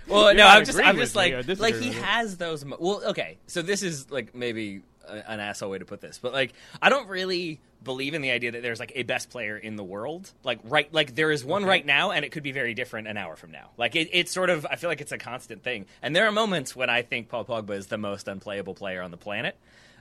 Well, 0.07 0.33
no, 0.33 0.47
I'm 0.47 0.63
just, 0.63 0.79
I'm 0.79 0.95
just 0.95 1.15
like, 1.15 1.33
like 1.59 1.75
he 1.75 1.91
has 1.91 2.37
those. 2.37 2.63
Mo- 2.63 2.77
well, 2.79 3.01
okay, 3.07 3.37
so 3.47 3.61
this 3.61 3.83
is 3.83 4.09
like 4.09 4.33
maybe 4.33 4.81
a, 5.09 5.31
an 5.31 5.39
asshole 5.39 5.69
way 5.69 5.77
to 5.79 5.85
put 5.85 6.01
this, 6.01 6.19
but 6.19 6.33
like 6.33 6.53
I 6.81 6.89
don't 6.89 7.07
really 7.07 7.59
believe 7.83 8.13
in 8.13 8.21
the 8.21 8.31
idea 8.31 8.51
that 8.51 8.61
there's 8.61 8.79
like 8.79 8.91
a 8.95 9.03
best 9.03 9.29
player 9.29 9.57
in 9.57 9.75
the 9.75 9.83
world. 9.83 10.31
Like 10.43 10.59
right, 10.63 10.91
like 10.93 11.15
there 11.15 11.31
is 11.31 11.45
one 11.45 11.65
right 11.65 11.85
now, 11.85 12.11
and 12.11 12.25
it 12.25 12.31
could 12.31 12.43
be 12.43 12.51
very 12.51 12.73
different 12.73 13.07
an 13.07 13.17
hour 13.17 13.35
from 13.35 13.51
now. 13.51 13.69
Like 13.77 13.95
it, 13.95 14.09
it's 14.11 14.31
sort 14.31 14.49
of, 14.49 14.65
I 14.65 14.75
feel 14.75 14.89
like 14.89 15.01
it's 15.01 15.11
a 15.11 15.17
constant 15.17 15.63
thing. 15.63 15.85
And 16.01 16.15
there 16.15 16.27
are 16.27 16.31
moments 16.31 16.75
when 16.75 16.89
I 16.89 17.01
think 17.01 17.29
Paul 17.29 17.45
Pogba 17.45 17.71
is 17.71 17.87
the 17.87 17.97
most 17.97 18.27
unplayable 18.27 18.73
player 18.73 19.01
on 19.01 19.11
the 19.11 19.17
planet. 19.17 19.55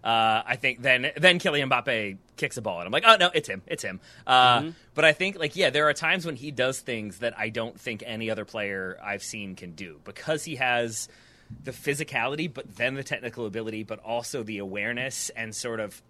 Uh, 0.05 0.43
I 0.47 0.57
think 0.57 0.83
then 0.83 1.11
then 1.17 1.41
Kylian 1.41 1.69
Mbappe 1.69 2.19
kicks 2.37 2.57
a 2.57 2.63
ball 2.63 2.79
and 2.79 2.87
I'm 2.87 2.93
like, 2.93 3.03
oh 3.07 3.17
no, 3.19 3.31
it's 3.35 3.49
him, 3.49 3.63
it's 3.67 3.83
him. 3.83 4.01
Uh, 4.27 4.71
But 4.95 5.05
I 5.05 5.13
think 5.13 5.37
like 5.39 5.57
yeah, 5.57 5.71
there 5.71 5.89
are 5.89 5.95
times 5.95 6.25
when 6.25 6.37
he 6.37 6.53
does 6.53 6.79
things 6.79 7.19
that 7.19 7.37
I 7.37 7.49
don't 7.49 7.81
think 7.81 8.05
any 8.07 8.31
other 8.31 8.45
player 8.45 8.99
I've 9.03 9.23
seen 9.25 9.57
can 9.57 9.73
do 9.73 10.01
because 10.05 10.45
he 10.45 10.57
has 10.57 11.09
the 11.65 11.71
physicality, 11.71 12.53
but 12.53 12.77
then 12.77 12.95
the 12.95 13.05
technical 13.05 13.47
ability, 13.47 13.83
but 13.83 13.99
also 14.01 14.43
the 14.43 14.59
awareness 14.59 15.31
and 15.31 15.55
sort 15.55 15.81
of 15.81 16.03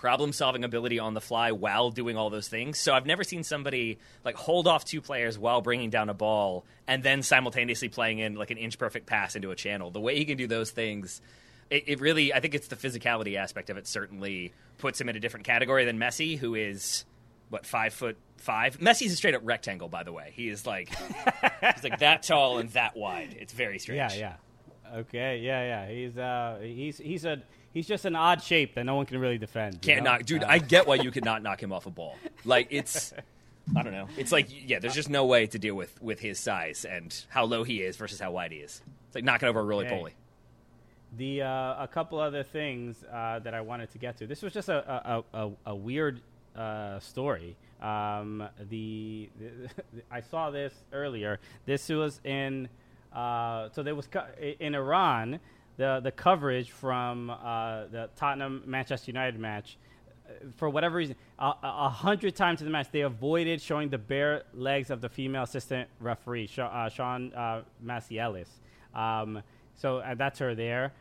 problem 0.00 0.32
solving 0.32 0.64
ability 0.64 0.98
on 0.98 1.12
the 1.12 1.20
fly 1.20 1.52
while 1.52 1.90
doing 1.90 2.16
all 2.16 2.30
those 2.30 2.48
things. 2.48 2.78
So 2.78 2.94
I've 2.94 3.04
never 3.04 3.22
seen 3.22 3.44
somebody 3.44 3.98
like 4.24 4.34
hold 4.34 4.66
off 4.66 4.84
two 4.84 5.02
players 5.02 5.38
while 5.38 5.60
bringing 5.60 5.90
down 5.90 6.08
a 6.08 6.14
ball 6.14 6.64
and 6.86 7.02
then 7.02 7.22
simultaneously 7.22 7.90
playing 7.90 8.18
in 8.18 8.34
like 8.34 8.50
an 8.50 8.56
inch 8.56 8.78
perfect 8.78 9.06
pass 9.06 9.36
into 9.36 9.50
a 9.50 9.56
channel. 9.56 9.90
The 9.90 10.00
way 10.00 10.16
he 10.16 10.24
can 10.24 10.38
do 10.38 10.46
those 10.46 10.70
things, 10.70 11.20
it, 11.68 11.84
it 11.86 12.00
really, 12.00 12.32
I 12.32 12.40
think 12.40 12.54
it's 12.54 12.68
the 12.68 12.76
physicality 12.76 13.36
aspect 13.36 13.68
of 13.68 13.76
it 13.76 13.86
certainly 13.86 14.54
puts 14.78 14.98
him 14.98 15.10
in 15.10 15.16
a 15.16 15.20
different 15.20 15.44
category 15.44 15.84
than 15.84 15.98
Messi, 15.98 16.38
who 16.38 16.54
is 16.54 17.04
what 17.50 17.66
five 17.66 17.92
foot 17.92 18.16
five. 18.38 18.78
Messi's 18.78 19.12
a 19.12 19.16
straight 19.16 19.34
up 19.34 19.42
rectangle, 19.44 19.88
by 19.88 20.02
the 20.02 20.12
way. 20.12 20.32
He 20.34 20.48
is 20.48 20.66
like 20.66 20.88
he's 21.74 21.84
like 21.84 21.98
that 21.98 22.22
tall 22.22 22.58
and 22.58 22.70
that 22.70 22.96
wide. 22.96 23.36
It's 23.38 23.52
very 23.52 23.78
strange. 23.78 24.14
Yeah, 24.14 24.18
yeah. 24.18 24.34
Okay, 24.96 25.38
yeah, 25.38 25.62
yeah. 25.86 25.88
He's 25.92 26.18
uh, 26.18 26.58
he's 26.62 26.98
he's 26.98 27.24
a 27.24 27.42
he's 27.72 27.86
just 27.86 28.04
an 28.04 28.16
odd 28.16 28.42
shape 28.42 28.74
that 28.74 28.84
no 28.84 28.94
one 28.96 29.06
can 29.06 29.18
really 29.18 29.38
defend. 29.38 29.80
Can't 29.82 30.04
know? 30.04 30.12
knock, 30.12 30.24
dude. 30.24 30.44
I 30.44 30.58
get 30.58 30.86
why 30.86 30.96
you 30.96 31.10
could 31.10 31.24
not 31.24 31.42
knock 31.42 31.62
him 31.62 31.72
off 31.72 31.86
a 31.86 31.90
ball. 31.90 32.16
Like 32.44 32.68
it's, 32.70 33.12
I 33.76 33.82
don't 33.82 33.92
know. 33.92 34.08
It's 34.16 34.32
like 34.32 34.48
yeah, 34.50 34.78
there's 34.80 34.94
just 34.94 35.10
no 35.10 35.26
way 35.26 35.46
to 35.46 35.58
deal 35.58 35.74
with 35.74 36.00
with 36.02 36.20
his 36.20 36.38
size 36.40 36.84
and 36.84 37.14
how 37.28 37.44
low 37.44 37.62
he 37.64 37.82
is 37.82 37.96
versus 37.96 38.18
how 38.20 38.32
wide 38.32 38.52
he 38.52 38.58
is. 38.58 38.82
It's 39.06 39.14
like 39.14 39.24
knocking 39.24 39.48
over 39.48 39.60
a 39.60 39.64
roly 39.64 39.86
Okay. 39.86 39.96
poly. 39.96 40.12
the 41.16 41.42
uh, 41.42 41.82
a 41.84 41.88
couple 41.92 42.18
other 42.18 42.42
things 42.42 43.04
uh, 43.12 43.38
that 43.40 43.54
I 43.54 43.60
wanted 43.60 43.90
to 43.92 43.98
get 43.98 44.16
to. 44.18 44.26
This 44.26 44.42
was 44.42 44.52
just 44.52 44.68
a 44.68 45.22
a, 45.34 45.44
a, 45.46 45.50
a 45.66 45.74
weird 45.76 46.20
uh, 46.56 46.98
story. 47.00 47.56
Um, 47.80 48.46
the, 48.68 49.30
the 49.38 49.70
I 50.10 50.20
saw 50.20 50.50
this 50.50 50.74
earlier. 50.92 51.38
This 51.66 51.88
was 51.88 52.20
in 52.24 52.68
uh, 53.12 53.68
so 53.72 53.82
there 53.82 53.94
was 53.94 54.06
co- 54.06 54.26
in 54.60 54.74
Iran 54.74 55.40
the 55.76 56.00
the 56.02 56.10
coverage 56.12 56.70
from 56.70 57.30
uh, 57.30 57.86
the 57.90 58.10
Tottenham 58.16 58.62
Manchester 58.66 59.10
United 59.10 59.38
match. 59.40 59.78
uh, 60.28 60.32
For 60.56 60.68
whatever 60.68 60.96
reason, 60.96 61.16
a 61.38 61.52
a- 61.62 61.88
hundred 61.88 62.36
times 62.36 62.60
in 62.60 62.66
the 62.66 62.70
match, 62.72 62.88
they 62.92 63.00
avoided 63.02 63.60
showing 63.62 63.88
the 63.88 63.98
bare 63.98 64.42
legs 64.54 64.90
of 64.90 65.00
the 65.00 65.08
female 65.08 65.42
assistant 65.44 65.88
referee, 66.00 66.50
uh, 66.58 66.88
Sian 66.88 67.32
uh, 67.34 67.62
Massey-Ellis. 67.80 68.50
Um, 68.94 69.42
so 69.76 69.98
uh, 69.98 70.14
that's 70.14 70.38
her 70.40 70.54
there. 70.54 70.92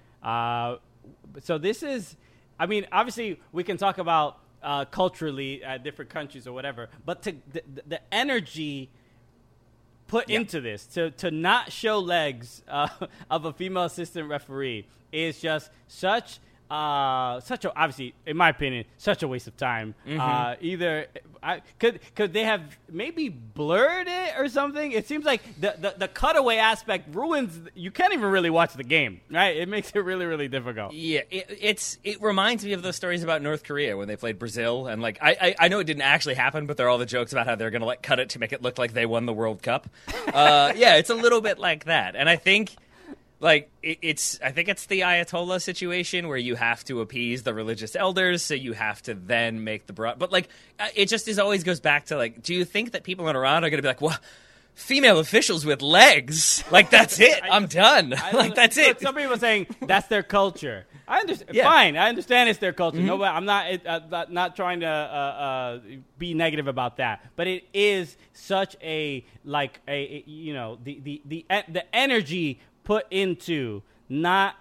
So 1.41 1.57
this 1.57 1.83
is, 1.83 2.15
I 2.59 2.65
mean, 2.65 2.85
obviously 2.91 3.39
we 3.51 3.63
can 3.63 3.77
talk 3.77 3.97
about 3.97 4.37
culturally 4.91 5.61
different 5.83 6.09
countries 6.11 6.47
or 6.47 6.53
whatever, 6.53 6.89
but 7.05 7.21
to 7.23 7.33
the, 7.53 7.61
the 7.87 8.01
energy 8.13 8.89
put 10.09 10.27
Yeah. 10.29 10.39
into 10.39 10.59
this 10.59 10.85
to 10.87 11.11
to 11.11 11.31
not 11.31 11.71
show 11.71 11.99
legs 11.99 12.61
uh, 12.67 12.87
of 13.31 13.45
a 13.45 13.53
female 13.53 13.85
assistant 13.85 14.27
referee 14.29 14.85
is 15.11 15.39
just 15.39 15.71
such 15.87 16.39
uh, 16.69 17.39
such 17.39 17.65
a 17.65 17.75
obviously, 17.75 18.13
in 18.25 18.37
my 18.37 18.49
opinion, 18.49 18.85
such 18.97 19.23
a 19.23 19.27
waste 19.27 19.47
of 19.47 19.57
time. 19.57 19.95
Mm-hmm. 20.07 20.19
Uh, 20.19 20.55
either 20.61 21.07
I 21.41 21.61
could 21.79 21.99
could 22.15 22.33
they 22.33 22.43
have 22.43 22.61
maybe 22.89 23.29
blurred 23.29 24.07
it 24.07 24.33
or 24.37 24.47
something? 24.49 24.91
It 24.91 25.07
seems 25.07 25.25
like 25.25 25.41
the, 25.59 25.75
the 25.79 25.95
the 25.97 26.07
cutaway 26.07 26.57
aspect 26.57 27.13
ruins. 27.15 27.59
You 27.73 27.91
can't 27.91 28.13
even 28.13 28.29
really 28.29 28.49
watch 28.49 28.73
the 28.73 28.83
game, 28.83 29.21
right? 29.31 29.57
It 29.57 29.67
makes 29.67 29.91
it 29.91 29.99
really 29.99 30.25
really 30.25 30.47
difficult. 30.47 30.93
Yeah, 30.93 31.21
it, 31.31 31.57
it's 31.59 31.97
it 32.03 32.21
reminds 32.21 32.63
me 32.63 32.73
of 32.73 32.83
those 32.83 32.95
stories 32.95 33.23
about 33.23 33.41
North 33.41 33.63
Korea 33.63 33.97
when 33.97 34.07
they 34.07 34.15
played 34.15 34.37
Brazil, 34.37 34.87
and 34.87 35.01
like 35.01 35.17
I, 35.21 35.37
I 35.41 35.55
I 35.65 35.67
know 35.69 35.79
it 35.79 35.85
didn't 35.85 36.03
actually 36.03 36.35
happen, 36.35 36.67
but 36.67 36.77
there 36.77 36.85
are 36.85 36.89
all 36.89 36.99
the 36.99 37.05
jokes 37.05 37.31
about 37.31 37.47
how 37.47 37.55
they're 37.55 37.71
gonna 37.71 37.85
like 37.85 38.03
cut 38.03 38.19
it 38.19 38.29
to 38.29 38.39
make 38.39 38.53
it 38.53 38.61
look 38.61 38.77
like 38.77 38.93
they 38.93 39.05
won 39.05 39.25
the 39.25 39.33
World 39.33 39.63
Cup. 39.63 39.89
Uh, 40.27 40.73
yeah, 40.75 40.97
it's 40.97 41.09
a 41.09 41.15
little 41.15 41.41
bit 41.41 41.57
like 41.57 41.85
that, 41.85 42.15
and 42.15 42.29
I 42.29 42.35
think 42.35 42.75
like 43.39 43.69
it, 43.81 43.99
it's 44.01 44.39
I 44.43 44.51
think 44.51 44.67
it's 44.69 44.85
the 44.87 45.01
Ayatollah 45.01 45.61
situation 45.61 46.27
where 46.27 46.37
you 46.37 46.55
have 46.55 46.83
to 46.85 47.01
appease 47.01 47.43
the 47.43 47.53
religious 47.53 47.95
elders, 47.95 48.43
so 48.43 48.53
you 48.53 48.73
have 48.73 49.01
to 49.03 49.13
then 49.13 49.63
make 49.63 49.87
the 49.87 49.93
broad. 49.93 50.19
But 50.19 50.31
like 50.31 50.49
uh, 50.79 50.87
it 50.95 51.07
just 51.07 51.27
is 51.27 51.39
always 51.39 51.63
goes 51.63 51.79
back 51.79 52.05
to 52.07 52.17
like, 52.17 52.41
do 52.43 52.53
you 52.53 52.65
think 52.65 52.91
that 52.91 53.03
people 53.03 53.27
in 53.29 53.35
Iran 53.35 53.63
are 53.63 53.69
gonna 53.69 53.81
be 53.81 53.87
like, 53.87 54.01
well? 54.01 54.17
Female 54.75 55.19
officials 55.19 55.65
with 55.65 55.81
legs, 55.81 56.63
like 56.71 56.89
that's 56.89 57.19
it. 57.29 57.41
I'm 57.43 57.65
done. 57.65 58.11
Like 58.33 58.55
that's 58.55 58.77
it. 58.77 59.01
Some 59.01 59.13
people 59.13 59.33
are 59.33 59.37
saying 59.37 59.67
that's 59.81 60.07
their 60.07 60.23
culture. 60.23 60.85
I 61.05 61.19
understand. 61.19 61.49
Yeah. 61.53 61.63
Mm-hmm. 61.63 61.73
Fine, 61.73 61.97
I 61.97 62.07
understand 62.07 62.49
it's 62.49 62.59
their 62.59 62.71
culture. 62.71 62.99
No, 62.99 63.17
but 63.17 63.25
I'm 63.33 63.43
not 63.43 63.85
uh, 63.85 63.99
not- 64.09 64.31
not 64.31 64.55
trying 64.55 64.79
to 64.81 64.85
uh, 64.87 64.89
uh, 64.89 65.79
be 66.17 66.33
negative 66.33 66.67
about 66.69 66.95
that. 66.97 67.25
But 67.35 67.47
it 67.47 67.65
is 67.73 68.15
such 68.31 68.77
a 68.81 69.25
like 69.43 69.81
a, 69.85 69.91
a- 69.91 70.23
you 70.27 70.53
know 70.53 70.77
the 70.81 71.01
the 71.01 71.21
the 71.25 71.45
the 71.67 71.95
energy 71.95 72.61
put 72.89 73.05
into 73.11 73.83
not 74.09 74.55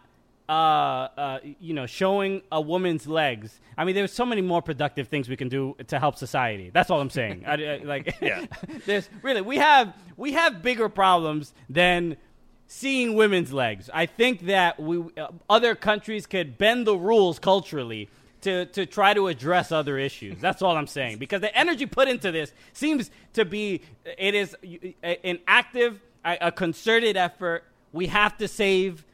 uh, 0.51 0.53
uh, 0.53 1.39
you 1.61 1.73
know 1.73 1.87
showing 1.87 2.43
a 2.53 2.61
woman's 2.61 3.07
legs. 3.07 3.59
I 3.79 3.85
mean, 3.85 3.95
there's 3.95 4.13
so 4.13 4.27
many 4.27 4.43
more 4.43 4.61
productive 4.61 5.09
things 5.09 5.31
we 5.31 5.37
can 5.37 5.49
do 5.49 5.75
to 5.87 5.99
help 5.99 6.17
society. 6.17 6.71
That's 6.73 6.91
all 6.91 7.01
I'm 7.01 7.09
saying. 7.11 7.45
I, 7.47 7.53
I- 7.55 7.83
like, 7.85 8.17
Yeah. 8.21 8.45
there's 8.87 9.09
really 9.23 9.41
we 9.41 9.57
have 9.57 9.95
we 10.19 10.33
have 10.33 10.63
bigger 10.63 10.89
problems 10.91 11.55
than 11.71 12.19
seeing 12.67 13.15
women's 13.15 13.51
legs. 13.51 13.89
I 13.95 14.05
think 14.05 14.47
that 14.47 14.79
we 14.79 14.97
uh, 15.17 15.29
other 15.49 15.75
countries 15.75 16.27
could 16.27 16.59
bend 16.59 16.87
the 16.87 16.97
rules 16.97 17.39
culturally 17.39 18.11
to 18.43 18.67
to 18.67 18.85
try 18.85 19.15
to 19.15 19.29
address 19.29 19.73
other 19.73 19.97
issues. 19.99 20.39
That's 20.39 20.61
all 20.61 20.77
I'm 20.77 20.87
saying 20.87 21.17
because 21.19 21.41
the 21.41 21.55
energy 21.59 21.87
put 21.87 22.09
into 22.09 22.31
this 22.31 22.53
seems 22.75 23.11
to 23.33 23.47
be 23.47 23.81
it 24.05 24.35
is 24.35 24.55
an 25.03 25.39
active 25.47 26.01
a 26.25 26.53
concerted 26.53 27.17
effort. 27.17 27.65
We 27.93 28.07
have 28.09 28.37
to 28.39 28.49
save 28.49 29.05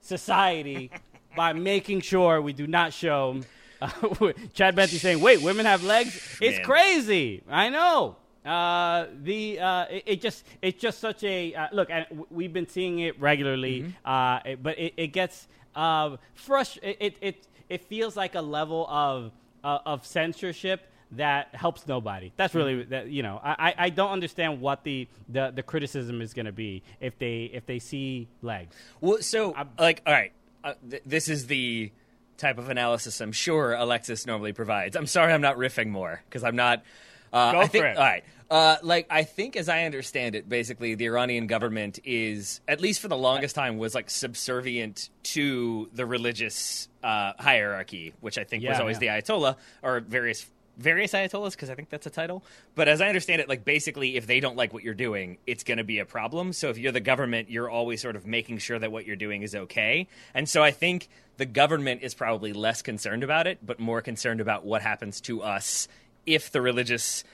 society 0.00 0.90
by 1.36 1.52
making 1.52 2.00
sure 2.00 2.40
we 2.40 2.52
do 2.52 2.66
not 2.66 2.92
show 2.92 3.40
uh, 3.80 3.88
Chad 4.54 4.74
Bentley 4.74 4.98
saying, 4.98 5.20
"Wait, 5.20 5.40
women 5.40 5.64
have 5.66 5.84
legs? 5.84 6.38
It's 6.40 6.58
Man. 6.58 6.64
crazy." 6.66 7.42
I 7.48 7.68
know. 7.68 8.16
Uh, 8.44 9.06
the 9.22 9.60
uh, 9.60 9.84
it, 9.90 10.02
it 10.06 10.20
just 10.20 10.44
it's 10.62 10.80
just 10.80 10.98
such 11.00 11.22
a 11.24 11.54
uh, 11.54 11.66
look. 11.72 11.88
And 11.90 12.06
we've 12.30 12.52
been 12.52 12.68
seeing 12.68 12.98
it 13.00 13.20
regularly, 13.20 13.92
uh, 14.04 14.40
it- 14.44 14.62
but 14.62 14.78
it, 14.78 14.94
it 14.96 15.06
gets 15.08 15.46
uh, 15.76 16.16
frust- 16.36 16.78
it, 16.82 16.96
it 17.00 17.16
it 17.20 17.46
it 17.68 17.84
feels 17.84 18.16
like 18.16 18.34
a 18.34 18.40
level 18.40 18.86
of 18.88 19.30
uh, 19.62 19.78
of 19.86 20.04
censorship 20.06 20.90
that 21.12 21.54
helps 21.54 21.86
nobody. 21.86 22.32
That's 22.36 22.54
really 22.54 22.84
that 22.84 23.08
you 23.08 23.22
know. 23.22 23.40
I, 23.42 23.74
I- 23.76 23.90
don't 23.90 24.10
understand 24.10 24.60
what 24.60 24.84
the 24.84 25.08
the, 25.28 25.50
the 25.54 25.62
criticism 25.62 26.20
is 26.20 26.34
going 26.34 26.46
to 26.46 26.52
be 26.52 26.82
if 27.00 27.18
they 27.18 27.50
if 27.52 27.66
they 27.66 27.78
see 27.78 28.28
legs. 28.42 28.76
Well, 29.00 29.22
so 29.22 29.54
like, 29.78 30.02
all 30.06 30.12
right, 30.12 30.32
uh, 30.62 30.74
th- 30.88 31.02
this 31.06 31.28
is 31.28 31.46
the 31.46 31.90
type 32.36 32.58
of 32.58 32.68
analysis 32.68 33.20
I'm 33.20 33.32
sure 33.32 33.74
Alexis 33.74 34.26
normally 34.26 34.52
provides. 34.52 34.96
I'm 34.96 35.06
sorry, 35.06 35.32
I'm 35.32 35.40
not 35.40 35.56
riffing 35.56 35.88
more 35.88 36.22
because 36.28 36.44
I'm 36.44 36.56
not. 36.56 36.84
Uh, 37.32 37.52
Go 37.52 37.60
I 37.60 37.66
think, 37.66 37.82
for 37.82 37.88
it. 37.88 37.96
All 37.96 38.04
right. 38.04 38.24
Uh, 38.50 38.76
like 38.82 39.06
I 39.10 39.24
think, 39.24 39.56
as 39.56 39.68
I 39.68 39.84
understand 39.84 40.34
it, 40.34 40.48
basically 40.48 40.94
the 40.94 41.04
Iranian 41.04 41.46
government 41.46 41.98
is, 42.04 42.62
at 42.66 42.80
least 42.80 43.00
for 43.00 43.08
the 43.08 43.16
longest 43.16 43.54
time, 43.54 43.76
was 43.76 43.94
like 43.94 44.08
subservient 44.08 45.10
to 45.24 45.90
the 45.92 46.06
religious 46.06 46.88
uh, 47.02 47.34
hierarchy, 47.38 48.14
which 48.20 48.38
I 48.38 48.44
think 48.44 48.64
was 48.66 48.80
always 48.80 49.02
yeah. 49.02 49.20
the 49.20 49.22
Ayatollah 49.22 49.56
or 49.82 50.00
various 50.00 50.46
various 50.78 51.12
ayatollahs 51.12 51.52
because 51.52 51.68
I 51.68 51.74
think 51.74 51.90
that's 51.90 52.06
a 52.06 52.10
title. 52.10 52.42
But 52.74 52.88
as 52.88 53.00
I 53.00 53.08
understand 53.08 53.42
it, 53.42 53.48
like 53.48 53.64
basically, 53.64 54.16
if 54.16 54.26
they 54.26 54.40
don't 54.40 54.56
like 54.56 54.72
what 54.72 54.82
you're 54.84 54.94
doing, 54.94 55.38
it's 55.46 55.64
going 55.64 55.78
to 55.78 55.84
be 55.84 55.98
a 55.98 56.06
problem. 56.06 56.52
So 56.52 56.70
if 56.70 56.78
you're 56.78 56.92
the 56.92 57.00
government, 57.00 57.50
you're 57.50 57.68
always 57.68 58.00
sort 58.00 58.16
of 58.16 58.26
making 58.26 58.58
sure 58.58 58.78
that 58.78 58.90
what 58.90 59.04
you're 59.04 59.16
doing 59.16 59.42
is 59.42 59.54
okay. 59.54 60.08
And 60.34 60.48
so 60.48 60.62
I 60.62 60.70
think 60.70 61.08
the 61.36 61.46
government 61.46 62.02
is 62.02 62.14
probably 62.14 62.52
less 62.52 62.80
concerned 62.80 63.24
about 63.24 63.46
it, 63.46 63.58
but 63.64 63.78
more 63.78 64.00
concerned 64.00 64.40
about 64.40 64.64
what 64.64 64.82
happens 64.82 65.20
to 65.22 65.42
us 65.42 65.88
if 66.24 66.50
the 66.50 66.60
religious. 66.60 67.24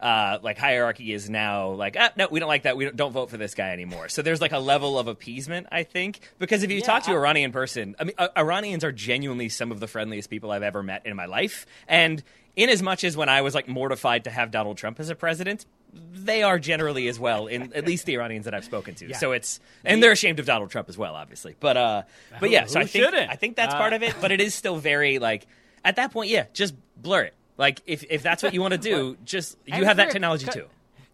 Uh, 0.00 0.38
like 0.42 0.58
hierarchy 0.58 1.12
is 1.12 1.30
now 1.30 1.68
like 1.70 1.96
ah, 1.98 2.10
no 2.16 2.28
we 2.30 2.38
don't 2.40 2.48
like 2.48 2.64
that 2.64 2.76
we 2.76 2.84
don't, 2.84 2.96
don't 2.96 3.12
vote 3.12 3.30
for 3.30 3.36
this 3.38 3.54
guy 3.54 3.70
anymore 3.70 4.08
so 4.08 4.20
there's 4.20 4.40
like 4.40 4.52
a 4.52 4.58
level 4.58 4.98
of 4.98 5.06
appeasement 5.06 5.66
i 5.72 5.82
think 5.82 6.20
because 6.38 6.62
if 6.62 6.70
you 6.70 6.78
Yeah, 6.78 6.84
talk 6.84 7.04
to 7.04 7.12
I- 7.12 7.14
Iranian 7.14 7.52
person. 7.52 7.94
I 7.98 8.04
mean, 8.04 8.14
uh, 8.18 8.28
Iranians 8.36 8.84
are 8.84 8.92
genuinely 8.92 9.48
some 9.48 9.70
of 9.72 9.80
the 9.80 9.86
friendliest 9.86 10.28
people 10.28 10.50
I've 10.50 10.62
ever 10.64 10.82
met 10.82 11.06
in 11.06 11.16
my 11.16 11.26
life. 11.26 11.64
And 11.88 12.22
in 12.56 12.68
as 12.68 12.82
much 12.82 13.02
as 13.04 13.16
when 13.16 13.28
I 13.28 13.40
was 13.42 13.54
like 13.54 13.66
mortified 13.68 14.24
to 14.24 14.30
have 14.30 14.50
Donald 14.50 14.76
Trump 14.76 15.00
as 15.00 15.08
a 15.10 15.14
president, 15.14 15.64
they 16.12 16.42
are 16.42 16.58
generally 16.58 17.08
as 17.08 17.18
well. 17.18 17.46
In 17.46 17.72
at 17.72 17.86
least 17.86 18.04
the 18.06 18.14
Iranians 18.14 18.44
that 18.46 18.54
I've 18.54 18.64
spoken 18.64 18.94
to. 18.96 19.08
Yeah. 19.08 19.16
So 19.16 19.32
it's 19.32 19.60
and 19.84 20.02
they're 20.02 20.12
ashamed 20.12 20.38
of 20.40 20.46
Donald 20.46 20.70
Trump 20.70 20.88
as 20.88 20.98
well, 20.98 21.14
obviously. 21.14 21.56
But 21.60 21.76
uh, 21.76 22.02
but 22.40 22.50
yeah. 22.50 22.66
So 22.66 22.80
I 22.80 22.84
think 22.84 23.04
shouldn't? 23.04 23.30
I 23.30 23.36
think 23.36 23.56
that's 23.56 23.74
Uh, 23.74 23.78
part 23.78 23.92
of 23.92 24.02
it. 24.02 24.14
But 24.20 24.32
it 24.32 24.40
is 24.40 24.54
still 24.54 24.76
very 24.76 25.18
like 25.18 25.46
at 25.84 25.96
that 25.96 26.12
point, 26.12 26.30
yeah, 26.30 26.46
just 26.52 26.74
blur 26.96 27.22
it. 27.22 27.34
Like 27.56 27.80
if 27.86 28.04
if 28.10 28.22
that's 28.22 28.42
what 28.42 28.54
you 28.54 28.60
want 28.60 28.72
to 28.72 28.78
do, 28.78 29.16
just 29.24 29.56
you 29.64 29.74
And 29.74 29.84
have 29.84 29.96
that 29.98 30.10
technology 30.10 30.46
too. 30.46 30.66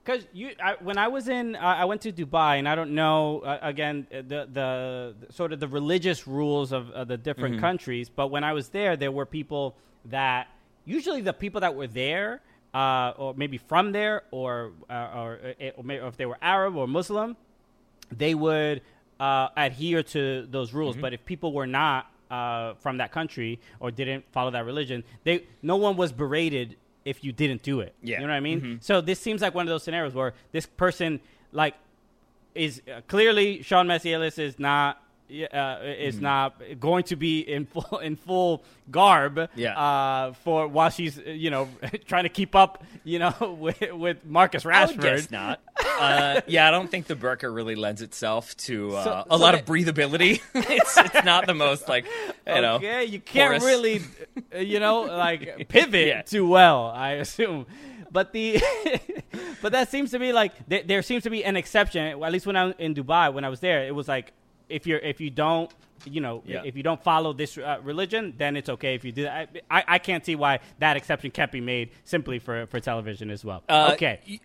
Because 0.03 0.27
you, 0.33 0.53
I, 0.65 0.77
when 0.81 0.97
I 0.97 1.09
was 1.09 1.29
in, 1.29 1.55
uh, 1.55 1.61
I 1.61 1.85
went 1.85 2.01
to 2.03 2.13
Dubai, 2.13 2.59
and 2.59 2.67
I 2.67 2.75
don't 2.75 2.95
know 2.95 3.41
uh, 3.41 3.59
again 3.61 4.07
uh, 4.11 4.17
the, 4.17 4.49
the 4.51 5.15
the 5.21 5.33
sort 5.33 5.53
of 5.53 5.61
the 5.61 5.69
religious 5.69 6.27
rules 6.27 6.73
of 6.73 6.91
uh, 6.91 7.05
the 7.05 7.19
different 7.19 7.57
Mm-hmm. 7.57 7.61
countries. 7.61 8.09
But 8.09 8.29
when 8.31 8.43
I 8.43 8.55
was 8.55 8.71
there, 8.71 8.97
there 8.97 9.13
were 9.13 9.27
people 9.27 9.77
that 10.07 10.49
usually 10.87 11.21
the 11.21 11.35
people 11.35 11.61
that 11.61 11.75
were 11.75 11.87
there, 11.87 12.41
uh, 12.73 13.13
or 13.19 13.35
maybe 13.35 13.59
from 13.59 13.93
there, 13.93 14.23
or 14.31 14.73
uh, 14.89 14.95
or, 15.15 15.39
uh, 15.61 15.65
or, 15.77 16.09
if 16.09 16.17
they 16.17 16.25
were 16.27 16.39
Arab 16.41 16.77
or 16.77 16.89
Muslim, 16.89 17.37
they 18.11 18.35
would 18.35 18.81
uh, 19.21 19.49
adhere 19.55 20.03
to 20.03 20.47
those 20.47 20.73
rules. 20.73 20.95
Mm-hmm. 20.95 21.03
But 21.03 21.13
if 21.13 21.25
people 21.27 21.53
were 21.53 21.67
not 21.67 22.10
uh, 22.31 22.75
from 22.75 22.99
that 22.99 23.13
country 23.13 23.59
or 23.81 23.91
didn't 23.91 24.25
follow 24.33 24.51
that 24.51 24.65
religion, 24.65 25.05
they 25.25 25.45
no 25.63 25.77
one 25.77 25.97
was 25.97 26.13
berated 26.13 26.77
if 27.05 27.25
you 27.25 27.33
didn't 27.33 27.63
do 27.63 27.81
it. 27.81 27.95
Yeah. 28.03 28.21
you 28.21 28.27
know 28.27 28.33
what 28.33 28.37
I 28.37 28.41
mean. 28.41 28.61
Mhm. 28.61 28.83
So 28.83 29.01
this 29.01 29.19
seems 29.19 29.41
like 29.43 29.55
one 29.55 29.67
of 29.67 29.71
those 29.71 29.83
scenarios 29.83 30.15
where 30.15 30.35
this 30.53 30.67
person 30.67 31.21
like 31.53 31.75
is 32.55 32.83
uh, 32.93 33.01
clearly 33.09 33.63
Sian 33.63 33.87
Massey-Ellis 33.87 34.39
is 34.39 34.59
not. 34.59 35.03
Uh, 35.31 35.79
is 35.85 36.17
Mm-hmm. 36.17 36.25
not 36.25 36.61
going 36.81 37.05
to 37.05 37.15
be 37.17 37.39
in 37.41 37.65
full 37.67 37.99
in 38.03 38.17
full 38.17 38.65
garb 38.91 39.49
Yeah. 39.55 39.79
uh, 39.79 40.33
for 40.43 40.67
while 40.67 40.91
she's 40.91 41.19
uh, 41.19 41.23
you 41.31 41.51
know 41.51 41.69
trying 42.07 42.25
to 42.25 42.29
keep 42.29 42.57
up 42.57 42.83
you 43.05 43.21
know 43.21 43.33
with, 43.61 43.81
with 43.93 44.25
Marcus 44.27 44.67
I 44.67 44.71
Rashford. 44.71 44.89
would 44.89 45.01
guess 45.03 45.31
not. 45.31 45.61
Uh, 46.01 46.41
yeah, 46.49 46.67
I 46.67 46.73
don't 46.73 46.91
think 46.91 47.07
the 47.07 47.15
burqa 47.15 47.55
really 47.55 47.77
lends 47.77 48.03
itself 48.03 48.57
to 48.69 48.97
uh, 48.97 49.05
So- 49.05 49.25
a 49.31 49.37
lot 49.37 49.53
that- 49.53 49.61
of 49.63 49.67
breathability. 49.67 50.41
it's 50.55 50.97
it's 50.99 51.25
not 51.25 51.47
the 51.47 51.55
most 51.55 51.89
like 51.89 52.07
you 52.47 52.61
know. 52.63 52.75
okay, 52.77 53.05
you 53.05 53.21
can't 53.21 53.61
porous. 53.61 53.65
really, 53.65 54.03
uh, 54.53 54.59
you 54.59 54.81
know, 54.81 55.03
like 55.03 55.69
pivot 55.69 56.07
Yeah. 56.09 56.23
too 56.23 56.49
well. 56.49 56.87
I 56.87 57.13
assume, 57.23 57.67
but 58.11 58.33
the, 58.33 58.61
but 59.63 59.73
that 59.73 59.91
seems 59.91 60.11
to 60.11 60.19
be 60.19 60.33
like 60.33 60.53
there, 60.69 60.83
there 60.83 61.03
seems 61.03 61.23
to 61.23 61.31
be 61.31 61.45
an 61.45 61.57
exception. 61.57 62.05
At 62.07 62.33
least 62.33 62.47
when 62.47 62.57
I 62.57 62.65
was 62.65 62.75
in 62.79 62.95
Dubai, 62.95 63.33
when 63.33 63.45
I 63.45 63.49
was 63.49 63.61
there, 63.61 63.85
it 63.87 63.95
was 63.95 64.09
like 64.09 64.33
if 64.71 64.87
you're 64.87 64.99
if 65.01 65.21
you 65.21 65.31
don't. 65.31 65.71
You 66.07 66.23
know, 66.23 66.43
Yeah. 66.47 66.63
if 66.65 66.79
you 66.79 66.83
don't 66.83 67.03
follow 67.05 67.35
this 67.35 67.59
uh, 67.59 67.77
religion, 67.83 68.33
then 68.39 68.57
it's 68.57 68.71
okay 68.71 68.95
if 68.95 69.05
you 69.05 69.13
do 69.13 69.25
that. 69.25 69.51
I, 69.71 69.81
I, 69.81 69.85
I 69.87 69.99
can't 69.99 70.25
see 70.25 70.35
why 70.35 70.61
that 70.79 70.97
exception 70.97 71.31
can't 71.31 71.53
be 71.53 71.61
made 71.61 71.91
simply 72.05 72.39
for, 72.39 72.65
for 72.69 72.81
television 72.81 73.29
as 73.31 73.45
well. 73.45 73.63
Uh, 73.69 73.91
okay, 73.93 74.21
y- 74.27 74.41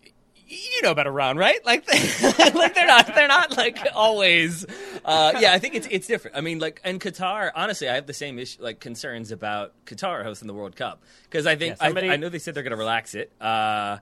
you 0.47 0.81
know 0.83 0.91
about 0.91 1.07
Iran, 1.07 1.37
right? 1.37 1.65
Like, 1.65 1.87
like 2.55 2.75
they're 2.75 2.85
not, 2.85 3.15
they're 3.15 3.29
not 3.29 3.55
like 3.55 3.77
always. 3.95 4.65
Uh, 5.05 5.31
yeah, 5.39 5.53
I 5.53 5.59
think 5.59 5.75
it's 5.75 5.87
it's 5.89 6.07
different. 6.07 6.35
I 6.35 6.41
mean, 6.41 6.59
like, 6.59 6.81
and 6.83 6.99
Qatar. 6.99 7.51
Honestly, 7.55 7.87
I 7.87 7.95
have 7.95 8.05
the 8.05 8.13
same 8.13 8.37
issue, 8.37 8.61
like 8.61 8.81
concerns 8.81 9.31
about 9.31 9.71
Qatar 9.85 10.23
hosting 10.23 10.47
the 10.49 10.53
World 10.53 10.75
Cup 10.75 11.03
because 11.23 11.47
I 11.47 11.55
think 11.55 11.77
Yeah, 11.79 11.85
somebody- 11.85 12.09
I, 12.09 12.13
I 12.13 12.17
know 12.17 12.27
they 12.27 12.39
said 12.39 12.53
they're 12.53 12.63
going 12.63 12.71
to 12.71 12.77
relax 12.77 13.15
it, 13.15 13.31
uh, 13.39 13.99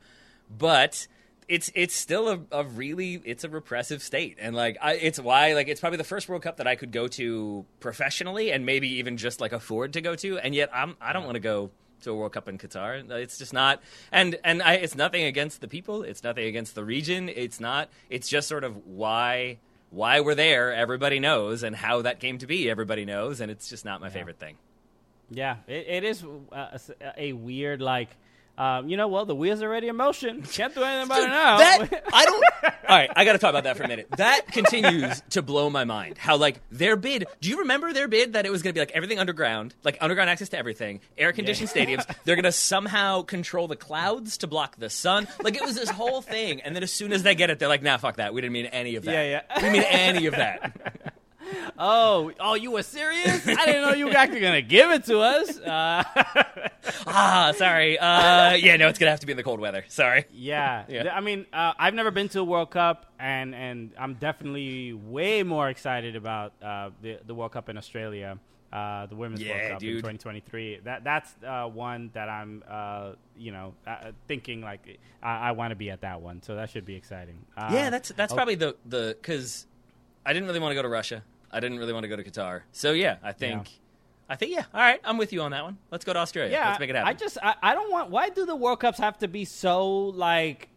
but. 0.50 1.08
It's 1.48 1.72
it's 1.76 1.94
still 1.96 2.30
a, 2.30 2.40
a 2.52 2.64
really 2.64 3.22
it's 3.26 3.44
a 3.44 3.50
repressive 3.50 4.02
state 4.02 4.38
and 4.40 4.56
like 4.56 4.78
I, 4.82 4.94
it's 4.94 5.20
why 5.20 5.54
like 5.54 5.68
it's 5.68 5.80
probably 5.80 5.98
the 5.98 6.04
first 6.04 6.30
World 6.30 6.42
Cup 6.42 6.58
that 6.58 6.68
I 6.68 6.76
could 6.76 6.92
go 6.92 7.08
to 7.10 7.66
professionally 7.80 8.52
and 8.52 8.66
maybe 8.66 8.88
even 8.96 9.18
just 9.18 9.42
like 9.42 9.52
afford 9.52 9.94
to 9.94 10.02
go 10.02 10.16
to 10.16 10.40
and 10.40 10.56
yet 10.56 10.70
I'm 10.74 10.96
I 11.02 11.14
don't 11.14 11.26
want 11.26 11.36
to 11.36 11.42
go 11.42 11.72
to 12.04 12.12
a 12.12 12.16
World 12.16 12.34
Cup 12.34 12.48
in 12.48 12.58
Qatar. 12.58 13.10
It's 13.12 13.38
just 13.38 13.54
not, 13.54 13.82
and 14.12 14.38
and 14.44 14.62
I, 14.62 14.74
it's 14.76 14.96
nothing 14.96 15.24
against 15.24 15.62
the 15.62 15.68
people. 15.68 16.04
It's 16.04 16.24
nothing 16.24 16.46
against 16.46 16.76
the 16.76 16.84
region. 16.84 17.30
It's 17.30 17.60
not. 17.60 17.90
It's 18.10 18.28
just 18.30 18.48
sort 18.48 18.64
of 18.64 18.86
why 18.86 19.60
why 19.90 20.20
we're 20.20 20.36
there. 20.36 20.74
Everybody 20.74 21.20
knows, 21.20 21.64
and 21.64 21.76
how 21.76 22.02
that 22.04 22.20
came 22.20 22.38
to 22.40 22.48
be. 22.48 22.70
Everybody 22.70 23.06
knows, 23.06 23.42
and 23.42 23.50
it's 23.50 23.70
just 23.70 23.86
not 23.86 24.02
my 24.02 24.10
favorite 24.10 24.40
thing. 24.40 24.58
Yeah, 25.30 25.58
it, 25.68 25.88
it 25.88 26.04
is 26.04 26.24
uh, 26.52 26.78
a, 27.02 27.30
a 27.30 27.34
weird 27.34 27.82
like. 27.82 28.10
Um, 28.58 28.88
you 28.88 28.98
know, 28.98 29.08
well, 29.08 29.26
the 29.26 29.36
wheels 29.36 29.62
are 29.64 29.68
already 29.68 29.88
in 29.88 29.96
motion. 29.96 30.44
Can't 30.44 30.74
do 30.76 30.84
anything 30.84 31.06
about 31.06 31.24
it 31.24 31.28
now. 31.28 31.58
That 31.58 32.04
I 32.14 32.26
don't. 32.26 32.44
All 32.88 32.98
right, 32.98 33.10
I 33.16 33.26
got 33.26 33.34
to 33.34 33.40
talk 33.40 33.50
about 33.50 33.64
that 33.64 33.78
for 33.78 33.84
a 33.84 33.88
minute. 33.88 34.08
That 34.18 34.52
continues 34.52 35.24
to 35.32 35.42
blow 35.42 35.70
my 35.72 35.86
mind. 35.86 36.20
How 36.20 36.38
like 36.38 36.62
their 36.72 36.96
bid? 36.96 37.26
Do 37.42 37.50
you 37.50 37.60
remember 37.60 37.94
their 37.94 38.08
bid 38.08 38.34
that 38.34 38.46
it 38.46 38.52
was 38.52 38.62
going 38.62 38.72
to 38.72 38.76
be 38.76 38.82
like 38.82 38.92
everything 38.92 39.18
underground, 39.18 39.74
like 39.84 39.98
underground 40.02 40.30
access 40.30 40.50
to 40.50 40.58
everything, 40.58 41.00
air 41.18 41.34
conditioned 41.34 41.70
stadiums. 41.70 42.06
They're 42.26 42.36
going 42.36 42.44
to 42.44 42.52
somehow 42.52 43.24
control 43.24 43.68
the 43.68 43.76
clouds 43.76 44.38
to 44.40 44.48
block 44.48 44.76
the 44.78 44.90
sun. 44.90 45.28
Like 45.42 45.56
it 45.56 45.64
was 45.64 45.76
this 45.76 45.90
whole 45.90 46.22
thing, 46.22 46.62
and 46.62 46.76
then 46.76 46.84
as 46.84 46.92
soon 46.92 47.12
as 47.12 47.24
they 47.24 47.34
get 47.34 47.50
it, 47.50 47.58
they're 47.58 47.68
like, 47.68 47.82
"Nah, 47.82 47.98
fuck 47.98 48.18
that. 48.18 48.34
We 48.34 48.42
didn't 48.42 48.54
mean 48.54 48.68
any 48.68 48.96
of 48.96 49.06
that. 49.06 49.14
Yeah, 49.14 49.24
yeah. 49.24 49.42
We 49.56 49.62
didn't 49.62 49.74
mean 49.74 49.84
any 49.84 50.26
of 50.28 50.36
that." 50.36 51.14
oh, 51.78 52.32
oh, 52.40 52.56
you 52.56 52.72
were 52.72 52.84
serious? 52.84 53.48
I 53.48 53.66
didn't 53.66 53.82
know 53.82 53.94
you 53.94 54.08
were 54.08 54.16
actually 54.16 54.40
gonna 54.42 54.62
give 54.62 54.92
it 54.92 55.06
to 55.06 55.20
us. 55.20 55.60
Uh, 55.60 56.04
ah, 57.08 57.54
sorry. 57.56 57.98
Uh, 57.98 58.54
yeah, 58.54 58.78
no, 58.78 58.88
it's 58.88 59.00
gonna 59.00 59.12
have 59.12 59.20
to 59.22 59.26
be 59.26 59.32
in 59.32 59.38
the 59.38 59.44
cold 59.44 59.60
weather. 59.60 59.84
Sorry. 59.88 60.26
yeah, 60.32 60.86
Yeah. 60.88 61.16
I 61.16 61.22
mean, 61.22 61.46
uh, 61.54 61.74
I've 61.78 61.94
never 61.94 62.12
been 62.12 62.30
to 62.30 62.40
a 62.40 62.44
World 62.44 62.72
Cup, 62.72 63.12
and 63.20 63.54
and 63.56 63.92
I'm 63.98 64.16
definitely 64.16 64.94
way 64.94 65.44
more 65.44 65.70
excited 65.70 66.16
about 66.16 66.54
uh, 66.62 66.90
the 67.02 67.20
the 67.26 67.36
World 67.36 67.52
Cup 67.52 67.70
in 67.70 67.78
Australia. 67.78 68.38
Uh, 68.72 69.06
the 69.06 69.16
women's 69.16 69.40
Yeah, 69.40 69.70
World 69.70 69.72
Cup 69.74 69.84
in 69.84 69.90
2023. 69.98 70.80
That 70.84 71.04
that's 71.04 71.36
uh, 71.46 71.68
one 71.68 72.10
that 72.14 72.28
I'm, 72.28 72.64
uh, 72.68 73.12
you 73.38 73.52
know, 73.52 73.76
uh, 73.86 74.14
thinking 74.28 74.62
like 74.62 75.00
I, 75.22 75.50
I 75.50 75.52
want 75.52 75.70
to 75.70 75.76
be 75.76 75.92
at 75.92 76.02
that 76.02 76.22
one. 76.22 76.42
So 76.42 76.56
that 76.56 76.72
should 76.72 76.84
be 76.84 76.96
exciting. 76.96 77.38
Uh, 77.56 77.70
Yeah, 77.72 77.92
that's 77.92 78.10
that's 78.10 78.34
oh, 78.34 78.36
probably 78.36 78.56
the 78.56 78.76
the 78.88 79.16
because 79.22 79.68
I 80.26 80.34
didn't 80.34 80.48
really 80.48 80.60
want 80.60 80.72
to 80.72 80.76
go 80.76 80.82
to 80.82 80.90
Russia. 80.90 81.24
I 81.54 81.60
didn't 81.60 81.78
really 81.80 81.94
want 81.94 82.04
to 82.04 82.08
go 82.10 82.16
to 82.16 82.24
Qatar. 82.24 82.62
So 82.72 82.92
yeah, 82.92 83.18
I 83.24 83.32
think 83.32 83.70
I 84.30 84.36
think 84.36 84.52
yeah. 84.54 84.64
All 84.74 84.80
right, 84.82 85.00
I'm 85.04 85.18
with 85.18 85.32
you 85.34 85.42
on 85.42 85.52
that 85.52 85.64
one. 85.64 85.78
Let's 85.92 86.04
go 86.06 86.14
to 86.14 86.20
Australia. 86.20 86.52
Yeah, 86.52 86.70
Let's 86.70 86.80
make 86.80 86.90
it 86.90 86.96
happen. 86.96 87.10
I 87.10 87.14
just 87.14 87.38
I, 87.42 87.56
I 87.62 87.74
don't 87.74 87.92
want. 87.92 88.10
Why 88.10 88.30
do 88.30 88.46
the 88.46 88.56
World 88.56 88.80
Cups 88.80 88.98
have 88.98 89.18
to 89.20 89.28
be 89.28 89.46
so 89.46 89.88
like 89.90 90.70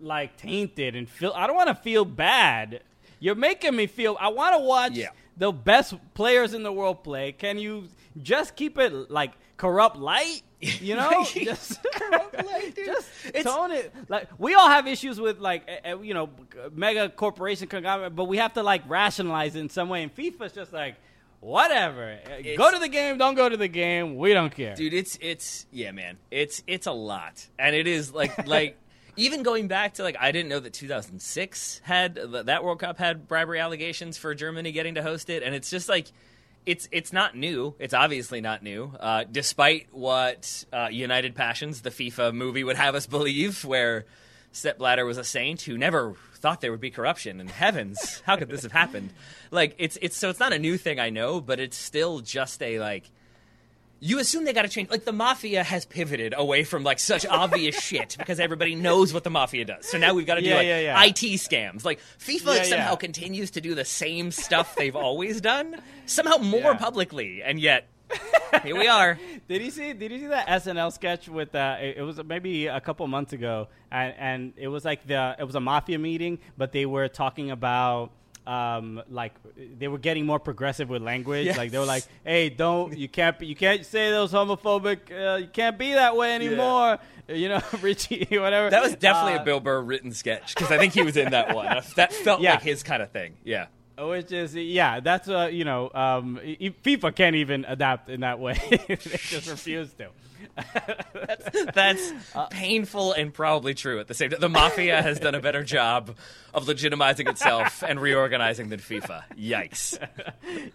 like 0.00 0.36
tainted 0.36 0.96
and 0.96 1.08
feel? 1.08 1.32
I 1.34 1.46
don't 1.46 1.56
want 1.56 1.68
to 1.68 1.74
feel 1.74 2.04
bad. 2.04 2.82
You're 3.20 3.34
making 3.34 3.74
me 3.74 3.86
feel. 3.86 4.16
I 4.20 4.28
want 4.28 4.54
to 4.54 4.60
watch 4.62 4.92
Yeah. 4.92 5.08
the 5.36 5.50
best 5.52 5.94
players 6.14 6.52
in 6.54 6.62
the 6.62 6.72
world 6.72 7.02
play. 7.04 7.32
Can 7.32 7.58
you 7.58 7.88
just 8.22 8.54
keep 8.56 8.78
it 8.78 9.10
like 9.10 9.32
corrupt 9.56 9.96
light? 9.96 10.42
You 10.80 10.96
know, 11.00 11.24
just 11.32 11.78
just 12.76 13.08
It's- 13.26 13.44
tone 13.44 13.70
it. 13.72 13.92
Like 14.08 14.28
we 14.38 14.54
all 14.54 14.68
have 14.68 14.86
issues 14.86 15.20
with 15.20 15.38
like 15.40 15.64
eh, 15.68 15.78
eh, 15.84 15.94
you 16.02 16.14
know 16.14 16.30
mega 16.72 17.08
corporation 17.08 17.68
conglomerate, 17.68 18.14
but 18.16 18.24
we 18.24 18.38
have 18.38 18.54
to 18.54 18.62
like 18.62 18.82
rationalize 18.88 19.56
it 19.56 19.60
in 19.60 19.68
some 19.68 19.88
way. 19.88 20.02
And 20.02 20.14
FIFA's 20.14 20.52
just 20.52 20.72
like 20.72 20.96
whatever. 21.40 22.18
Eh, 22.26 22.56
Go 22.56 22.70
to 22.70 22.78
the 22.78 22.88
game. 22.88 23.18
Don't 23.18 23.34
go 23.34 23.48
to 23.48 23.56
the 23.56 23.68
game. 23.68 24.16
We 24.16 24.32
don't 24.32 24.54
care. 24.54 24.74
dude 24.74 24.94
it's 24.94 25.18
it's 25.20 25.66
yeah 25.72 25.90
man 25.92 26.16
it's 26.30 26.62
it's 26.66 26.86
a 26.86 26.92
lot 26.92 27.46
and 27.58 27.74
it 27.76 27.86
is 27.86 28.12
like 28.14 28.46
like 28.46 28.78
even 29.16 29.42
going 29.44 29.68
back 29.68 29.94
to 29.94 30.02
like 30.02 30.16
i 30.18 30.32
didn't 30.32 30.48
know 30.48 30.58
that 30.58 30.72
2006 30.72 31.80
had 31.84 32.14
that 32.46 32.64
world 32.64 32.80
cup 32.80 32.98
had 32.98 33.28
bribery 33.28 33.60
allegations 33.60 34.16
for 34.18 34.34
germany 34.34 34.72
getting 34.72 34.94
to 34.96 35.02
host 35.02 35.30
it 35.30 35.42
and 35.44 35.54
it's 35.54 35.70
just 35.70 35.88
like 35.88 36.08
it's 36.66 36.88
it's 36.90 37.12
not 37.12 37.36
new 37.36 37.74
it's 37.78 37.94
obviously 37.94 38.40
not 38.40 38.62
new 38.62 38.92
uh, 39.00 39.24
despite 39.30 39.88
what 39.92 40.64
uh, 40.72 40.88
united 40.90 41.34
passions 41.34 41.82
the 41.82 41.90
fifa 41.90 42.32
movie 42.32 42.64
would 42.64 42.76
have 42.76 42.94
us 42.94 43.06
believe 43.06 43.64
where 43.64 44.06
Sepp 44.54 44.78
Blatter 44.78 45.04
was 45.04 45.18
a 45.18 45.24
saint 45.24 45.62
who 45.62 45.76
never 45.76 46.14
thought 46.36 46.60
there 46.60 46.70
would 46.70 46.80
be 46.80 46.90
corruption. 46.90 47.40
And 47.40 47.50
heavens, 47.50 48.22
how 48.24 48.36
could 48.36 48.48
this 48.48 48.62
have 48.62 48.72
happened? 48.72 49.12
Like 49.50 49.74
it's 49.78 49.98
it's 50.00 50.16
so 50.16 50.30
it's 50.30 50.38
not 50.38 50.52
a 50.52 50.58
new 50.58 50.78
thing 50.78 51.00
I 51.00 51.10
know, 51.10 51.40
but 51.40 51.58
it's 51.58 51.76
still 51.76 52.20
just 52.20 52.62
a 52.62 52.78
like 52.78 53.10
you 54.04 54.18
assume 54.18 54.44
they 54.44 54.52
got 54.52 54.62
to 54.62 54.68
change. 54.68 54.90
Like 54.90 55.06
the 55.06 55.12
mafia 55.12 55.64
has 55.64 55.86
pivoted 55.86 56.34
away 56.36 56.62
from 56.64 56.82
like 56.82 56.98
such 56.98 57.24
obvious 57.24 57.80
shit 57.82 58.16
because 58.18 58.38
everybody 58.38 58.74
knows 58.74 59.14
what 59.14 59.24
the 59.24 59.30
mafia 59.30 59.64
does. 59.64 59.88
So 59.88 59.96
now 59.96 60.12
we've 60.12 60.26
got 60.26 60.34
to 60.34 60.42
do 60.42 60.48
Yeah, 60.48 60.56
like 60.56 60.66
yeah, 60.66 60.78
yeah. 60.80 61.04
IT 61.04 61.40
scams. 61.40 61.86
Like 61.86 62.00
FIFA 62.18 62.64
somehow 62.64 62.96
continues 62.96 63.52
to 63.52 63.62
do 63.62 63.74
the 63.74 63.86
same 63.86 64.30
stuff 64.30 64.76
they've 64.76 64.94
always 64.94 65.40
done, 65.40 65.80
somehow 66.04 66.36
more 66.36 66.74
publicly, 66.74 67.42
and 67.42 67.58
yet 67.58 67.88
here 68.62 68.76
we 68.76 68.86
are. 68.88 69.18
Did 69.48 69.62
you 69.62 69.70
see? 69.70 69.94
Did 69.94 70.12
you 70.12 70.18
see 70.18 70.26
that 70.26 70.48
SNL 70.48 70.92
sketch 70.92 71.26
with? 71.26 71.54
Uh, 71.54 71.76
it, 71.80 71.96
it 71.96 72.02
was 72.02 72.22
maybe 72.24 72.66
a 72.66 72.82
couple 72.82 73.06
months 73.08 73.32
ago, 73.32 73.68
and, 73.90 74.14
and 74.18 74.52
it 74.58 74.68
was 74.68 74.84
like 74.84 75.06
the 75.06 75.34
it 75.38 75.44
was 75.44 75.54
a 75.54 75.60
mafia 75.60 75.98
meeting, 75.98 76.40
but 76.58 76.72
they 76.72 76.84
were 76.84 77.08
talking 77.08 77.50
about. 77.50 78.10
Um, 78.46 79.02
like 79.08 79.32
they 79.78 79.88
were 79.88 79.96
getting 79.98 80.26
more 80.26 80.38
progressive 80.38 80.90
with 80.90 81.00
language. 81.02 81.46
Yes. 81.46 81.56
Like 81.56 81.70
they 81.70 81.78
were 81.78 81.86
like, 81.86 82.04
"Hey, 82.24 82.50
don't 82.50 82.96
you 82.96 83.08
can't 83.08 83.38
be- 83.38 83.46
you 83.46 83.56
can't 83.56 83.86
say 83.86 84.10
those 84.10 84.32
homophobic. 84.32 84.98
Uh, 85.10 85.36
you 85.38 85.46
can't 85.46 85.78
be 85.78 85.94
that 85.94 86.14
way 86.16 86.34
anymore." 86.34 86.98
You 87.26 87.48
know, 87.48 87.62
Richie, 87.80 88.26
whatever. 88.38 88.68
That 88.68 88.82
was 88.82 88.96
definitely 88.96 89.38
Uh, 89.38 89.42
a 89.42 89.44
Bill 89.46 89.60
Burr 89.60 89.80
written 89.80 90.12
sketch 90.12 90.54
because 90.54 90.70
I 90.70 90.76
think 90.76 90.92
he 90.92 91.00
was 91.02 91.16
in 91.16 91.30
that 91.30 91.54
one. 91.54 91.82
That 91.96 92.12
felt 92.12 92.42
Yeah. 92.42 92.50
like 92.54 92.62
his 92.62 92.82
kind 92.82 93.02
of 93.02 93.10
thing. 93.12 93.34
Yeah. 93.44 93.66
Which 93.98 94.30
is 94.32 94.54
yeah, 94.54 95.00
that's 95.00 95.28
uh, 95.28 95.48
you 95.50 95.64
know, 95.64 95.90
um, 95.94 96.38
FIFA 96.42 97.14
can't 97.14 97.36
even 97.36 97.64
adapt 97.66 98.10
in 98.10 98.20
that 98.20 98.40
way. 98.40 98.58
they 98.88 98.96
just 98.96 99.48
refuse 99.48 99.90
to. 99.94 100.08
That's 101.72 102.12
uh, 102.34 102.46
painful 102.46 103.12
and 103.12 103.32
probably 103.32 103.74
true 103.74 104.00
at 104.00 104.08
the 104.08 104.14
same 104.14 104.30
time. 104.30 104.40
The 104.40 104.48
mafia 104.48 105.00
has 105.00 105.20
done 105.20 105.34
a 105.34 105.40
better 105.40 105.62
job 105.62 106.16
of 106.52 106.66
legitimizing 106.66 107.28
itself 107.28 107.82
and 107.86 108.00
reorganizing 108.00 108.68
than 108.68 108.80
FIFA. 108.80 109.22
Yikes. 109.38 109.98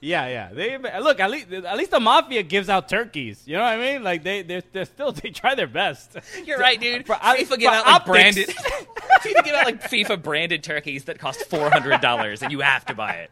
Yeah, 0.01 0.27
yeah. 0.27 0.49
They 0.53 0.77
look 0.77 1.19
at 1.19 1.31
least 1.31 1.51
at 1.51 1.77
least 1.77 1.91
the 1.91 1.99
mafia 1.99 2.43
gives 2.43 2.69
out 2.69 2.89
turkeys. 2.89 3.41
You 3.45 3.57
know 3.57 3.63
what 3.63 3.73
I 3.73 3.77
mean? 3.77 4.03
Like 4.03 4.23
they 4.23 4.41
they 4.41 4.61
they 4.71 4.85
still 4.85 5.11
they 5.11 5.29
try 5.29 5.55
their 5.55 5.67
best. 5.67 6.15
You're 6.45 6.59
right, 6.59 6.79
dude. 6.79 7.05
For- 7.05 7.13
FIFA 7.15 7.59
give 7.59 7.71
out 7.73 7.85
like 7.85 7.95
optics. 7.95 8.07
branded 8.07 8.47
FIFA 9.21 9.43
give 9.45 9.55
out 9.55 9.65
like 9.65 9.81
FIFA 9.83 10.23
branded 10.23 10.63
turkeys 10.63 11.05
that 11.05 11.19
cost 11.19 11.43
four 11.49 11.69
hundred 11.69 12.01
dollars 12.01 12.41
and 12.41 12.51
you 12.51 12.59
have 12.61 12.85
to 12.85 12.93
buy 12.95 13.13
it. 13.13 13.31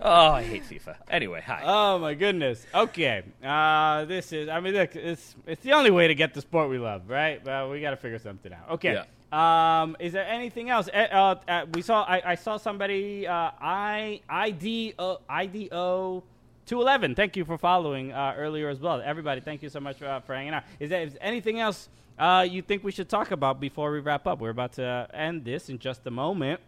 Oh, 0.00 0.32
I 0.32 0.42
hate 0.42 0.64
FIFA. 0.64 0.96
Anyway, 1.08 1.42
hi. 1.46 1.62
Oh 1.64 1.98
my 1.98 2.14
goodness. 2.14 2.66
Okay. 2.74 3.22
Uh, 3.42 4.04
this 4.04 4.32
is. 4.32 4.48
I 4.48 4.60
mean, 4.60 4.74
look, 4.74 4.94
it's 4.96 5.34
it's 5.46 5.62
the 5.62 5.72
only 5.72 5.90
way 5.90 6.08
to 6.08 6.14
get 6.14 6.34
the 6.34 6.40
sport 6.40 6.68
we 6.68 6.78
love, 6.78 7.08
right? 7.08 7.42
But 7.42 7.70
we 7.70 7.80
got 7.80 7.90
to 7.90 7.96
figure 7.96 8.18
something 8.18 8.52
out. 8.52 8.70
Okay. 8.72 9.02
Um, 9.32 9.96
is 9.98 10.12
there 10.12 10.26
anything 10.26 10.70
else? 10.70 10.88
Eh, 10.92 11.06
Uh, 11.10 11.36
uh, 11.48 11.66
we 11.72 11.82
saw. 11.82 12.02
I, 12.04 12.32
I 12.32 12.34
saw 12.34 12.56
somebody. 12.56 13.26
Uh, 13.26 13.50
I 13.60 14.20
IDO 14.28 15.20
IDO. 15.28 16.22
211. 16.66 17.14
Thank 17.14 17.36
you 17.36 17.44
for 17.44 17.58
following 17.58 18.12
uh, 18.12 18.34
earlier 18.38 18.70
as 18.70 18.80
well. 18.80 19.02
Everybody, 19.04 19.42
thank 19.42 19.62
you 19.62 19.68
so 19.68 19.80
much 19.80 19.98
for, 19.98 20.06
uh, 20.06 20.20
for 20.20 20.34
hanging 20.34 20.54
out. 20.54 20.62
Is 20.80 20.88
there 20.90 21.02
is 21.02 21.16
anything 21.20 21.60
else 21.60 21.88
uh, 22.18 22.46
you 22.48 22.62
think 22.62 22.82
we 22.82 22.90
should 22.92 23.08
talk 23.08 23.32
about 23.32 23.60
before 23.60 23.90
we 23.92 24.00
wrap 24.00 24.26
up? 24.26 24.38
We're 24.40 24.50
about 24.50 24.72
to 24.74 25.08
end 25.12 25.44
this 25.44 25.68
in 25.68 25.78
just 25.78 26.06
a 26.06 26.10
moment. 26.10 26.60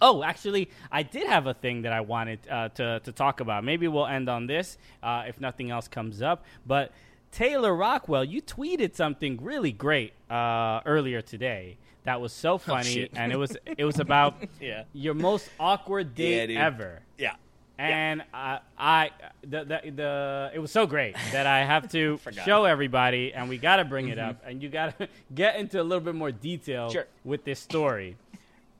Oh, 0.00 0.22
actually, 0.22 0.70
I 0.92 1.02
did 1.02 1.26
have 1.26 1.46
a 1.46 1.54
thing 1.54 1.82
that 1.82 1.92
I 1.92 2.00
wanted 2.02 2.38
uh, 2.50 2.68
to 2.70 3.00
to 3.00 3.12
talk 3.12 3.40
about. 3.40 3.64
Maybe 3.64 3.88
we'll 3.88 4.06
end 4.06 4.28
on 4.28 4.46
this 4.46 4.78
uh, 5.02 5.24
if 5.26 5.40
nothing 5.40 5.70
else 5.70 5.88
comes 5.88 6.22
up. 6.22 6.44
But 6.66 6.92
Taylor 7.32 7.74
Rockwell, 7.74 8.24
you 8.24 8.40
tweeted 8.40 8.94
something 8.94 9.38
really 9.42 9.72
great 9.72 10.12
uh, 10.30 10.80
earlier 10.86 11.20
today. 11.20 11.76
That 12.04 12.20
was 12.20 12.32
so 12.32 12.56
funny, 12.58 12.88
shit. 12.90 13.10
and 13.14 13.32
it 13.32 13.36
was 13.36 13.56
it 13.66 13.84
was 13.84 13.98
about 13.98 14.36
Yeah. 14.60 14.84
your 14.92 15.14
most 15.14 15.48
awkward 15.60 16.12
Yeah, 16.16 16.26
date 16.26 16.46
dude. 16.48 16.56
ever. 16.56 17.00
yeah. 17.18 17.34
And 17.80 18.24
I, 18.34 18.58
I 18.76 19.10
the, 19.42 19.64
the 19.64 19.90
the 19.94 20.50
it 20.52 20.58
was 20.58 20.72
so 20.72 20.84
great 20.86 21.14
that 21.30 21.46
I 21.46 21.64
have 21.64 21.88
to 21.92 22.18
show 22.44 22.64
everybody, 22.64 23.32
and 23.32 23.48
we 23.48 23.56
got 23.58 23.76
to 23.76 23.84
bring 23.84 24.08
it 24.08 24.18
up, 24.18 24.42
and 24.44 24.60
you 24.62 24.68
got 24.68 24.98
to 24.98 25.08
get 25.34 25.54
into 25.56 25.80
a 25.80 25.84
little 25.84 26.02
bit 26.04 26.16
more 26.16 26.32
detail 26.32 26.90
Sure. 26.90 27.06
with 27.24 27.44
this 27.44 27.60
story. 27.60 28.16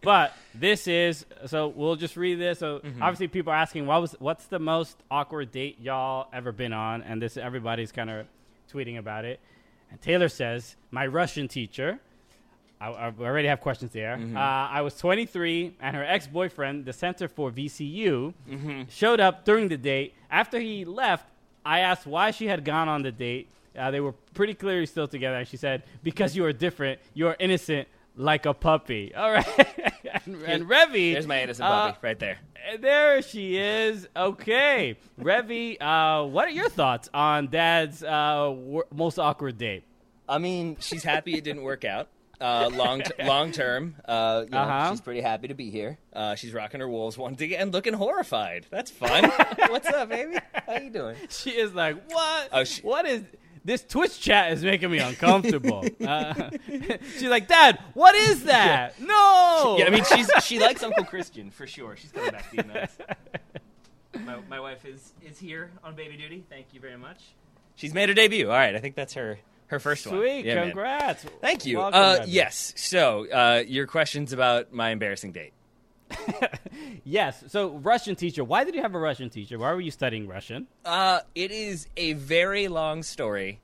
But 0.00 0.32
this 0.54 0.86
is 0.86 1.26
so 1.46 1.68
we'll 1.68 1.96
just 1.96 2.16
read 2.16 2.38
this. 2.38 2.60
So 2.60 2.80
obviously 3.00 3.28
people 3.28 3.52
are 3.52 3.56
asking 3.56 3.86
what 3.86 4.00
was 4.00 4.14
what's 4.18 4.46
the 4.46 4.58
most 4.58 4.96
awkward 5.10 5.50
date 5.50 5.78
y'all 5.80 6.28
ever 6.32 6.52
been 6.52 6.72
on, 6.72 7.02
and 7.02 7.20
this 7.20 7.36
everybody's 7.36 7.90
kind 7.92 8.10
of 8.10 8.26
tweeting 8.72 8.98
about 8.98 9.24
it. 9.24 9.40
And 9.90 10.00
Taylor 10.00 10.28
says, 10.28 10.76
"My 10.90 11.06
Russian 11.06 11.48
teacher." 11.48 11.98
I, 12.80 12.90
I 12.90 13.12
already 13.18 13.48
have 13.48 13.60
questions 13.60 13.90
there. 13.92 14.14
Uh, 14.36 14.38
I 14.38 14.82
was 14.82 14.96
23, 14.98 15.74
and 15.80 15.96
her 15.96 16.04
ex 16.04 16.28
boyfriend, 16.28 16.84
the 16.84 16.92
center 16.92 17.26
for 17.26 17.50
VCU, 17.50 18.34
showed 18.88 19.18
up 19.18 19.44
during 19.44 19.66
the 19.66 19.76
date. 19.76 20.14
After 20.30 20.60
he 20.60 20.84
left, 20.84 21.26
I 21.66 21.80
asked 21.80 22.06
why 22.06 22.30
she 22.30 22.46
had 22.46 22.64
gone 22.64 22.88
on 22.88 23.02
the 23.02 23.10
date. 23.10 23.48
Uh, 23.76 23.90
they 23.90 23.98
were 23.98 24.12
pretty 24.32 24.54
clearly 24.54 24.86
still 24.86 25.08
together, 25.08 25.38
and 25.38 25.48
she 25.48 25.56
said, 25.56 25.82
Because 26.04 26.36
you 26.36 26.44
are 26.44 26.52
different, 26.52 27.00
you 27.14 27.26
are 27.26 27.36
innocent 27.40 27.88
like 28.18 28.44
a 28.46 28.52
puppy. 28.52 29.14
All 29.16 29.30
right. 29.32 29.46
and, 30.26 30.42
and 30.42 30.64
Revy. 30.68 31.12
There's 31.14 31.26
my 31.26 31.42
innocent 31.42 31.66
uh, 31.68 31.86
puppy 31.92 31.98
right 32.02 32.18
there. 32.18 32.38
there 32.80 33.22
she 33.22 33.56
is. 33.56 34.06
Okay. 34.14 34.98
Revy, 35.18 35.76
uh, 35.80 36.26
what 36.26 36.46
are 36.48 36.50
your 36.50 36.68
thoughts 36.68 37.08
on 37.14 37.46
dad's 37.48 38.02
uh, 38.02 38.52
wor- 38.54 38.86
most 38.94 39.18
awkward 39.18 39.56
date? 39.56 39.84
I 40.28 40.38
mean, 40.38 40.76
she's 40.80 41.02
happy 41.04 41.34
it 41.34 41.44
didn't 41.44 41.62
work 41.62 41.84
out. 41.86 42.08
uh, 42.40 42.70
long 42.72 43.00
t- 43.02 43.10
long 43.24 43.50
term. 43.50 43.96
Uh, 44.04 44.42
you 44.44 44.50
know, 44.50 44.58
Uh-huh. 44.58 44.90
She's 44.90 45.00
pretty 45.00 45.22
happy 45.22 45.48
to 45.48 45.54
be 45.54 45.70
here. 45.70 45.98
Uh, 46.12 46.34
she's 46.34 46.52
rocking 46.52 46.80
her 46.80 46.88
Wolves 46.88 47.16
one 47.16 47.34
day 47.34 47.56
and 47.56 47.72
looking 47.72 47.94
horrified. 47.94 48.66
That's 48.70 48.90
fun. 48.90 49.24
What's 49.70 49.88
up, 49.88 50.08
baby? 50.10 50.36
How 50.66 50.74
you 50.78 50.90
doing? 50.90 51.16
She 51.30 51.50
is 51.50 51.72
like, 51.74 51.96
what? 52.12 52.48
Oh, 52.52 52.64
she- 52.64 52.82
what 52.82 53.06
is 53.06 53.22
this 53.68 53.84
Twitch 53.84 54.18
chat 54.18 54.52
is 54.52 54.64
making 54.64 54.90
me 54.90 54.98
uncomfortable. 54.98 55.84
uh, 56.06 56.50
she's 57.18 57.22
like, 57.28 57.46
Dad, 57.46 57.78
what 57.94 58.14
is 58.14 58.44
that? 58.44 59.00
No. 59.00 59.76
Yeah, 59.78 59.86
I 59.86 59.90
mean, 59.90 60.04
she's 60.04 60.30
she 60.42 60.58
likes 60.58 60.82
Uncle 60.82 61.04
Christian 61.04 61.50
for 61.50 61.66
sure. 61.66 61.94
She's 61.96 62.10
coming 62.10 62.30
back 62.32 62.50
to 62.50 62.56
the 62.56 62.62
United 62.66 62.88
my, 64.24 64.36
my 64.48 64.60
wife 64.60 64.84
is 64.84 65.12
is 65.22 65.38
here 65.38 65.70
on 65.84 65.94
baby 65.94 66.16
duty. 66.16 66.44
Thank 66.48 66.66
you 66.72 66.80
very 66.80 66.96
much. 66.96 67.22
She's 67.76 67.94
made 67.94 68.08
her 68.08 68.14
debut. 68.14 68.46
All 68.46 68.56
right, 68.56 68.74
I 68.74 68.78
think 68.78 68.94
that's 68.94 69.14
her 69.14 69.38
her 69.68 69.78
first 69.78 70.06
one. 70.06 70.16
Sweet, 70.16 70.44
Yeah, 70.46 70.56
man. 70.56 70.68
congrats. 70.68 71.24
Thank 71.40 71.66
you. 71.66 71.78
Welcome, 71.78 72.00
Uh, 72.00 72.24
yes. 72.26 72.72
So, 72.76 73.30
uh, 73.30 73.64
your 73.66 73.86
questions 73.86 74.32
about 74.32 74.72
my 74.72 74.90
embarrassing 74.90 75.32
date. 75.32 75.52
Yes. 77.04 77.42
So, 77.48 77.70
Russian 77.70 78.16
teacher. 78.16 78.44
Why 78.44 78.64
did 78.64 78.74
you 78.74 78.82
have 78.82 78.94
a 78.94 78.98
Russian 78.98 79.30
teacher? 79.30 79.58
Why 79.58 79.72
were 79.72 79.80
you 79.80 79.90
studying 79.90 80.26
Russian? 80.28 80.66
Uh, 80.84 81.20
it 81.34 81.50
is 81.50 81.86
a 81.96 82.12
very 82.12 82.68
long 82.68 83.02
story 83.02 83.60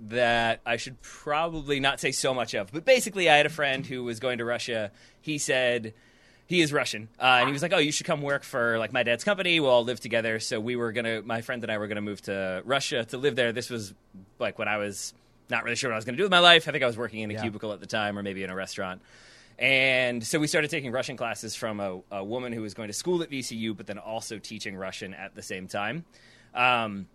that 0.00 0.60
I 0.66 0.76
should 0.76 1.00
probably 1.00 1.80
not 1.80 2.00
say 2.00 2.12
so 2.12 2.34
much 2.34 2.54
of. 2.54 2.70
But 2.72 2.84
basically, 2.84 3.30
I 3.30 3.36
had 3.36 3.46
a 3.46 3.50
friend 3.50 3.86
who 3.86 4.04
was 4.04 4.20
going 4.20 4.38
to 4.38 4.44
Russia. 4.44 4.90
He 5.20 5.38
said 5.38 5.94
he 6.46 6.60
is 6.60 6.72
Russian, 6.72 7.08
uh, 7.18 7.22
and 7.40 7.48
he 7.48 7.52
was 7.52 7.62
like, 7.62 7.72
"Oh, 7.72 7.78
you 7.78 7.92
should 7.92 8.06
come 8.06 8.20
work 8.20 8.42
for 8.44 8.78
like 8.78 8.92
my 8.92 9.02
dad's 9.04 9.24
company. 9.24 9.58
We'll 9.60 9.70
all 9.70 9.84
live 9.84 10.00
together." 10.00 10.38
So 10.40 10.60
we 10.60 10.76
were 10.76 10.92
gonna, 10.92 11.22
my 11.22 11.40
friend 11.40 11.62
and 11.62 11.72
I 11.72 11.78
were 11.78 11.86
gonna 11.88 12.00
move 12.02 12.20
to 12.22 12.62
Russia 12.64 13.04
to 13.06 13.16
live 13.16 13.36
there. 13.36 13.52
This 13.52 13.70
was 13.70 13.94
like 14.38 14.58
when 14.58 14.68
I 14.68 14.76
was 14.76 15.14
not 15.48 15.64
really 15.64 15.76
sure 15.76 15.90
what 15.90 15.94
I 15.94 15.98
was 15.98 16.04
gonna 16.04 16.18
do 16.18 16.24
with 16.24 16.32
my 16.32 16.40
life. 16.40 16.68
I 16.68 16.72
think 16.72 16.84
I 16.84 16.86
was 16.88 16.98
working 16.98 17.20
in 17.20 17.30
a 17.30 17.34
Yeah. 17.34 17.42
cubicle 17.42 17.72
at 17.72 17.80
the 17.80 17.86
time, 17.86 18.18
or 18.18 18.22
maybe 18.22 18.42
in 18.42 18.50
a 18.50 18.54
restaurant. 18.56 19.00
And 19.58 20.24
so 20.24 20.38
we 20.38 20.46
started 20.46 20.70
taking 20.70 20.90
Russian 20.92 21.16
classes 21.16 21.54
from 21.54 21.78
a, 21.80 22.00
a 22.10 22.24
woman 22.24 22.52
who 22.52 22.62
was 22.62 22.74
going 22.74 22.88
to 22.88 22.92
school 22.94 23.22
at 23.22 23.30
VCU, 23.30 23.76
but 23.76 23.86
then 23.86 23.98
also 23.98 24.38
teaching 24.38 24.76
Russian 24.76 25.14
at 25.14 25.34
the 25.34 25.42
same 25.42 25.68
time. 25.68 26.04
Um, 26.54 27.06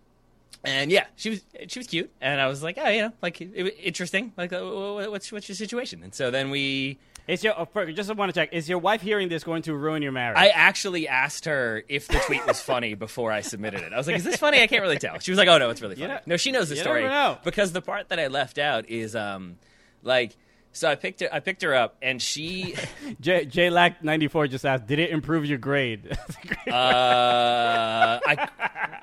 and 0.64 0.90
yeah, 0.90 1.04
she 1.16 1.30
was 1.30 1.44
she 1.68 1.78
was 1.78 1.86
cute, 1.86 2.10
and 2.20 2.40
I 2.40 2.46
was 2.48 2.62
like, 2.62 2.78
oh, 2.80 2.88
you 2.88 3.02
know, 3.02 3.12
like 3.22 3.40
it, 3.40 3.76
interesting. 3.82 4.32
Like, 4.36 4.52
uh, 4.52 4.60
what's 5.08 5.30
what's 5.30 5.48
your 5.48 5.54
situation? 5.54 6.02
And 6.02 6.12
so 6.12 6.32
then 6.32 6.50
we, 6.50 6.98
Is 7.28 7.44
your 7.44 7.54
for- 7.72 7.92
just 7.92 8.12
want 8.16 8.34
to 8.34 8.40
check? 8.40 8.52
Is 8.52 8.68
your 8.68 8.78
wife 8.78 9.00
hearing 9.00 9.28
this 9.28 9.44
going 9.44 9.62
to 9.62 9.74
ruin 9.74 10.02
your 10.02 10.10
marriage? 10.10 10.36
I 10.38 10.48
actually 10.48 11.06
asked 11.06 11.44
her 11.44 11.84
if 11.88 12.08
the 12.08 12.18
tweet 12.20 12.44
was 12.44 12.60
funny 12.60 12.94
before 13.06 13.30
I 13.30 13.42
submitted 13.42 13.82
it. 13.82 13.92
I 13.92 13.96
was 13.96 14.08
like, 14.08 14.16
is 14.16 14.24
this 14.24 14.36
funny? 14.36 14.60
I 14.60 14.66
can't 14.66 14.82
really 14.82 14.98
tell. 14.98 15.18
She 15.20 15.30
was 15.30 15.38
like, 15.38 15.48
oh 15.48 15.58
no, 15.58 15.70
it's 15.70 15.80
really 15.80 15.94
funny. 15.94 16.08
know- 16.08 16.20
no, 16.26 16.36
she 16.36 16.50
knows 16.50 16.70
the 16.70 16.76
story 16.76 17.04
know. 17.04 17.38
because 17.44 17.70
the 17.72 17.82
part 17.82 18.08
that 18.08 18.18
I 18.18 18.26
left 18.28 18.58
out 18.58 18.88
is 18.88 19.14
um, 19.14 19.58
like. 20.02 20.36
So 20.72 20.88
I 20.88 20.94
picked 20.94 21.20
her. 21.20 21.28
I 21.32 21.40
picked 21.40 21.62
her 21.62 21.74
up, 21.74 21.96
and 22.02 22.20
she 22.20 22.74
J 23.20 23.44
J 23.46 23.70
Lack 23.70 24.04
ninety 24.04 24.28
four 24.28 24.46
just 24.46 24.64
asked, 24.64 24.86
"Did 24.86 24.98
it 24.98 25.10
improve 25.10 25.44
your 25.46 25.58
grade?" 25.58 26.16
Uh, 26.68 28.20
I 28.26 28.48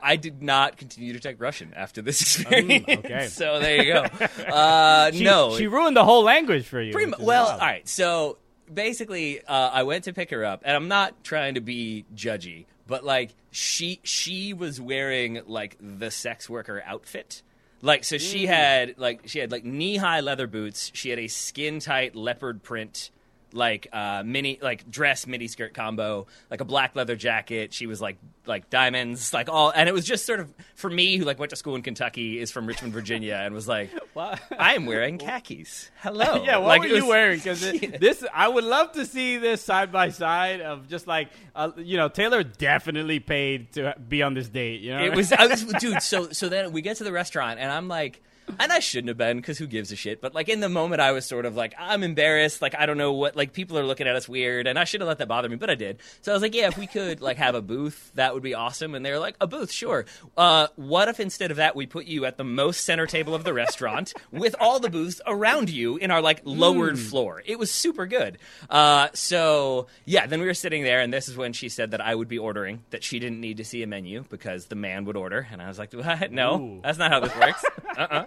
I 0.02 0.16
did 0.18 0.44
not 0.44 0.78
continue 0.78 1.14
to 1.14 1.20
take 1.20 1.42
Russian 1.42 1.74
after 1.76 2.04
this 2.04 2.22
experience. 2.22 2.86
Mm, 2.86 3.00
okay. 3.00 3.28
so 3.30 3.60
there 3.60 3.84
you 3.84 3.94
go. 3.94 4.02
Uh, 4.46 5.12
she, 5.12 5.24
no, 5.24 5.58
she 5.58 5.66
ruined 5.66 5.98
the 5.98 6.04
whole 6.04 6.24
language 6.24 6.68
for 6.68 6.80
you. 6.80 6.92
pretty 6.94 7.12
well. 7.20 7.46
wild. 7.48 7.60
All 7.60 7.68
right. 7.68 7.88
So 7.88 8.38
basically, 8.72 9.42
uh, 9.42 9.72
I 9.74 9.82
went 9.84 10.04
to 10.04 10.14
pick 10.14 10.30
her 10.30 10.46
up, 10.46 10.62
and 10.64 10.76
I'm 10.76 10.88
not 10.88 11.24
trying 11.24 11.56
to 11.56 11.62
be 11.62 12.06
judgy, 12.14 12.66
but 12.86 13.04
like 13.04 13.32
she 13.52 14.00
she 14.04 14.54
was 14.54 14.80
wearing 14.80 15.42
like 15.48 15.78
the 15.80 16.12
sex 16.12 16.50
worker 16.50 16.84
outfit. 16.86 17.42
Like 17.82 18.04
so, 18.04 18.16
Mm. 18.16 18.32
she 18.32 18.46
had 18.48 18.96
like 18.98 19.22
she 19.26 19.40
had 19.40 19.52
like 19.52 19.64
knee 19.66 19.98
high 19.98 20.22
leather 20.22 20.48
boots. 20.48 20.92
She 20.94 21.10
had 21.10 21.20
a 21.20 21.28
skin 21.28 21.80
tight 21.80 22.16
leopard 22.16 22.64
print 22.64 23.12
like 23.56 23.88
uh, 23.94 24.24
mini 24.26 24.60
like 24.62 24.90
dress 24.90 25.26
mini 25.26 25.48
skirt 25.48 25.74
combo, 25.74 26.28
like 26.52 26.62
a 26.62 26.66
black 26.66 26.96
leather 26.96 27.16
jacket. 27.16 27.74
She 27.74 27.88
was 27.88 28.02
like 28.02 28.18
like 28.46 28.70
diamonds, 28.70 29.34
like 29.34 29.50
all, 29.50 29.72
and 29.72 29.90
it 29.90 29.94
was 29.94 30.06
just 30.06 30.26
sort 30.26 30.40
of 30.40 30.54
for 30.76 30.90
me 30.90 31.18
who 31.18 31.26
like 31.26 31.40
went 31.40 31.52
to 31.52 31.56
school 31.56 31.76
in 31.76 31.82
Kentucky, 31.82 32.40
is 32.40 32.52
from 32.52 32.68
Richmond, 32.68 32.94
Virginia, 32.94 33.36
and 33.36 33.54
was 33.54 33.68
like? 33.68 33.90
I 34.18 34.76
am 34.76 34.86
wearing 34.86 35.18
khakis. 35.18 35.90
Hello. 36.02 36.26
Yeah, 36.46 36.58
what 36.58 36.68
like, 36.68 36.82
were 36.82 36.88
it 36.88 36.96
you 36.96 37.08
wearing? 37.08 37.38
Because 37.38 37.62
this, 37.62 38.24
I 38.34 38.48
would 38.48 38.64
love 38.64 38.92
to 38.94 39.06
see 39.06 39.38
this 39.38 39.62
side 39.62 39.92
by 39.92 40.10
side 40.10 40.62
of 40.62 40.88
just 40.88 41.08
like, 41.08 41.30
uh, 41.56 41.72
you 41.78 41.98
know, 41.98 42.08
Taylor 42.08 42.44
definitely 42.44 43.20
paid 43.20 43.72
to 43.74 43.96
be 44.08 44.22
on 44.22 44.34
this 44.36 44.48
date. 44.48 44.82
You 44.82 44.96
know, 44.96 45.04
It 45.04 45.16
was, 45.16 45.32
I 45.32 45.48
was, 45.48 45.64
dude. 45.64 46.02
So, 46.02 46.30
so 46.32 46.50
then 46.50 46.72
we 46.72 46.82
get 46.82 46.98
to 46.98 47.04
the 47.04 47.12
restaurant, 47.12 47.60
and 47.60 47.72
I'm 47.72 47.88
like, 47.88 48.22
and 48.60 48.72
I 48.72 48.80
shouldn't 48.80 49.10
have 49.10 49.18
been 49.18 49.38
because 49.38 49.58
who 49.58 49.68
gives 49.68 49.92
a 49.92 49.96
shit? 49.96 50.22
But 50.22 50.34
like 50.34 50.50
in 50.50 50.60
the 50.60 50.70
moment, 50.70 51.02
I 51.02 51.12
was 51.12 51.26
sort 51.26 51.46
of 51.46 51.56
like, 51.56 51.74
I'm 51.78 52.04
embarrassed. 52.04 52.62
Like 52.62 52.76
I 52.76 52.86
don't 52.86 52.98
know 52.98 53.14
what. 53.14 53.36
Like 53.36 53.54
people 53.54 53.78
are 53.78 53.86
looking 53.86 54.08
at 54.08 54.16
us 54.16 54.30
weird, 54.30 54.68
and 54.68 54.78
I 54.78 54.84
should 54.84 55.02
have 55.02 55.08
let 55.08 55.18
that 55.20 55.28
bother 55.28 55.50
me, 55.50 55.56
but 55.56 55.70
I 55.70 55.76
did. 55.76 56.00
So 56.22 56.32
I 56.32 56.36
was 56.36 56.42
like, 56.42 56.56
yeah, 56.56 56.68
if 56.68 56.78
we 56.78 56.88
could 56.88 57.22
like 57.22 57.38
have 57.38 57.56
a 57.56 57.62
booth, 57.62 58.12
that 58.16 58.34
would 58.34 58.44
be 58.44 58.54
awesome. 58.54 58.96
And 58.96 59.06
they 59.06 59.12
were 59.12 59.20
like, 59.20 59.36
a 59.42 59.48
booth, 59.48 59.72
sure. 59.72 60.06
Uh, 60.38 60.68
what 60.76 61.10
if 61.10 61.20
instead 61.20 61.52
of 61.52 61.58
that, 61.58 61.76
we 61.76 61.86
put 61.86 62.06
you 62.06 62.26
at 62.26 62.38
the 62.38 62.44
most 62.44 62.84
center 62.84 63.06
table 63.06 63.36
of 63.36 63.44
the 63.44 63.54
restaurant 63.54 64.14
with 64.32 64.56
all 64.60 64.80
the 64.80 64.90
booths 64.90 65.22
around 65.26 65.70
you 65.70 65.98
in 65.98 66.12
our 66.12 66.22
like 66.22 66.42
lowered 66.44 67.00
floor? 67.00 67.42
It 67.46 67.60
was 67.60 67.72
super 67.72 68.06
good. 68.06 68.38
Uh, 68.70 69.10
so 69.14 69.88
yeah, 70.06 70.28
then 70.28 70.40
we 70.40 70.46
were 70.46 70.54
sitting 70.54 70.84
there, 70.84 71.02
and 71.02 71.14
this 71.14 71.28
is 71.28 71.38
when 71.38 71.54
she 71.54 71.70
said 71.70 71.92
that 71.92 72.02
I 72.02 72.14
would 72.14 72.28
be 72.28 72.38
ordering. 72.38 72.84
That 72.92 73.04
she 73.04 73.20
didn't 73.20 73.42
need 73.42 73.58
to 73.58 73.66
see 73.66 73.84
a 73.84 73.88
menu 73.88 74.24
because 74.30 74.66
the 74.68 74.76
man 74.76 75.06
would 75.06 75.18
order, 75.18 75.48
and 75.52 75.62
I 75.62 75.68
was 75.68 75.80
like, 75.80 75.94
what? 75.94 76.32
No, 76.32 76.60
Ooh. 76.60 76.82
that's 76.84 76.98
not 76.98 77.12
how 77.12 77.20
this 77.20 77.36
works. 77.36 77.64
uh-uh. 77.98 78.26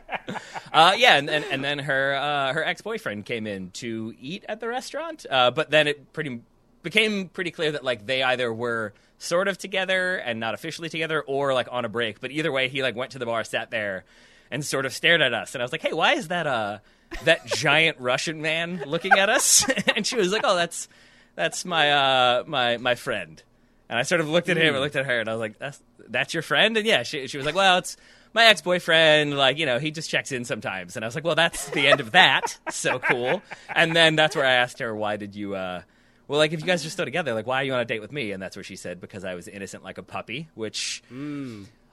Uh, 0.73 0.95
yeah, 0.97 1.17
and, 1.17 1.31
and 1.31 1.45
and 1.51 1.65
then 1.65 1.79
her 1.79 2.15
uh, 2.15 2.53
her 2.53 2.65
ex 2.65 2.83
boyfriend 2.83 3.25
came 3.25 3.47
in 3.47 3.71
to 3.71 4.15
eat 4.21 4.45
at 4.49 4.61
the 4.61 4.69
restaurant, 4.69 5.25
uh, 5.31 5.51
but 5.51 5.71
then 5.71 5.87
it 5.89 6.13
pretty 6.13 6.41
became 6.83 7.29
pretty 7.29 7.51
clear 7.51 7.73
that 7.73 7.85
like 7.85 8.07
they 8.07 8.23
either 8.23 8.53
were 8.53 8.93
sort 9.19 9.49
of 9.49 9.59
together 9.59 10.17
and 10.17 10.39
not 10.39 10.55
officially 10.55 10.89
together, 10.89 11.23
or 11.23 11.55
like 11.55 11.69
on 11.71 11.85
a 11.85 11.89
break. 11.89 12.21
But 12.21 12.31
either 12.31 12.53
way, 12.53 12.69
he 12.69 12.83
like 12.83 12.97
went 12.97 13.13
to 13.13 13.19
the 13.19 13.27
bar, 13.27 13.45
sat 13.45 13.71
there, 13.71 14.05
and 14.51 14.65
sort 14.65 14.87
of 14.87 14.93
stared 14.93 15.21
at 15.21 15.33
us, 15.33 15.55
and 15.55 15.63
I 15.63 15.65
was 15.65 15.73
like, 15.73 15.83
hey, 15.83 15.93
why 15.93 16.15
is 16.15 16.29
that 16.29 16.47
uh 16.47 16.79
that 17.25 17.47
giant 17.47 17.99
Russian 18.01 18.43
man 18.43 18.83
looking 18.87 19.13
at 19.13 19.29
us? 19.29 19.65
and 19.97 20.07
she 20.07 20.17
was 20.17 20.33
like, 20.33 20.43
oh, 20.45 20.55
that's 20.57 20.89
that's 21.35 21.65
my 21.65 21.93
uh 21.93 22.45
my 22.47 22.77
my 22.77 22.95
friend. 22.95 23.43
And 23.89 23.99
I 23.99 24.03
sort 24.03 24.21
of 24.21 24.29
looked 24.29 24.51
at 24.51 24.59
him 24.59 24.75
and 24.75 24.83
looked 24.83 24.97
at 24.97 25.07
her, 25.07 25.19
and 25.19 25.31
I 25.31 25.33
was 25.33 25.41
like, 25.41 25.59
"That's 25.59 25.83
that's 26.09 26.35
your 26.35 26.43
friend?" 26.43 26.77
And 26.77 26.87
yeah, 26.87 27.05
she 27.05 27.27
she 27.27 27.39
was 27.39 27.47
like, 27.47 27.55
"Well, 27.55 27.79
it's 27.79 27.97
my 28.35 28.45
ex 28.47 28.61
boyfriend. 28.63 29.37
Like, 29.37 29.59
you 29.59 29.67
know, 29.67 29.79
he 29.79 29.91
just 29.91 30.11
checks 30.11 30.33
in 30.33 30.45
sometimes." 30.45 30.97
And 30.97 31.05
I 31.05 31.09
was 31.09 31.15
like, 31.15 31.25
"Well, 31.25 31.35
that's 31.35 31.71
the 31.71 31.87
end 31.89 32.01
of 32.01 32.13
that. 32.13 32.59
so 32.71 32.99
cool." 32.99 33.43
And 33.75 33.95
then 33.95 34.17
that's 34.17 34.35
where 34.37 34.47
I 34.47 34.53
asked 34.53 34.79
her, 34.81 34.95
"Why 34.95 35.17
did 35.17 35.35
you?" 35.35 35.55
uh 35.55 35.83
well, 36.29 36.39
like 36.39 36.53
if 36.53 36.61
you 36.61 36.67
guys 36.67 36.85
are 36.85 36.91
still 36.91 37.07
together, 37.07 37.33
like 37.33 37.47
why 37.47 37.63
are 37.63 37.65
you 37.65 37.73
on 37.73 37.81
a 37.81 37.87
date 37.87 38.01
with 38.01 38.13
me? 38.13 38.33
And 38.33 38.43
that's 38.43 38.55
where 38.55 38.63
she 38.63 38.77
said 38.77 39.01
because 39.01 39.25
I 39.25 39.35
was 39.35 39.49
innocent 39.49 39.83
like 39.83 39.97
a 39.97 40.03
puppy, 40.03 40.49
which 40.55 41.03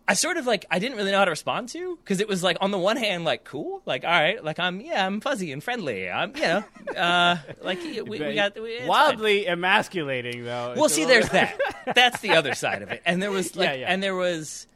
I 0.07 0.13
sort 0.13 0.35
of 0.37 0.45
like 0.45 0.65
I 0.69 0.77
didn't 0.77 0.97
really 0.97 1.11
know 1.11 1.19
how 1.19 1.25
to 1.25 1.31
respond 1.31 1.69
to 1.69 1.95
because 2.03 2.19
it 2.19 2.27
was 2.27 2.43
like 2.43 2.57
on 2.59 2.71
the 2.71 2.77
one 2.77 2.97
hand 2.97 3.23
like 3.23 3.45
cool, 3.45 3.81
like 3.85 4.03
all 4.03 4.11
right, 4.11 4.43
like 4.43 4.59
I'm 4.59 4.81
yeah 4.81 5.05
I'm 5.05 5.21
fuzzy 5.21 5.53
and 5.53 5.63
friendly, 5.63 6.09
I'm 6.09 6.35
you 6.35 6.41
know 6.41 6.63
uh 6.97 7.37
like 7.61 7.81
we, 7.81 8.01
we 8.01 8.35
got 8.35 8.61
we, 8.61 8.71
it's 8.71 8.79
fine. 8.81 8.87
wildly 8.89 9.47
emasculating 9.47 10.43
though. 10.43 10.73
Well, 10.75 10.89
see, 10.89 11.05
there's 11.05 11.29
that. 11.29 11.57
That's 11.95 12.19
the 12.19 12.31
other 12.31 12.55
side 12.55 12.81
of 12.81 12.91
it. 12.91 13.01
And 13.05 13.23
there 13.23 13.31
was 13.31 13.55
like, 13.55 13.69
Yeah, 13.69 13.73
yeah. 13.75 13.93
and 13.93 14.03
there 14.03 14.15
was, 14.15 14.67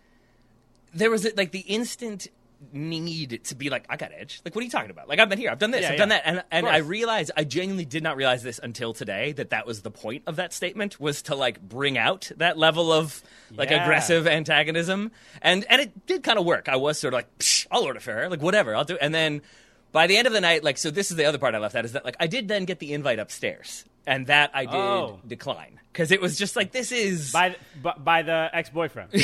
there 0.93 1.09
was 1.09 1.27
like 1.35 1.51
the 1.51 1.59
instant 1.59 2.27
need 2.73 3.41
to 3.45 3.55
be 3.55 3.69
like, 3.69 3.85
I 3.89 3.95
got 3.95 4.11
edge. 4.11 4.41
Like, 4.43 4.53
what 4.53 4.61
are 4.61 4.65
you 4.65 4.69
talking 4.69 4.91
about? 4.91 5.07
Like, 5.07 5.19
I've 5.19 5.29
been 5.29 5.37
here, 5.37 5.49
I've 5.49 5.59
done 5.59 5.71
this, 5.71 5.83
Yeah, 5.83 5.91
I've 5.91 5.97
done 5.97 6.09
that, 6.09 6.23
and 6.25 6.43
and. 6.51 6.67
I 6.67 6.77
realized, 6.77 7.31
I 7.37 7.45
genuinely 7.45 7.85
did 7.85 8.03
not 8.03 8.17
realize 8.17 8.43
this 8.43 8.59
until 8.61 8.91
today 8.93 9.31
that 9.33 9.51
that 9.51 9.65
was 9.65 9.81
the 9.81 9.91
point 9.91 10.23
of 10.27 10.35
that 10.35 10.51
statement 10.51 10.99
was 10.99 11.21
to 11.23 11.35
like 11.35 11.61
bring 11.61 11.97
out 11.97 12.31
that 12.37 12.57
level 12.57 12.91
of 12.91 13.23
like 13.55 13.69
Yeah. 13.69 13.83
aggressive 13.83 14.27
antagonism, 14.27 15.11
and 15.41 15.65
and 15.69 15.81
it 15.81 16.05
did 16.05 16.21
kind 16.23 16.37
of 16.37 16.45
work. 16.45 16.67
I 16.67 16.75
was 16.75 16.99
sort 16.99 17.13
of 17.13 17.19
like, 17.19 17.39
Psh, 17.39 17.65
I'll 17.71 17.83
order 17.83 18.01
for 18.01 18.11
her, 18.11 18.29
like 18.29 18.41
whatever, 18.41 18.75
I'll 18.75 18.85
do, 18.85 18.97
and 18.99 19.13
then. 19.13 19.41
By 19.91 20.05
the 20.05 20.17
end 20.17 20.27
of 20.27 20.33
the 20.33 20.41
night, 20.41 20.63
like 20.63 20.77
so, 20.77 20.91
this 20.91 21.09
is 21.09 21.17
the 21.17 21.25
other 21.25 21.39
part 21.39 21.55
I 21.55 21.57
left 21.57 21.73
out 21.75 21.83
is 21.83 21.93
that 21.93 22.05
like 22.05 22.15
I 22.19 22.27
did 22.27 22.47
then 22.47 22.65
get 22.65 22.77
the 22.77 22.93
invite 22.93 23.17
upstairs, 23.17 23.85
and 24.09 24.25
that 24.27 24.49
I 24.55 24.65
did 24.65 24.73
Oh. 24.75 25.19
decline 25.25 25.79
because 25.93 26.11
it 26.11 26.19
was 26.19 26.37
just 26.37 26.55
like 26.55 26.71
this 26.71 26.91
is 26.91 27.31
by 27.31 27.55
by, 27.81 27.93
by 27.97 28.21
the 28.23 28.49
ex 28.51 28.69
boyfriend. 28.69 29.11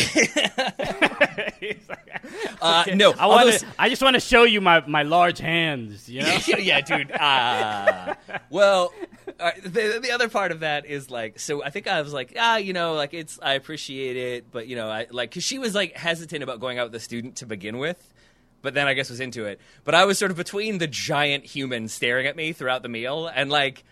uh, 2.61 2.85
no. 2.93 3.11
I 3.17 3.25
want 3.25 3.51
to. 3.51 3.65
I 3.79 3.89
just 3.89 4.01
want 4.01 4.13
to 4.15 4.19
show 4.19 4.43
you 4.43 4.61
my, 4.61 4.85
my 4.87 5.03
large 5.03 5.39
hands. 5.39 6.07
You 6.09 6.21
know. 6.21 6.37
yeah, 6.47 6.57
yeah, 6.59 6.81
dude. 6.81 7.11
Uh, 7.11 8.15
well, 8.49 8.93
uh, 9.39 9.51
the 9.63 9.99
the 10.01 10.11
other 10.11 10.29
part 10.29 10.51
of 10.51 10.59
that 10.61 10.85
is 10.85 11.09
like, 11.09 11.39
so 11.39 11.63
I 11.63 11.69
think 11.71 11.87
I 11.87 12.01
was 12.01 12.13
like, 12.13 12.33
ah, 12.37 12.57
you 12.57 12.73
know, 12.73 12.93
like 12.93 13.13
it's 13.13 13.39
I 13.41 13.53
appreciate 13.53 14.17
it, 14.17 14.51
but 14.51 14.67
you 14.67 14.75
know, 14.75 14.89
I 14.89 15.07
like 15.09 15.31
because 15.31 15.43
she 15.43 15.59
was 15.59 15.73
like 15.73 15.95
hesitant 15.97 16.43
about 16.43 16.59
going 16.59 16.77
out 16.77 16.87
with 16.91 16.95
a 16.95 17.03
student 17.03 17.37
to 17.37 17.45
begin 17.45 17.77
with. 17.77 18.11
But 18.61 18.73
then 18.73 18.87
I 18.87 18.95
guess 18.95 19.11
was 19.11 19.19
into 19.19 19.45
it. 19.45 19.59
But 19.83 19.93
I 19.93 20.05
was 20.05 20.17
sort 20.17 20.31
of 20.31 20.37
between 20.37 20.79
the 20.79 20.87
giant 20.87 21.45
human 21.45 21.87
staring 21.87 22.25
at 22.25 22.35
me 22.35 22.51
throughout 22.51 22.81
the 22.81 22.89
meal 22.89 23.27
and 23.27 23.51
like 23.51 23.83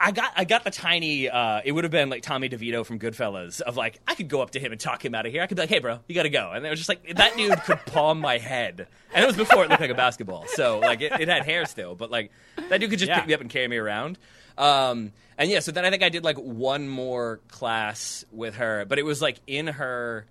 I 0.00 0.12
got 0.12 0.32
I 0.36 0.44
got 0.44 0.62
the 0.64 0.70
tiny. 0.70 1.28
Uh, 1.28 1.60
it 1.64 1.72
would 1.72 1.82
have 1.84 1.90
been 1.90 2.08
like 2.08 2.22
Tommy 2.22 2.48
DeVito 2.48 2.86
from 2.86 2.98
Goodfellas. 3.00 3.60
Of 3.60 3.76
like, 3.76 3.98
I 4.06 4.14
could 4.14 4.28
go 4.28 4.40
up 4.42 4.50
to 4.52 4.60
him 4.60 4.70
and 4.70 4.80
talk 4.80 5.04
him 5.04 5.14
out 5.14 5.26
of 5.26 5.32
here. 5.32 5.42
I 5.42 5.46
could 5.48 5.56
be 5.56 5.62
like, 5.62 5.70
"Hey, 5.70 5.80
bro, 5.80 5.98
you 6.06 6.14
got 6.14 6.22
to 6.22 6.30
go." 6.30 6.52
And 6.52 6.64
it 6.64 6.70
was 6.70 6.78
just 6.78 6.88
like 6.88 7.16
that 7.16 7.36
dude 7.36 7.58
could 7.64 7.84
palm 7.86 8.20
my 8.20 8.38
head, 8.38 8.86
and 9.12 9.24
it 9.24 9.26
was 9.26 9.36
before 9.36 9.64
it 9.64 9.70
looked 9.70 9.80
like 9.80 9.90
a 9.90 9.94
basketball. 9.94 10.46
So 10.46 10.78
like, 10.78 11.00
it, 11.00 11.12
it 11.20 11.26
had 11.28 11.44
hair 11.44 11.64
still, 11.66 11.94
but 11.96 12.10
like 12.12 12.30
that 12.68 12.78
dude 12.80 12.90
could 12.90 12.98
just 13.00 13.08
Yeah. 13.08 13.18
pick 13.18 13.26
me 13.28 13.34
up 13.34 13.40
and 13.40 13.50
carry 13.50 13.66
me 13.66 13.76
around. 13.76 14.18
Um, 14.56 15.12
and 15.36 15.50
yeah, 15.50 15.60
so 15.60 15.72
then 15.72 15.84
I 15.84 15.90
think 15.90 16.02
I 16.02 16.08
did 16.10 16.22
like 16.24 16.36
one 16.36 16.88
more 16.88 17.40
class 17.48 18.24
with 18.32 18.56
her, 18.56 18.84
but 18.88 18.98
it 18.98 19.04
was 19.04 19.20
like 19.20 19.40
in 19.46 19.66
her. 19.66 20.26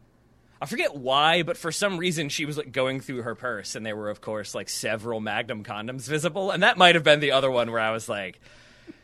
I 0.62 0.66
forget 0.66 0.96
why, 0.96 1.44
but 1.44 1.56
for 1.58 1.72
some 1.72 1.98
reason 1.98 2.30
she 2.30 2.46
was 2.46 2.58
like 2.58 2.72
going 2.72 3.00
through 3.02 3.22
her 3.24 3.36
purse, 3.36 3.76
and 3.76 3.86
there 3.86 3.96
were 3.98 4.10
of 4.10 4.22
course 4.22 4.56
like 4.56 4.70
several 4.70 5.20
Magnum 5.20 5.64
condoms 5.64 6.08
visible, 6.08 6.52
and 6.52 6.64
that 6.64 6.78
might 6.78 6.96
have 6.96 7.04
been 7.04 7.20
the 7.20 7.32
other 7.34 7.52
one 7.52 7.70
where 7.72 7.80
I 7.82 7.92
was 7.92 8.10
like, 8.10 8.40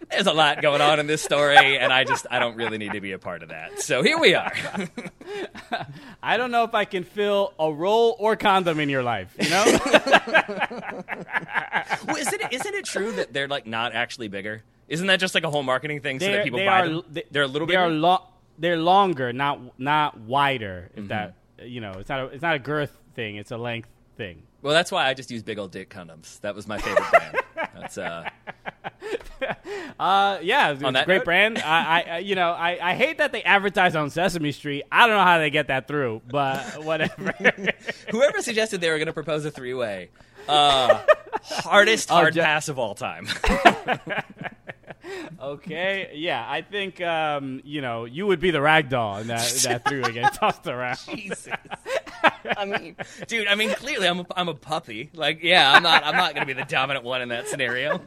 "There's 0.10 0.28
a 0.28 0.34
lot 0.34 0.62
going 0.62 0.82
on 0.82 1.00
in 1.00 1.08
this 1.08 1.22
story, 1.22 1.78
and 1.78 1.92
I 1.92 2.04
just 2.04 2.26
I 2.30 2.40
don't 2.40 2.56
really 2.56 2.78
need 2.78 2.94
to 2.94 3.02
be 3.02 3.12
a 3.12 3.20
part 3.20 3.44
of 3.44 3.50
that." 3.50 3.80
So 3.82 4.04
here 4.04 4.20
we 4.20 4.36
are. 4.36 4.54
I 6.24 6.38
don't 6.38 6.52
know 6.52 6.64
if 6.64 6.74
I 6.74 6.86
can 6.86 7.04
fill 7.04 7.54
a 7.60 7.72
roll 7.72 8.16
or 8.20 8.36
condom 8.36 8.80
in 8.80 8.90
your 8.90 9.04
life. 9.04 9.36
You 9.40 9.50
know? 9.50 9.64
well, 12.08 12.18
isn't 12.18 12.42
it 12.42 12.54
isn't 12.54 12.74
it 12.76 12.86
true 12.86 13.12
that 13.14 13.34
they're 13.34 13.48
like 13.48 13.66
not 13.66 13.94
actually 13.94 14.28
bigger? 14.28 14.64
Isn't 14.88 15.08
that 15.08 15.20
just 15.20 15.34
like 15.34 15.44
a 15.44 15.50
whole 15.50 15.64
marketing 15.64 16.02
thing 16.02 16.20
so 16.20 16.32
that 16.32 16.44
people 16.44 16.60
they 16.60 16.66
buy 16.66 16.82
are, 16.82 16.90
them? 16.90 17.04
They, 17.10 17.24
They're 17.32 17.44
a 17.44 17.48
little 17.48 17.68
they 17.68 17.74
bigger. 17.74 17.84
Are 17.84 17.90
lo- 17.90 18.28
they're 18.58 18.78
longer, 18.78 19.34
not 19.34 19.80
not 19.80 20.20
wider. 20.20 20.90
Mm-hmm. 20.96 21.08
That 21.08 21.36
you 21.64 21.82
know, 21.82 21.94
it's 21.94 22.10
not 22.10 22.20
a, 22.20 22.26
it's 22.28 22.42
not 22.42 22.56
a 22.56 22.60
girth 22.60 22.96
thing. 23.16 23.38
It's 23.38 23.52
a 23.52 23.58
length 23.58 23.90
thing. 24.18 24.44
well, 24.62 24.74
that's 24.74 24.92
why 24.92 25.08
I 25.08 25.14
just 25.14 25.32
use 25.32 25.42
big 25.42 25.58
old 25.58 25.72
dick 25.72 25.90
condoms. 25.90 26.40
That 26.42 26.54
was 26.56 26.68
my 26.68 26.78
favorite 26.78 27.10
brand. 27.10 27.38
That's 27.74 27.98
uh. 27.98 28.30
Uh, 30.00 30.40
yeah, 30.42 30.72
it's, 30.72 30.82
it's 30.82 30.92
that 30.94 31.06
great 31.06 31.18
note? 31.18 31.26
brand. 31.26 31.58
I, 31.60 32.02
I, 32.02 32.18
you 32.18 32.34
know, 32.36 32.52
I, 32.52 32.80
I 32.92 32.96
hate 32.96 33.20
that 33.20 33.32
they 33.32 33.44
advertise 33.44 33.96
on 33.96 34.10
Sesame 34.10 34.52
Street. 34.52 34.84
I 34.92 35.06
don't 35.08 35.16
know 35.16 35.24
how 35.24 35.38
they 35.38 35.52
get 35.52 35.68
that 35.68 35.88
through, 35.88 36.22
but 36.28 36.62
whatever. 36.84 37.34
Whoever 38.10 38.42
suggested 38.42 38.82
they 38.82 38.90
were 38.90 38.98
going 38.98 39.06
to 39.08 39.14
propose 39.14 39.46
a 39.46 39.52
three 39.52 39.74
way, 39.76 40.10
uh, 40.50 41.00
hardest 41.44 42.12
Oh, 42.12 42.16
hard 42.16 42.34
ju- 42.34 42.42
pass 42.42 42.70
of 42.70 42.80
all 42.80 42.96
time. 42.96 43.28
okay, 45.42 46.12
yeah, 46.16 46.46
I 46.48 46.62
think 46.62 47.02
um, 47.02 47.62
you 47.64 47.82
know 47.82 48.06
you 48.06 48.26
would 48.28 48.40
be 48.40 48.52
the 48.52 48.62
rag 48.62 48.90
doll 48.90 49.18
in 49.18 49.28
that 49.28 49.48
that 49.64 49.88
three 49.88 50.02
way 50.02 50.12
getting 50.12 50.30
tossed 50.32 50.66
around. 50.68 50.98
Jesus. 51.06 51.48
I 52.58 52.66
mean, 52.66 52.96
dude. 53.28 53.48
I 53.48 53.56
mean, 53.56 53.70
clearly, 53.72 54.08
I'm 54.08 54.22
a, 54.22 54.26
I'm 54.36 54.48
a 54.50 54.54
puppy. 54.54 55.10
Like, 55.14 55.44
yeah, 55.44 55.72
I'm 55.72 55.84
not. 55.84 56.04
I'm 56.06 56.16
not 56.16 56.34
going 56.36 56.46
to 56.48 56.54
be 56.54 56.60
the 56.60 56.68
dominant 56.68 57.06
one 57.06 57.22
in 57.22 57.30
that 57.30 57.48
scenario. 57.48 58.02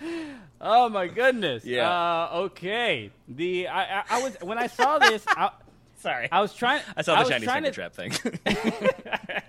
Oh 0.66 0.88
my 0.88 1.08
goodness. 1.08 1.64
Yeah. 1.66 1.90
Uh, 1.90 2.28
okay. 2.44 3.10
The 3.28 3.68
I, 3.68 3.98
I, 4.00 4.04
I 4.10 4.22
was 4.22 4.36
when 4.40 4.56
I 4.56 4.66
saw 4.68 4.98
this, 4.98 5.22
I, 5.28 5.50
Sorry, 5.96 6.28
I 6.32 6.40
was 6.40 6.54
trying. 6.54 6.80
I 6.96 7.02
saw 7.02 7.14
the 7.16 7.20
was 7.20 7.28
Chinese 7.30 7.50
finger 7.50 7.68
to, 7.70 7.74
trap 7.74 7.94
thing. 7.94 8.12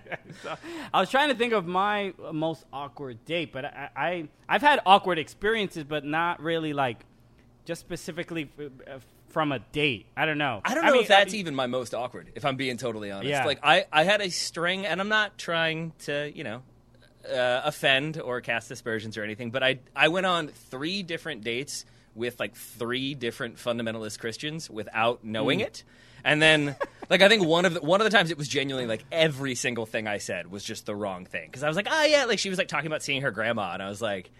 I 0.92 1.00
was 1.00 1.10
trying 1.10 1.28
to 1.30 1.34
think 1.34 1.52
of 1.52 1.66
my 1.66 2.12
most 2.32 2.64
awkward 2.72 3.24
date, 3.24 3.52
but 3.52 3.64
I, 3.64 3.88
I 3.96 4.28
I've 4.48 4.62
had 4.62 4.80
awkward 4.86 5.18
experiences, 5.18 5.84
but 5.84 6.04
not 6.04 6.40
really 6.42 6.72
like 6.72 7.04
just 7.64 7.80
specifically 7.80 8.50
f- 8.58 8.70
uh, 8.86 8.98
from 9.28 9.52
a 9.52 9.58
date. 9.58 10.06
I 10.16 10.24
don't 10.26 10.38
know. 10.38 10.60
I 10.64 10.74
don't 10.74 10.84
know 10.84 10.92
mean, 10.92 11.02
if 11.02 11.08
that's 11.08 11.34
I- 11.34 11.36
even 11.38 11.54
my 11.54 11.66
most 11.66 11.94
awkward. 11.94 12.30
If 12.34 12.44
I'm 12.44 12.56
being 12.56 12.76
totally 12.76 13.10
honest, 13.10 13.28
Yeah. 13.30 13.44
like 13.44 13.60
I 13.62 13.86
I 13.92 14.04
had 14.04 14.20
a 14.20 14.30
string, 14.30 14.86
and 14.86 15.00
I'm 15.00 15.08
not 15.08 15.38
trying 15.38 15.92
to 16.00 16.30
you 16.34 16.44
know. 16.44 16.62
Uh, 17.32 17.62
offend 17.64 18.20
or 18.20 18.40
cast 18.40 18.70
aspersions 18.70 19.16
or 19.16 19.24
anything, 19.24 19.50
but 19.50 19.62
I 19.62 19.78
I 19.94 20.08
went 20.08 20.26
on 20.26 20.48
three 20.48 21.02
different 21.02 21.42
dates 21.42 21.84
with 22.14 22.40
like 22.40 22.54
three 22.54 23.14
different 23.14 23.56
fundamentalist 23.56 24.18
Christians 24.18 24.70
without 24.70 25.24
knowing 25.24 25.60
it, 25.60 25.84
and 26.24 26.40
then 26.40 26.76
like 27.10 27.22
I 27.22 27.28
think 27.28 27.44
one 27.44 27.64
of 27.64 27.74
the 27.74 27.80
one 27.80 28.00
of 28.00 28.04
the 28.04 28.16
times 28.16 28.30
it 28.30 28.38
was 28.38 28.48
genuinely 28.48 28.88
like 28.88 29.04
every 29.10 29.54
single 29.54 29.86
thing 29.86 30.06
I 30.06 30.18
said 30.18 30.50
was 30.50 30.64
just 30.64 30.86
the 30.86 30.94
wrong 30.94 31.26
thing 31.26 31.48
because 31.48 31.62
I 31.62 31.68
was 31.68 31.76
like 31.76 31.88
oh 31.90 32.04
yeah 32.04 32.24
like 32.24 32.38
she 32.38 32.48
was 32.48 32.58
like 32.58 32.68
talking 32.68 32.86
about 32.86 33.02
seeing 33.02 33.22
her 33.22 33.30
grandma 33.30 33.72
and 33.72 33.82
I 33.82 33.88
was 33.88 34.00
like 34.00 34.30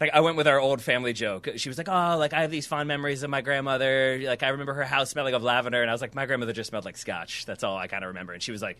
like 0.00 0.10
I 0.12 0.20
went 0.20 0.36
with 0.36 0.48
our 0.48 0.58
old 0.58 0.82
family 0.82 1.12
joke. 1.12 1.48
She 1.56 1.68
was 1.68 1.78
like, 1.78 1.88
"Oh, 1.88 2.16
like 2.18 2.32
I 2.32 2.42
have 2.42 2.50
these 2.50 2.66
fond 2.66 2.88
memories 2.88 3.22
of 3.22 3.30
my 3.30 3.40
grandmother. 3.42 4.20
Like 4.22 4.42
I 4.42 4.48
remember 4.48 4.74
her 4.74 4.84
house 4.84 5.10
smelling 5.10 5.34
of 5.34 5.42
lavender." 5.42 5.80
And 5.80 5.90
I 5.90 5.94
was 5.94 6.00
like, 6.00 6.14
"My 6.14 6.26
grandmother 6.26 6.52
just 6.52 6.70
smelled 6.70 6.84
like 6.84 6.96
scotch. 6.96 7.46
That's 7.46 7.62
all 7.62 7.76
I 7.76 7.86
kind 7.86 8.02
of 8.02 8.08
remember." 8.08 8.32
And 8.32 8.42
she 8.42 8.50
was 8.50 8.60
like, 8.60 8.78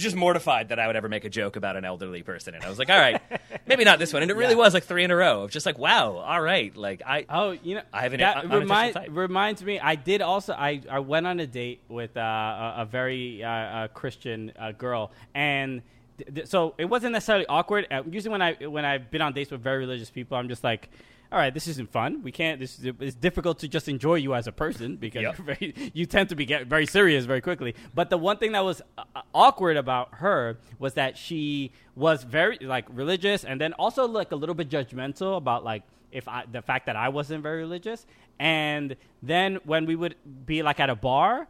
just 0.00 0.16
mortified 0.16 0.70
that 0.70 0.78
I 0.78 0.86
would 0.86 0.96
ever 0.96 1.08
make 1.08 1.24
a 1.24 1.28
joke 1.28 1.56
about 1.56 1.76
an 1.76 1.84
elderly 1.84 2.22
person. 2.22 2.54
And 2.54 2.64
I 2.64 2.68
was 2.68 2.78
like, 2.78 2.88
"All 2.90 2.98
right, 2.98 3.20
maybe 3.66 3.84
not 3.84 3.98
this 3.98 4.12
one." 4.12 4.22
And 4.22 4.30
it 4.30 4.34
really 4.36 4.52
Yeah. 4.52 4.58
was 4.58 4.72
like 4.74 4.84
three 4.84 5.04
in 5.04 5.10
a 5.10 5.16
row 5.16 5.42
of 5.42 5.50
just 5.50 5.66
like, 5.66 5.78
"Wow, 5.78 6.16
all 6.16 6.40
right." 6.40 6.74
Like 6.76 7.02
I, 7.06 7.26
Oh, 7.28 7.50
you 7.50 7.74
know, 7.76 7.82
I 7.92 8.02
have 8.02 8.12
an 8.14 8.20
that 8.20 8.50
remind, 8.50 8.96
reminds 9.10 9.62
me. 9.62 9.78
I 9.78 9.94
did 9.96 10.22
also. 10.22 10.54
I, 10.54 10.80
I 10.90 11.00
went 11.00 11.26
on 11.26 11.38
a 11.40 11.46
date 11.46 11.80
with 11.88 12.16
uh, 12.16 12.20
a, 12.20 12.74
a 12.78 12.84
very 12.84 13.44
uh, 13.44 13.48
uh, 13.50 13.88
Christian 13.88 14.52
uh, 14.58 14.72
girl, 14.72 15.10
and 15.34 15.82
th- 16.18 16.34
th- 16.34 16.46
so 16.46 16.74
it 16.78 16.86
wasn't 16.86 17.12
necessarily 17.12 17.46
awkward. 17.46 17.86
Uh, 17.90 18.02
usually, 18.10 18.32
when 18.32 18.42
I 18.42 18.54
when 18.54 18.84
I've 18.84 19.10
been 19.10 19.20
on 19.22 19.32
dates 19.32 19.50
with 19.50 19.60
very 19.62 19.78
religious 19.78 20.10
people, 20.10 20.36
I'm 20.38 20.48
just 20.48 20.64
like. 20.64 20.88
All 21.32 21.38
right, 21.38 21.54
this 21.54 21.66
isn't 21.66 21.90
fun. 21.90 22.22
We 22.22 22.30
can't. 22.30 22.60
This 22.60 22.78
is 22.78 22.92
it's 23.00 23.16
difficult 23.16 23.60
to 23.60 23.68
just 23.68 23.88
enjoy 23.88 24.16
you 24.16 24.34
as 24.34 24.46
a 24.46 24.52
person 24.52 24.96
because 24.96 25.22
Yep. 25.22 25.38
you're 25.38 25.46
very, 25.54 25.90
you 25.94 26.04
tend 26.04 26.28
to 26.28 26.36
be 26.36 26.44
get 26.44 26.66
very 26.66 26.84
serious 26.84 27.24
very 27.24 27.40
quickly. 27.40 27.74
But 27.94 28.10
the 28.10 28.18
one 28.18 28.36
thing 28.36 28.52
that 28.52 28.62
was 28.64 28.82
uh, 28.98 29.04
uh, 29.16 29.22
awkward 29.34 29.78
about 29.78 30.16
her 30.16 30.58
was 30.78 30.92
that 30.94 31.16
she 31.16 31.72
was 31.96 32.22
very 32.22 32.58
like 32.60 32.84
religious, 32.90 33.44
and 33.44 33.58
then 33.58 33.72
also 33.74 34.06
like 34.06 34.30
a 34.32 34.36
little 34.36 34.54
bit 34.54 34.68
judgmental 34.68 35.38
about 35.38 35.64
like 35.64 35.84
if 36.10 36.28
I, 36.28 36.44
the 36.52 36.60
fact 36.60 36.84
that 36.86 36.96
I 36.96 37.08
wasn't 37.08 37.42
very 37.42 37.60
religious. 37.60 38.04
And 38.38 38.96
then 39.22 39.58
when 39.64 39.86
we 39.86 39.96
would 39.96 40.16
be 40.44 40.62
like 40.62 40.80
at 40.80 40.90
a 40.90 40.94
bar, 40.96 41.48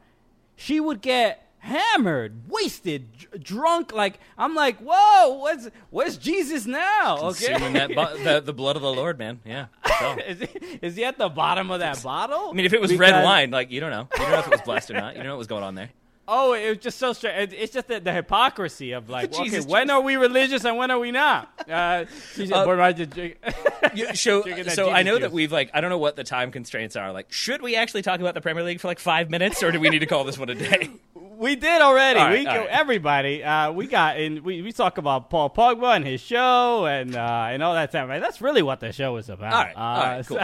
she 0.55 0.79
would 0.79 1.01
get 1.01 1.52
hammered, 1.63 2.49
wasted, 2.49 3.17
dr- 3.17 3.43
drunk. 3.43 3.93
Like 3.93 4.19
I'm 4.37 4.55
like, 4.55 4.79
whoa, 4.79 5.35
what's 5.39 5.69
where's 5.91 6.17
Jesus 6.17 6.67
now? 6.67 7.19
Okay, 7.19 7.47
consuming 7.47 7.73
that 7.75 7.89
bu- 7.89 8.23
the, 8.25 8.41
the 8.41 8.53
blood 8.53 8.77
of 8.77 8.83
the 8.83 8.93
Lord, 8.93 9.19
man. 9.19 9.41
Yeah. 9.45 9.67
So. 10.01 10.17
is, 10.27 10.41
he, 10.41 10.79
is 10.83 10.97
he 10.97 11.05
at 11.05 11.19
the 11.19 11.29
bottom 11.29 11.71
of 11.71 11.81
that 11.81 12.03
bottle? 12.03 12.51
I 12.51 12.53
mean, 12.53 12.67
if 12.67 12.73
it 12.73 12.81
was 12.81 12.93
red 12.95 13.11
Because- 13.11 13.25
wine, 13.25 13.51
like 13.51 13.71
you 13.71 13.81
don't 13.81 13.91
know, 13.91 14.09
you 14.13 14.23
don't 14.23 14.33
know 14.33 14.39
if 14.41 14.47
it 14.47 14.53
was 14.53 14.63
blessed 14.63 14.91
or 14.91 14.95
not. 14.95 15.13
You 15.15 15.19
don't 15.19 15.27
know 15.29 15.35
what 15.35 15.39
was 15.39 15.47
going 15.47 15.63
on 15.65 15.75
there. 15.75 15.91
Oh, 16.29 16.53
it 16.55 16.69
was 16.69 16.79
just 16.79 16.99
so 16.99 17.13
strange. 17.13 17.53
It's 17.53 17.73
just 17.73 17.89
the, 17.89 17.99
the 18.01 18.13
hypocrisy 18.13 18.93
of 18.93 19.09
like, 19.11 19.33
okay, 19.35 19.45
Jesus, 19.45 19.67
when 19.67 19.91
are 19.91 20.01
we 20.01 20.17
religious 20.17 20.65
and 20.65 20.77
when 20.77 20.91
are 20.91 20.99
we 20.99 21.11
not? 21.11 21.51
Uh, 21.69 22.05
said, 22.33 22.53
Uh, 22.53 22.65
"Boy, 22.65 22.81
I 22.81 22.93
just 22.93 23.11
drink-" 23.11 23.39
You- 23.95 24.15
so, 24.15 24.43
so 24.43 24.91
I 24.91 25.03
Jesus 25.03 25.05
know 25.05 25.19
that 25.19 25.33
we've 25.33 25.53
like 25.53 25.71
I 25.75 25.81
don't 25.81 25.91
know 25.91 25.99
what 25.99 26.17
the 26.17 26.25
time 26.25 26.51
constraints 26.53 26.97
are. 26.97 27.13
Like, 27.13 27.33
should 27.33 27.61
we 27.63 27.77
actually 27.77 28.03
talk 28.03 28.21
about 28.21 28.35
the 28.35 28.41
Premier 28.41 28.63
League 28.63 28.81
for 28.81 28.89
like 28.89 29.01
five 29.01 29.31
minutes, 29.31 29.63
or 29.63 29.73
do 29.73 29.81
we 29.81 29.91
need 29.91 29.99
to 30.01 30.07
call 30.07 30.25
this 30.25 30.39
one 30.39 30.49
a 30.49 30.55
day? 30.55 30.91
we 31.43 31.57
did 31.57 31.83
already. 31.83 32.21
Right, 32.21 32.39
we 32.39 32.47
right. 32.47 32.67
everybody. 32.69 33.43
Uh, 33.43 33.73
we 33.73 33.89
got 33.89 34.17
and 34.17 34.41
we, 34.43 34.63
we 34.63 34.71
talk 34.71 34.99
about 34.99 35.29
Paul 35.29 35.51
Pogba 35.51 35.97
and 35.97 36.07
his 36.07 36.21
show 36.21 36.87
and 36.87 37.17
uh, 37.17 37.47
and 37.51 37.63
all 37.63 37.75
that 37.75 37.91
stuff. 37.91 38.09
Right? 38.09 38.21
That's 38.21 38.41
really 38.41 38.63
what 38.63 38.79
the 38.79 38.93
show 38.93 39.17
is 39.17 39.29
about. 39.29 39.53
All 39.53 39.65
right, 39.65 39.77
Uh, 39.77 39.81
all 39.81 40.03
right, 40.03 40.27
cool. 40.27 40.39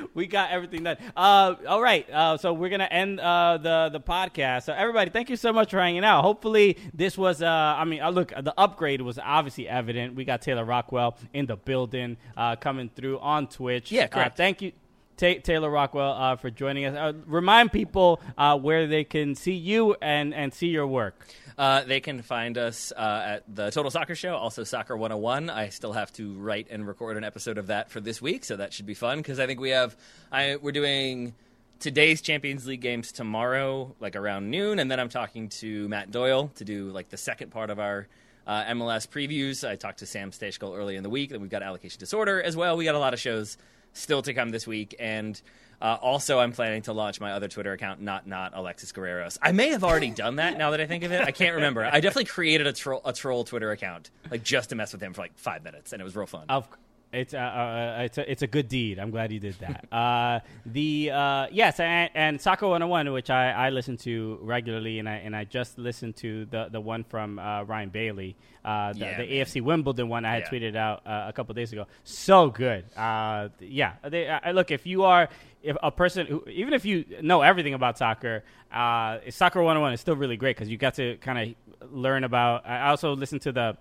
so 0.00 0.08
we 0.14 0.26
got 0.26 0.50
everything 0.50 0.82
done. 0.82 0.96
Uh, 1.16 1.54
all 1.68 1.80
right. 1.80 2.08
Uh, 2.10 2.36
so 2.36 2.52
we're 2.52 2.68
gonna 2.68 2.84
end 2.84 3.20
uh, 3.20 3.58
the 3.58 3.90
the 3.92 4.00
podcast. 4.00 4.64
So 4.64 4.72
everybody, 4.72 5.03
thank 5.12 5.30
you 5.30 5.36
so 5.36 5.52
much 5.52 5.70
for 5.70 5.78
hanging 5.78 6.04
out. 6.04 6.22
Hopefully 6.22 6.78
this 6.92 7.16
was. 7.18 7.42
Uh, 7.42 7.48
I 7.48 7.84
mean, 7.84 8.00
uh, 8.02 8.10
look, 8.10 8.30
the 8.30 8.54
upgrade 8.58 9.00
was 9.00 9.18
obviously 9.18 9.68
evident. 9.68 10.14
We 10.14 10.24
got 10.24 10.42
Taylor 10.42 10.64
Rockwell 10.64 11.16
in 11.32 11.46
the 11.46 11.56
building, 11.56 12.16
uh, 12.36 12.56
coming 12.56 12.88
through 12.94 13.18
on 13.20 13.48
Twitch. 13.48 13.90
Yeah, 13.92 14.04
Uh, 14.04 14.08
correct. 14.08 14.36
thank 14.36 14.62
you. 14.62 14.72
Ta- 15.16 15.38
Taylor 15.44 15.70
Rockwell 15.70 16.12
uh, 16.12 16.36
for 16.36 16.50
joining 16.50 16.86
us. 16.86 16.96
Uh, 16.96 17.12
remind 17.26 17.70
people 17.70 18.20
uh, 18.36 18.58
where 18.58 18.88
they 18.88 19.04
can 19.04 19.36
see 19.36 19.52
you 19.54 19.94
and, 20.02 20.34
and 20.34 20.52
see 20.52 20.66
your 20.66 20.88
work. 20.88 21.14
Uh, 21.56 21.84
they 21.84 22.00
can 22.00 22.20
find 22.20 22.58
us 22.58 22.92
uh, 22.96 23.22
at 23.36 23.54
the 23.54 23.70
Total 23.70 23.88
Soccer 23.92 24.16
Show, 24.16 24.34
also 24.34 24.64
Soccer 24.64 24.96
101. 24.96 25.50
I 25.50 25.68
still 25.68 25.92
have 25.92 26.12
to 26.14 26.32
write 26.34 26.66
and 26.68 26.84
record 26.84 27.16
an 27.16 27.22
episode 27.22 27.58
of 27.58 27.68
that 27.68 27.92
for 27.92 28.00
this 28.00 28.20
week, 28.20 28.44
so 28.44 28.56
that 28.56 28.72
should 28.72 28.86
be 28.86 28.94
fun 28.94 29.18
because 29.18 29.38
I 29.38 29.46
think 29.46 29.60
we 29.60 29.70
have. 29.70 29.96
I 30.32 30.56
we're 30.56 30.72
doing 30.72 31.34
today's 31.80 32.20
Champions 32.20 32.66
League 32.66 32.80
games 32.80 33.12
tomorrow, 33.12 33.94
like 34.00 34.16
around 34.16 34.50
noon, 34.50 34.78
and 34.78 34.90
then 34.90 34.98
I'm 35.00 35.08
talking 35.08 35.48
to 35.50 35.88
Matt 35.88 36.10
Doyle 36.10 36.50
to 36.56 36.64
do 36.64 36.90
like 36.90 37.08
the 37.10 37.16
second 37.16 37.50
part 37.50 37.70
of 37.70 37.78
our. 37.78 38.08
Uh, 38.46 38.62
MLS 38.74 39.08
previews. 39.08 39.66
I 39.66 39.76
talked 39.76 40.00
to 40.00 40.06
Sam 40.06 40.30
Stejskal 40.30 40.76
early 40.76 40.96
in 40.96 41.02
the 41.02 41.08
week, 41.08 41.30
and 41.30 41.40
we've 41.40 41.50
got 41.50 41.62
allocation 41.62 41.98
disorder 41.98 42.42
as 42.42 42.54
well. 42.54 42.76
We 42.76 42.84
got 42.84 42.94
a 42.94 42.98
lot 42.98 43.14
of 43.14 43.18
shows 43.18 43.56
still 43.94 44.20
to 44.20 44.34
come 44.34 44.50
this 44.50 44.66
week, 44.66 44.94
and 44.98 45.40
uh, 45.80 45.96
also 46.00 46.38
I'm 46.38 46.52
planning 46.52 46.82
to 46.82 46.92
launch 46.92 47.20
my 47.20 47.32
other 47.32 47.48
Twitter 47.48 47.72
account, 47.72 48.02
not 48.02 48.26
not 48.26 48.52
Alexis 48.54 48.92
Guerreros. 48.92 49.38
I 49.40 49.52
may 49.52 49.70
have 49.70 49.82
already 49.82 50.10
done 50.10 50.36
that 50.36 50.58
now 50.58 50.72
that 50.72 50.80
I 50.80 50.86
think 50.86 51.04
of 51.04 51.12
it. 51.12 51.22
I 51.22 51.30
can't 51.30 51.54
remember. 51.54 51.84
I 51.84 52.00
definitely 52.00 52.26
created 52.26 52.66
a 52.66 52.72
troll 52.72 53.00
a 53.04 53.12
troll 53.12 53.44
Twitter 53.44 53.70
account 53.70 54.10
like 54.30 54.42
just 54.42 54.68
to 54.70 54.76
mess 54.76 54.92
with 54.92 55.02
him 55.02 55.14
for 55.14 55.22
like 55.22 55.38
five 55.38 55.64
minutes, 55.64 55.92
and 55.92 56.00
it 56.02 56.04
was 56.04 56.14
real 56.14 56.26
fun. 56.26 56.44
Of 56.48 56.68
It's 57.14 57.32
a, 57.34 57.38
uh, 57.40 58.02
it's 58.02 58.18
a 58.18 58.30
it's 58.30 58.42
a 58.42 58.46
good 58.46 58.68
deed. 58.68 58.98
I'm 58.98 59.10
glad 59.10 59.32
you 59.32 59.40
did 59.40 59.54
that. 59.60 59.86
uh, 59.92 60.40
the 60.66 61.10
uh, 61.12 61.46
yes, 61.52 61.78
and, 61.80 62.10
and 62.14 62.40
Soccer 62.40 62.66
101, 62.66 63.12
which 63.12 63.30
I, 63.30 63.50
I 63.52 63.70
listen 63.70 63.96
to 63.98 64.38
regularly, 64.42 64.98
and 64.98 65.08
I 65.08 65.16
and 65.16 65.34
I 65.36 65.44
just 65.44 65.78
listened 65.78 66.16
to 66.16 66.44
the 66.46 66.68
the 66.70 66.80
one 66.80 67.04
from 67.04 67.38
uh, 67.38 67.62
Ryan 67.62 67.90
Bailey, 67.90 68.36
uh, 68.64 68.92
the, 68.92 68.98
Yeah, 68.98 69.16
the. 69.18 69.24
AFC 69.40 69.62
Wimbledon 69.62 70.08
one 70.08 70.24
I 70.24 70.34
had 70.34 70.42
Yeah. 70.44 70.50
tweeted 70.50 70.76
out 70.76 71.06
uh, 71.06 71.26
a 71.28 71.32
couple 71.32 71.54
days 71.54 71.72
ago. 71.72 71.86
So 72.02 72.50
good. 72.50 72.84
Uh, 72.96 73.48
yeah, 73.60 73.94
they, 74.08 74.28
I, 74.28 74.50
look 74.52 74.70
if 74.70 74.86
you 74.86 75.04
are 75.04 75.28
if 75.62 75.76
a 75.82 75.90
person 75.90 76.26
who 76.26 76.44
even 76.48 76.74
if 76.74 76.84
you 76.84 77.04
know 77.22 77.42
everything 77.42 77.74
about 77.74 77.96
soccer, 77.96 78.44
uh, 78.72 79.18
Soccer 79.30 79.60
101 79.62 79.92
is 79.92 80.00
still 80.00 80.16
really 80.16 80.36
great 80.36 80.56
because 80.56 80.68
you 80.68 80.76
got 80.76 80.94
to 80.94 81.16
kind 81.18 81.38
of 81.80 81.92
learn 81.92 82.24
about. 82.24 82.66
I 82.66 82.88
also 82.90 83.14
listened 83.14 83.42
to 83.42 83.52
the 83.52 83.76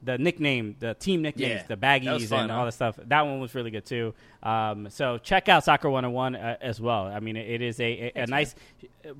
the 0.00 0.16
nickname, 0.16 0.76
the 0.78 0.94
team 0.94 1.22
nicknames, 1.22 1.62
Yeah, 1.62 1.66
the 1.66 1.76
baggies, 1.76 2.28
fun, 2.28 2.42
and 2.44 2.52
huh? 2.52 2.58
all 2.58 2.64
that 2.66 2.72
stuff. 2.72 2.98
That 3.06 3.22
one 3.22 3.40
was 3.40 3.54
really 3.54 3.70
good 3.72 3.84
too. 3.84 4.14
Um, 4.42 4.88
so 4.90 5.18
check 5.18 5.48
out 5.48 5.64
Soccer 5.64 5.90
101 5.90 6.36
uh, 6.36 6.56
as 6.60 6.80
well. 6.80 7.06
I 7.06 7.18
mean, 7.18 7.36
it, 7.36 7.48
it 7.50 7.62
is 7.62 7.80
a, 7.80 8.12
a, 8.14 8.22
a 8.22 8.26
nice, 8.26 8.54
uh, 9.04 9.10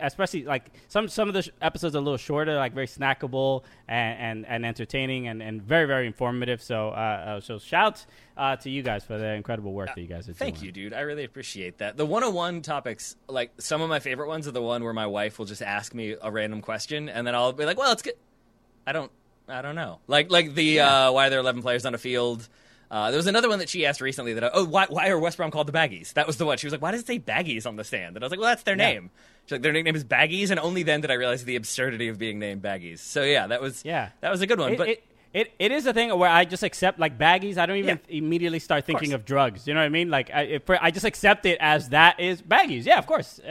especially 0.00 0.44
like 0.44 0.72
some 0.88 1.06
some 1.08 1.28
of 1.28 1.34
the 1.34 1.42
sh- 1.42 1.50
episodes 1.62 1.94
are 1.94 1.98
a 1.98 2.00
little 2.00 2.16
shorter, 2.16 2.56
like 2.56 2.72
very 2.72 2.88
snackable 2.88 3.62
and 3.86 4.18
and, 4.18 4.46
and 4.46 4.66
entertaining 4.66 5.28
and, 5.28 5.42
and 5.42 5.62
very 5.62 5.86
very 5.86 6.06
informative. 6.08 6.60
So 6.60 6.88
uh, 6.88 6.92
uh, 6.92 7.40
so 7.40 7.58
shout 7.60 8.04
uh, 8.36 8.56
to 8.56 8.68
you 8.70 8.82
guys 8.82 9.04
for 9.04 9.16
the 9.16 9.34
incredible 9.34 9.72
work 9.72 9.94
that 9.94 10.00
you 10.00 10.08
guys 10.08 10.24
are 10.28 10.32
doing. 10.32 10.52
Thank 10.52 10.62
you, 10.62 10.72
dude. 10.72 10.92
I 10.92 11.00
really 11.00 11.24
appreciate 11.24 11.78
that. 11.78 11.96
The 11.96 12.06
101 12.06 12.62
topics, 12.62 13.14
like 13.28 13.52
some 13.58 13.80
of 13.80 13.88
my 13.88 14.00
favorite 14.00 14.26
ones 14.28 14.48
are 14.48 14.52
the 14.52 14.62
one 14.62 14.82
where 14.82 14.92
my 14.92 15.06
wife 15.06 15.38
will 15.38 15.46
just 15.46 15.62
ask 15.62 15.94
me 15.94 16.16
a 16.20 16.30
random 16.32 16.62
question 16.62 17.08
and 17.08 17.24
then 17.24 17.36
I'll 17.36 17.52
be 17.52 17.64
like, 17.64 17.78
"Well, 17.78 17.92
it's 17.92 18.02
good." 18.02 18.14
I 18.86 18.92
don't 18.92 19.12
I 19.50 19.62
don't 19.62 19.74
know. 19.74 19.98
Like 20.06 20.30
like 20.30 20.54
the 20.54 20.80
uh, 20.80 21.12
why 21.12 21.26
are 21.26 21.30
there 21.30 21.40
11 21.40 21.62
players 21.62 21.84
on 21.86 21.94
a 21.94 21.98
field? 21.98 22.48
Uh, 22.90 23.10
there 23.12 23.18
was 23.18 23.28
another 23.28 23.48
one 23.48 23.60
that 23.60 23.68
she 23.68 23.86
asked 23.86 24.00
recently 24.00 24.32
that 24.34 24.50
oh 24.52 24.64
why 24.64 24.86
why 24.88 25.08
are 25.10 25.18
West 25.18 25.36
Brom 25.36 25.50
called 25.50 25.66
the 25.68 25.72
Baggies? 25.72 26.12
That 26.14 26.26
was 26.26 26.36
the 26.38 26.46
one. 26.46 26.58
She 26.58 26.66
was 26.66 26.72
like, 26.72 26.82
"Why 26.82 26.90
does 26.90 27.02
it 27.02 27.06
say 27.06 27.18
Baggies 27.20 27.66
on 27.66 27.76
the 27.76 27.84
stand?" 27.84 28.16
And 28.16 28.24
I 28.24 28.26
was 28.26 28.30
like, 28.32 28.40
"Well, 28.40 28.48
that's 28.48 28.64
their 28.64 28.76
Yeah. 28.76 28.92
name." 28.92 29.10
She's 29.46 29.52
like, 29.52 29.62
"Their 29.62 29.72
nickname 29.72 29.94
is 29.94 30.04
Baggies," 30.04 30.50
and 30.50 30.58
only 30.58 30.82
then 30.82 31.00
did 31.00 31.10
I 31.10 31.14
realize 31.14 31.44
the 31.44 31.54
absurdity 31.56 32.08
of 32.08 32.18
being 32.18 32.38
named 32.40 32.62
Baggies. 32.62 32.98
So 32.98 33.22
yeah, 33.22 33.46
that 33.46 33.60
was 33.60 33.84
Yeah. 33.84 34.08
that 34.22 34.30
was 34.30 34.40
a 34.40 34.46
good 34.46 34.58
one. 34.58 34.72
It, 34.72 34.78
but 34.78 34.88
it, 34.88 35.04
it, 35.32 35.52
it 35.58 35.70
is 35.70 35.86
a 35.86 35.92
thing 35.92 36.16
where 36.18 36.28
I 36.28 36.44
just 36.44 36.62
accept 36.62 36.98
like 36.98 37.16
baggies. 37.18 37.56
I 37.56 37.66
don't 37.66 37.76
even 37.76 38.00
Yeah. 38.08 38.16
immediately 38.18 38.58
start 38.58 38.84
thinking 38.84 39.10
course. 39.10 39.14
of 39.14 39.24
drugs. 39.24 39.66
You 39.68 39.74
know 39.74 39.80
what 39.80 39.86
I 39.86 39.90
mean? 39.90 40.10
Like 40.10 40.30
I, 40.32 40.42
if, 40.42 40.68
I 40.68 40.90
just 40.90 41.04
accept 41.06 41.46
it 41.46 41.58
as 41.60 41.90
that 41.90 42.18
is 42.18 42.42
baggies. 42.42 42.84
Yeah, 42.84 42.98
of 42.98 43.06
course. 43.06 43.40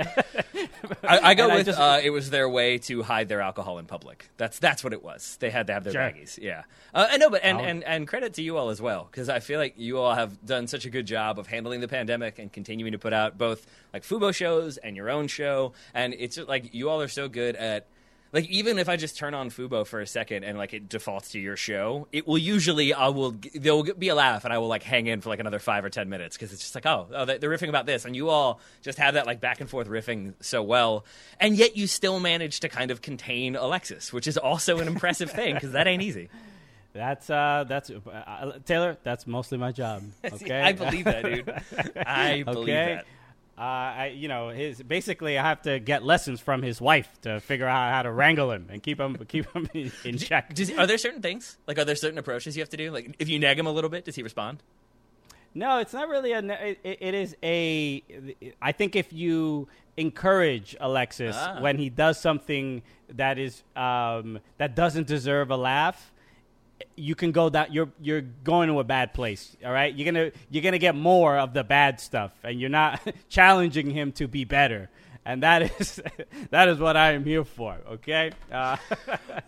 I, 1.04 1.20
I 1.20 1.34
go 1.36 1.46
And 1.48 1.56
with 1.56 1.66
just- 1.68 1.80
uh, 1.80 2.00
it 2.04 2.10
was 2.10 2.30
their 2.30 2.50
way 2.50 2.78
to 2.80 3.04
hide 3.04 3.30
their 3.30 3.42
alcohol 3.42 3.80
in 3.80 3.86
public. 3.86 4.30
That's 4.38 4.60
that's 4.60 4.84
what 4.84 4.94
it 4.94 5.04
was. 5.04 5.38
They 5.40 5.50
had 5.50 5.68
to 5.68 5.74
have 5.74 5.84
their 5.84 5.94
Sure. 5.94 6.02
baggies. 6.02 6.38
Yeah, 6.42 6.64
uh, 6.94 7.08
I 7.10 7.18
know, 7.18 7.30
but 7.30 7.44
and, 7.44 7.58
I'll- 7.58 7.66
and 7.66 7.84
and 7.84 8.08
credit 8.08 8.34
to 8.36 8.42
you 8.42 8.58
all 8.58 8.70
as 8.70 8.82
well 8.82 9.08
because 9.10 9.30
I 9.30 9.40
feel 9.40 9.60
like 9.60 9.76
you 9.78 9.98
all 10.00 10.14
have 10.16 10.46
done 10.46 10.68
such 10.68 10.86
a 10.86 10.90
good 10.90 11.06
job 11.06 11.40
of 11.40 11.48
handling 11.48 11.80
the 11.82 11.88
pandemic 11.88 12.40
and 12.40 12.52
continuing 12.52 12.92
to 12.92 13.00
put 13.00 13.14
out 13.14 13.38
both 13.38 13.66
like 13.94 14.04
Fubo 14.04 14.34
shows 14.34 14.78
and 14.78 14.96
your 14.96 15.10
own 15.10 15.28
show. 15.28 15.74
And 15.94 16.14
it's 16.18 16.36
just, 16.36 16.48
like 16.50 16.74
you 16.74 16.90
all 16.90 17.02
are 17.02 17.08
so 17.08 17.28
good 17.30 17.56
at. 17.56 17.88
Like 18.32 18.48
even 18.50 18.78
if 18.78 18.88
I 18.88 18.96
just 18.96 19.18
turn 19.18 19.34
on 19.34 19.50
Fubo 19.50 19.86
for 19.88 20.02
a 20.02 20.06
second 20.08 20.44
and 20.44 20.58
like 20.58 20.74
it 20.74 20.88
defaults 20.88 21.32
to 21.32 21.40
your 21.40 21.56
show, 21.56 22.08
it 22.12 22.28
will 22.28 22.38
usually 22.38 22.94
I 22.94 23.08
will 23.08 23.36
there 23.56 23.74
will 23.74 23.84
be 23.84 24.10
a 24.10 24.16
laugh 24.16 24.46
and 24.46 24.54
I 24.54 24.60
will 24.60 24.68
like 24.68 24.84
hang 24.84 25.08
in 25.08 25.22
for 25.22 25.30
like 25.30 25.40
another 25.40 25.58
five 25.58 25.84
or 25.84 25.90
ten 25.90 26.10
minutes 26.10 26.38
because 26.38 26.54
it's 26.54 26.62
just 26.62 26.76
like 26.76 26.86
oh, 26.86 27.08
oh 27.14 27.26
they- 27.26 27.40
they're 27.40 27.50
riffing 27.50 27.70
about 27.70 27.88
this 27.88 28.06
and 28.06 28.16
you 28.16 28.30
all 28.30 28.60
just 28.84 29.00
have 29.00 29.16
that 29.16 29.26
like 29.26 29.40
back 29.42 29.62
and 29.62 29.70
forth 29.70 29.88
riffing 29.88 30.36
so 30.42 30.62
well 30.62 31.06
and 31.40 31.56
yet 31.56 31.76
you 31.76 31.88
still 31.88 32.20
manage 32.20 32.60
to 32.60 32.70
kind 32.70 32.92
of 32.92 33.02
contain 33.02 33.56
Alexis, 33.56 34.14
which 34.14 34.28
is 34.28 34.38
also 34.38 34.78
an 34.80 34.88
impressive 34.88 35.32
thing 35.32 35.56
because 35.56 35.72
that 35.72 35.88
ain't 35.88 36.04
easy. 36.04 36.30
that's 36.94 37.30
uh, 37.30 37.66
that's 37.68 37.90
uh, 37.90 38.60
Taylor. 38.66 38.98
That's 39.04 39.26
mostly 39.26 39.58
my 39.58 39.72
job. 39.72 40.04
Okay, 40.34 40.62
I 40.62 40.74
believe 40.74 41.06
that, 41.06 41.24
dude. 41.24 41.54
I 41.96 42.44
believe 42.46 42.70
okay. 42.70 42.96
that. 42.96 43.06
Uh, 43.60 43.62
I, 43.64 44.14
you 44.16 44.30
know, 44.30 44.50
his 44.50 44.82
basically, 44.82 45.38
I 45.38 45.44
have 45.44 45.62
to 45.64 45.80
get 45.80 46.02
lessons 46.02 46.40
from 46.40 46.62
his 46.62 46.80
wife 46.80 47.10
to 47.24 47.42
figure 47.42 47.68
out 47.68 47.92
how 47.92 48.04
to 48.04 48.12
wrangle 48.12 48.52
him 48.54 48.68
and 48.72 48.82
keep 48.82 49.00
him 49.00 49.18
keep 49.28 49.52
him 49.52 49.68
in, 49.74 49.92
in 50.06 50.18
check. 50.18 50.54
Does, 50.56 50.72
are 50.72 50.88
there 50.88 50.98
certain 50.98 51.22
things 51.22 51.58
like 51.68 51.78
are 51.78 51.84
there 51.84 51.96
certain 51.98 52.18
approaches 52.18 52.56
you 52.56 52.62
have 52.62 52.70
to 52.70 52.78
do? 52.78 52.90
Like 52.90 53.16
if 53.20 53.28
you 53.28 53.38
nag 53.38 53.60
him 53.60 53.68
a 53.68 53.72
little 53.72 53.90
bit, 53.90 54.06
does 54.06 54.16
he 54.16 54.24
respond? 54.24 54.64
No, 55.54 55.80
it's 55.80 55.94
not 55.94 56.08
really 56.08 56.32
a. 56.32 56.40
It, 56.40 56.80
it 57.02 57.14
is 57.14 57.36
a. 57.44 58.02
I 58.62 58.72
think 58.72 58.96
if 58.96 59.12
you 59.12 59.68
encourage 59.98 60.78
Alexis 60.80 61.36
Ah. 61.38 61.60
when 61.60 61.78
he 61.78 61.90
does 61.90 62.20
something 62.20 62.82
that 63.10 63.38
is 63.38 63.64
um, 63.76 64.40
that 64.58 64.76
doesn't 64.76 65.08
deserve 65.08 65.52
a 65.52 65.58
laugh, 65.58 66.14
you 66.96 67.16
can 67.16 67.32
go 67.32 67.50
down. 67.50 67.68
You're 67.72 67.90
you're 68.02 68.22
going 68.22 68.68
to 68.70 68.80
a 68.80 68.84
bad 68.84 69.14
place. 69.14 69.56
All 69.66 69.72
right, 69.72 69.94
you're 69.94 70.06
gonna 70.12 70.32
you're 70.50 70.64
gonna 70.64 70.78
get 70.80 70.96
more 70.96 71.38
of 71.38 71.54
the 71.54 71.64
bad 71.64 72.00
stuff, 72.00 72.32
and 72.44 72.60
you're 72.60 72.70
not 72.70 73.00
challenging 73.30 73.90
him 73.92 74.12
to 74.14 74.28
be 74.28 74.44
better. 74.46 74.90
And 75.26 75.44
that 75.44 75.62
is 75.82 76.02
that 76.50 76.70
is 76.70 76.80
what 76.80 76.98
I 76.98 77.12
am 77.12 77.24
here 77.26 77.44
for. 77.44 77.78
Okay. 77.92 78.32
Uh, 78.52 78.78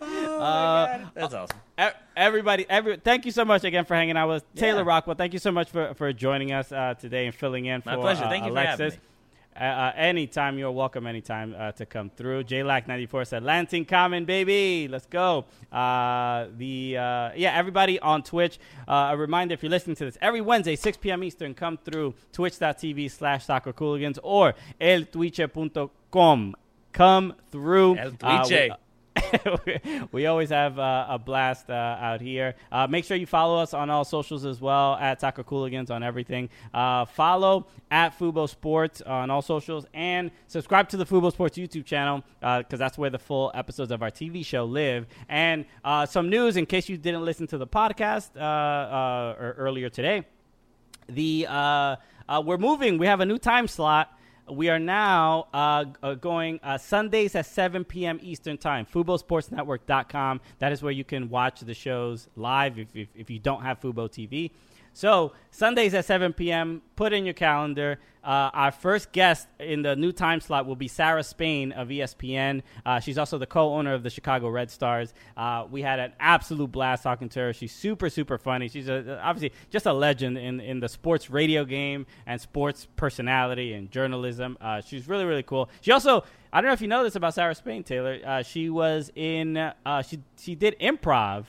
That's 1.14 1.34
awesome. 1.34 1.58
Everybody, 2.16 2.66
every 2.68 2.96
thank 2.98 3.24
you 3.24 3.32
so 3.32 3.44
much 3.44 3.64
again 3.64 3.84
for 3.84 3.94
hanging 3.94 4.16
out 4.16 4.28
with 4.28 4.54
Taylor 4.54 4.80
Yeah. 4.82 4.86
Rockwell. 4.88 5.16
Thank 5.16 5.32
you 5.32 5.38
so 5.38 5.50
much 5.50 5.70
for, 5.70 5.94
for 5.94 6.12
joining 6.12 6.52
us 6.52 6.70
uh, 6.70 6.94
today 6.94 7.26
and 7.26 7.34
filling 7.34 7.66
in 7.66 7.82
My 7.84 7.94
for 7.94 8.00
pleasure. 8.00 8.24
uh, 8.24 8.28
Thank 8.28 8.44
you 8.46 8.52
for 8.52 8.60
having 8.60 8.88
me. 8.90 8.96
Uh, 9.54 9.64
uh, 9.64 9.92
anytime 9.96 10.58
you're 10.58 10.70
welcome, 10.70 11.06
anytime 11.06 11.54
uh, 11.58 11.72
to 11.72 11.84
come 11.84 12.10
through. 12.10 12.44
JLack94 12.44 13.26
said, 13.26 13.42
Lansing 13.42 13.84
Common, 13.84 14.24
baby. 14.24 14.88
Let's 14.88 15.06
go. 15.06 15.44
Uh, 15.70 16.46
the 16.56 16.96
uh, 16.96 17.30
Yeah, 17.34 17.54
everybody 17.54 18.00
on 18.00 18.22
Twitch. 18.22 18.58
Uh, 18.88 19.10
a 19.12 19.16
reminder 19.16 19.54
if 19.54 19.62
you're 19.62 19.70
listening 19.70 19.96
to 19.96 20.06
this, 20.06 20.16
every 20.22 20.40
Wednesday, 20.40 20.76
6 20.76 20.96
p.m. 20.98 21.22
Eastern, 21.22 21.54
come 21.54 21.76
through 21.76 22.14
twitch.tv 22.32 23.10
slash 23.10 23.44
soccer 23.44 23.72
cooligans 23.72 24.18
or 24.22 24.54
eltwitche.com. 24.80 26.54
Come 26.92 27.34
through. 27.50 27.96
El 27.96 28.12
we- 30.12 30.26
always 30.26 30.50
have 30.50 30.78
uh, 30.78 31.06
a 31.08 31.18
blast 31.18 31.68
uh, 31.68 31.72
out 31.72 32.20
here. 32.20 32.54
Uh, 32.70 32.86
make 32.86 33.04
sure 33.04 33.16
you 33.16 33.26
follow 33.26 33.58
us 33.60 33.74
on 33.74 33.90
all 33.90 34.04
socials 34.04 34.44
as 34.44 34.60
well 34.60 34.94
at 34.94 35.20
Soccer 35.20 35.44
Cooligans 35.44 35.90
on 35.90 36.02
everything. 36.02 36.48
Uh, 36.72 37.04
follow 37.04 37.66
at 37.90 38.18
Fubo 38.18 38.48
Sports 38.48 39.02
on 39.02 39.30
all 39.30 39.42
socials 39.42 39.84
and 39.92 40.30
subscribe 40.46 40.88
to 40.90 40.96
the 40.96 41.04
Fubo 41.04 41.30
Sports 41.30 41.58
YouTube 41.58 41.84
channel 41.84 42.22
because 42.40 42.78
that's 42.78 42.96
where 42.96 43.10
the 43.10 43.18
full 43.18 43.50
episodes 43.54 43.90
of 43.90 44.02
our 44.02 44.10
TV 44.10 44.44
show 44.44 44.64
live. 44.64 45.06
And 45.28 45.66
uh, 45.84 46.06
some 46.06 46.30
news 46.30 46.56
in 46.56 46.66
case 46.66 46.88
you 46.88 46.96
didn't 46.96 47.24
listen 47.24 47.46
to 47.48 47.58
the 47.58 47.66
podcast 47.66 48.30
uh, 48.36 48.40
uh, 48.40 49.34
earlier 49.38 49.88
today 49.90 50.24
the 51.08 51.46
uh, 51.48 51.96
uh, 52.28 52.42
we're 52.44 52.58
moving. 52.58 52.98
We 52.98 53.06
have 53.06 53.20
a 53.20 53.26
new 53.26 53.38
time 53.38 53.68
slot. 53.68 54.16
We 54.52 54.68
are 54.68 54.78
now 54.78 55.46
uh, 55.54 55.86
uh, 56.02 56.14
going 56.14 56.60
uh, 56.62 56.76
Sundays 56.76 57.34
at 57.34 57.46
7 57.46 57.84
p.m. 57.84 58.20
Eastern 58.22 58.58
Time. 58.58 58.86
FuboSportsNetwork.com. 58.92 60.40
That 60.58 60.72
is 60.72 60.82
where 60.82 60.92
you 60.92 61.04
can 61.04 61.30
watch 61.30 61.60
the 61.60 61.72
shows 61.72 62.28
live 62.36 62.78
if, 62.78 62.88
if, 62.94 63.08
if 63.14 63.30
you 63.30 63.38
don't 63.38 63.62
have 63.62 63.80
Fubo 63.80 64.10
TV. 64.10 64.50
So, 64.94 65.32
Sundays 65.50 65.94
at 65.94 66.04
7 66.04 66.32
p.m., 66.32 66.82
put 66.96 67.12
in 67.12 67.24
your 67.24 67.34
calendar. 67.34 67.98
Uh, 68.24 68.50
our 68.54 68.70
first 68.70 69.10
guest 69.10 69.48
in 69.58 69.82
the 69.82 69.96
new 69.96 70.12
time 70.12 70.40
slot 70.40 70.64
will 70.64 70.76
be 70.76 70.86
Sarah 70.86 71.24
Spain 71.24 71.72
of 71.72 71.88
ESPN. 71.88 72.62
Uh, 72.86 73.00
she's 73.00 73.18
also 73.18 73.36
the 73.36 73.46
co 73.46 73.74
owner 73.74 73.94
of 73.94 74.04
the 74.04 74.10
Chicago 74.10 74.48
Red 74.48 74.70
Stars. 74.70 75.12
Uh, 75.36 75.66
we 75.68 75.82
had 75.82 75.98
an 75.98 76.12
absolute 76.20 76.70
blast 76.70 77.02
talking 77.02 77.28
to 77.30 77.40
her. 77.40 77.52
She's 77.52 77.72
super, 77.72 78.08
super 78.08 78.38
funny. 78.38 78.68
She's 78.68 78.88
a, 78.88 79.20
obviously 79.20 79.56
just 79.70 79.86
a 79.86 79.92
legend 79.92 80.38
in, 80.38 80.60
in 80.60 80.78
the 80.78 80.88
sports 80.88 81.30
radio 81.30 81.64
game 81.64 82.06
and 82.26 82.40
sports 82.40 82.86
personality 82.94 83.72
and 83.72 83.90
journalism. 83.90 84.56
Uh, 84.60 84.82
she's 84.82 85.08
really, 85.08 85.24
really 85.24 85.42
cool. 85.42 85.68
She 85.80 85.90
also, 85.90 86.22
I 86.52 86.60
don't 86.60 86.68
know 86.68 86.74
if 86.74 86.82
you 86.82 86.88
know 86.88 87.02
this 87.02 87.16
about 87.16 87.34
Sarah 87.34 87.56
Spain, 87.56 87.82
Taylor. 87.82 88.20
Uh, 88.24 88.42
she 88.44 88.70
was 88.70 89.10
in, 89.16 89.56
uh, 89.56 90.02
she, 90.02 90.20
she 90.38 90.54
did 90.54 90.78
improv 90.78 91.46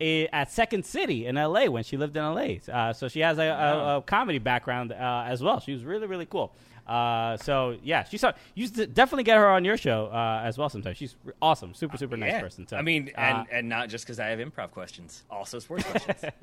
at 0.00 0.50
Second 0.50 0.84
City 0.86 1.26
in 1.26 1.36
LA 1.36 1.66
when 1.66 1.84
she 1.84 1.96
lived 1.96 2.16
in 2.16 2.22
LA. 2.22 2.56
Uh, 2.72 2.92
so 2.92 3.08
she 3.08 3.20
has 3.20 3.38
a, 3.38 3.48
a, 3.48 3.96
a 3.98 4.02
comedy 4.02 4.38
background 4.38 4.92
uh, 4.92 5.24
as 5.26 5.42
well. 5.42 5.60
She 5.60 5.72
was 5.72 5.84
really 5.84 6.06
really 6.06 6.26
cool. 6.26 6.52
Uh, 6.90 7.36
so 7.36 7.76
yeah, 7.84 8.02
she's 8.02 8.24
you 8.54 8.66
definitely 8.68 9.22
get 9.22 9.36
her 9.36 9.48
on 9.48 9.64
your 9.64 9.76
show 9.76 10.06
uh, 10.06 10.42
as 10.44 10.58
well 10.58 10.68
Sometimes 10.68 10.96
She's 10.96 11.16
awesome, 11.40 11.72
super 11.72 11.96
super 11.96 12.16
nice 12.16 12.32
Yeah. 12.32 12.40
person. 12.40 12.66
So, 12.66 12.76
I 12.76 12.82
mean, 12.82 13.10
uh, 13.16 13.20
and 13.20 13.46
and 13.52 13.68
not 13.68 13.88
just 13.88 14.04
because 14.04 14.18
I 14.18 14.26
have 14.26 14.40
improv 14.40 14.72
questions, 14.72 15.22
also 15.30 15.58
sports 15.60 15.84
questions. 15.84 16.24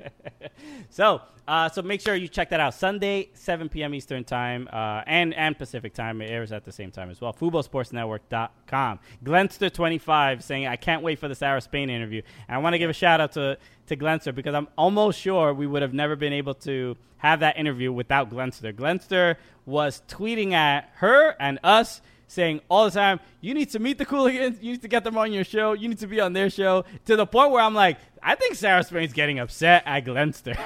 So, 0.90 1.20
uh, 1.46 1.68
so 1.68 1.82
make 1.82 2.00
sure 2.00 2.16
you 2.16 2.26
check 2.26 2.50
that 2.50 2.58
out. 2.58 2.74
Sunday, 2.74 3.30
7 3.34 3.68
p.m. 3.68 3.94
Eastern 3.94 4.24
Time 4.24 4.68
uh, 4.72 5.02
and, 5.06 5.32
and 5.34 5.56
Pacific 5.56 5.94
Time. 5.94 6.20
It 6.20 6.30
airs 6.30 6.50
at 6.50 6.64
the 6.64 6.72
same 6.72 6.90
time 6.90 7.10
as 7.10 7.20
well. 7.20 7.32
FuboSportsNetwork.com. 7.32 8.98
Glenster25 9.24 10.42
saying, 10.42 10.66
I 10.66 10.76
can't 10.76 11.02
wait 11.02 11.18
for 11.18 11.28
the 11.28 11.34
Sarah 11.34 11.60
Spain 11.60 11.90
interview. 11.90 12.22
And 12.48 12.56
I 12.56 12.58
want 12.58 12.74
to 12.74 12.78
give 12.78 12.90
a 12.90 12.94
shout 12.94 13.20
out 13.20 13.32
to, 13.32 13.56
to 13.88 13.96
Glenster 13.96 14.34
because 14.34 14.54
I'm 14.54 14.68
almost 14.76 15.20
sure 15.20 15.52
we 15.52 15.66
would 15.66 15.82
have 15.82 15.94
never 15.94 16.16
been 16.16 16.32
able 16.32 16.54
to 16.54 16.96
have 17.18 17.40
that 17.40 17.58
interview 17.58 17.92
without 17.92 18.30
Glenster. 18.30 18.72
Glenster 18.72 19.36
was 19.66 20.02
tweeting 20.08 20.52
at 20.52 20.90
her 20.96 21.34
and 21.40 21.58
us 21.64 22.00
saying 22.28 22.60
all 22.68 22.84
the 22.84 22.90
time, 22.90 23.20
"You 23.40 23.54
need 23.54 23.70
to 23.70 23.78
meet 23.78 23.98
the 23.98 24.06
Cooligans. 24.06 24.62
You 24.62 24.72
need 24.72 24.82
to 24.82 24.88
get 24.88 25.02
them 25.02 25.16
on 25.16 25.32
your 25.32 25.44
show. 25.44 25.72
You 25.72 25.88
need 25.88 25.98
to 25.98 26.06
be 26.06 26.20
on 26.20 26.32
their 26.34 26.50
show." 26.50 26.84
To 27.06 27.16
the 27.16 27.26
point 27.26 27.50
where 27.50 27.62
I'm 27.62 27.74
like, 27.74 27.96
I 28.22 28.34
think 28.34 28.54
Sarah 28.54 28.82
Spain's 28.82 29.12
getting 29.12 29.38
upset 29.38 29.82
at 29.86 30.04
Glenster. 30.04 30.56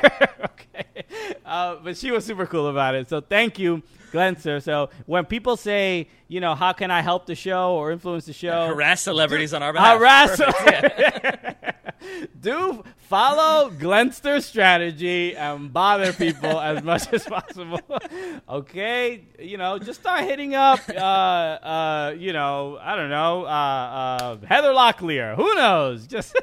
okay, 0.45 1.05
uh, 1.45 1.77
but 1.83 1.97
she 1.97 2.11
was 2.11 2.25
super 2.25 2.47
cool 2.47 2.69
about 2.69 2.95
it. 2.95 3.09
So 3.09 3.21
thank 3.21 3.59
you, 3.59 3.83
Glenster. 4.13 4.63
So 4.63 4.91
when 5.07 5.25
people 5.25 5.57
say, 5.57 6.09
you 6.29 6.41
know, 6.41 6.55
how 6.55 6.73
can 6.73 6.91
I 6.91 7.03
help 7.03 7.27
the 7.27 7.35
show 7.35 7.75
or 7.75 7.93
influence 7.93 8.27
the 8.27 8.33
show? 8.33 8.67
Harass 8.69 9.03
celebrities 9.03 9.55
on 9.55 9.63
our 9.63 9.73
behalf. 9.73 9.99
Harass. 9.99 10.39
Yeah. 10.39 11.55
Do 12.41 12.83
follow 12.97 13.71
Glenster's 13.71 14.47
strategy 14.47 15.37
and 15.37 15.73
bother 15.73 16.13
people 16.13 16.59
as 16.61 16.83
much 16.83 17.13
as 17.13 17.25
possible. 17.25 17.81
okay, 18.49 19.25
you 19.39 19.59
know, 19.59 19.79
just 19.79 20.01
start 20.01 20.25
hitting 20.25 20.55
up. 20.55 20.81
Uh, 20.89 20.93
uh, 20.93 22.15
you 22.19 22.33
know, 22.33 22.79
I 22.81 22.97
don't 22.97 23.11
know, 23.11 23.45
uh, 23.45 23.49
uh, 23.49 24.37
Heather 24.47 24.73
Locklear. 24.73 25.37
Who 25.37 25.55
knows? 25.55 26.07
Just 26.07 26.37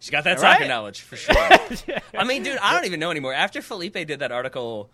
She 0.00 0.10
got 0.10 0.24
that 0.24 0.40
Right? 0.40 0.54
soccer 0.54 0.66
knowledge 0.66 1.00
for 1.02 1.14
sure. 1.16 1.34
I 2.18 2.24
mean, 2.24 2.42
dude, 2.42 2.58
I 2.58 2.74
don't 2.74 2.86
even 2.86 2.98
know 3.00 3.10
anymore. 3.10 3.32
After 3.34 3.62
Felipe 3.62 3.92
did 3.94 4.18
that 4.20 4.32
article 4.32 4.90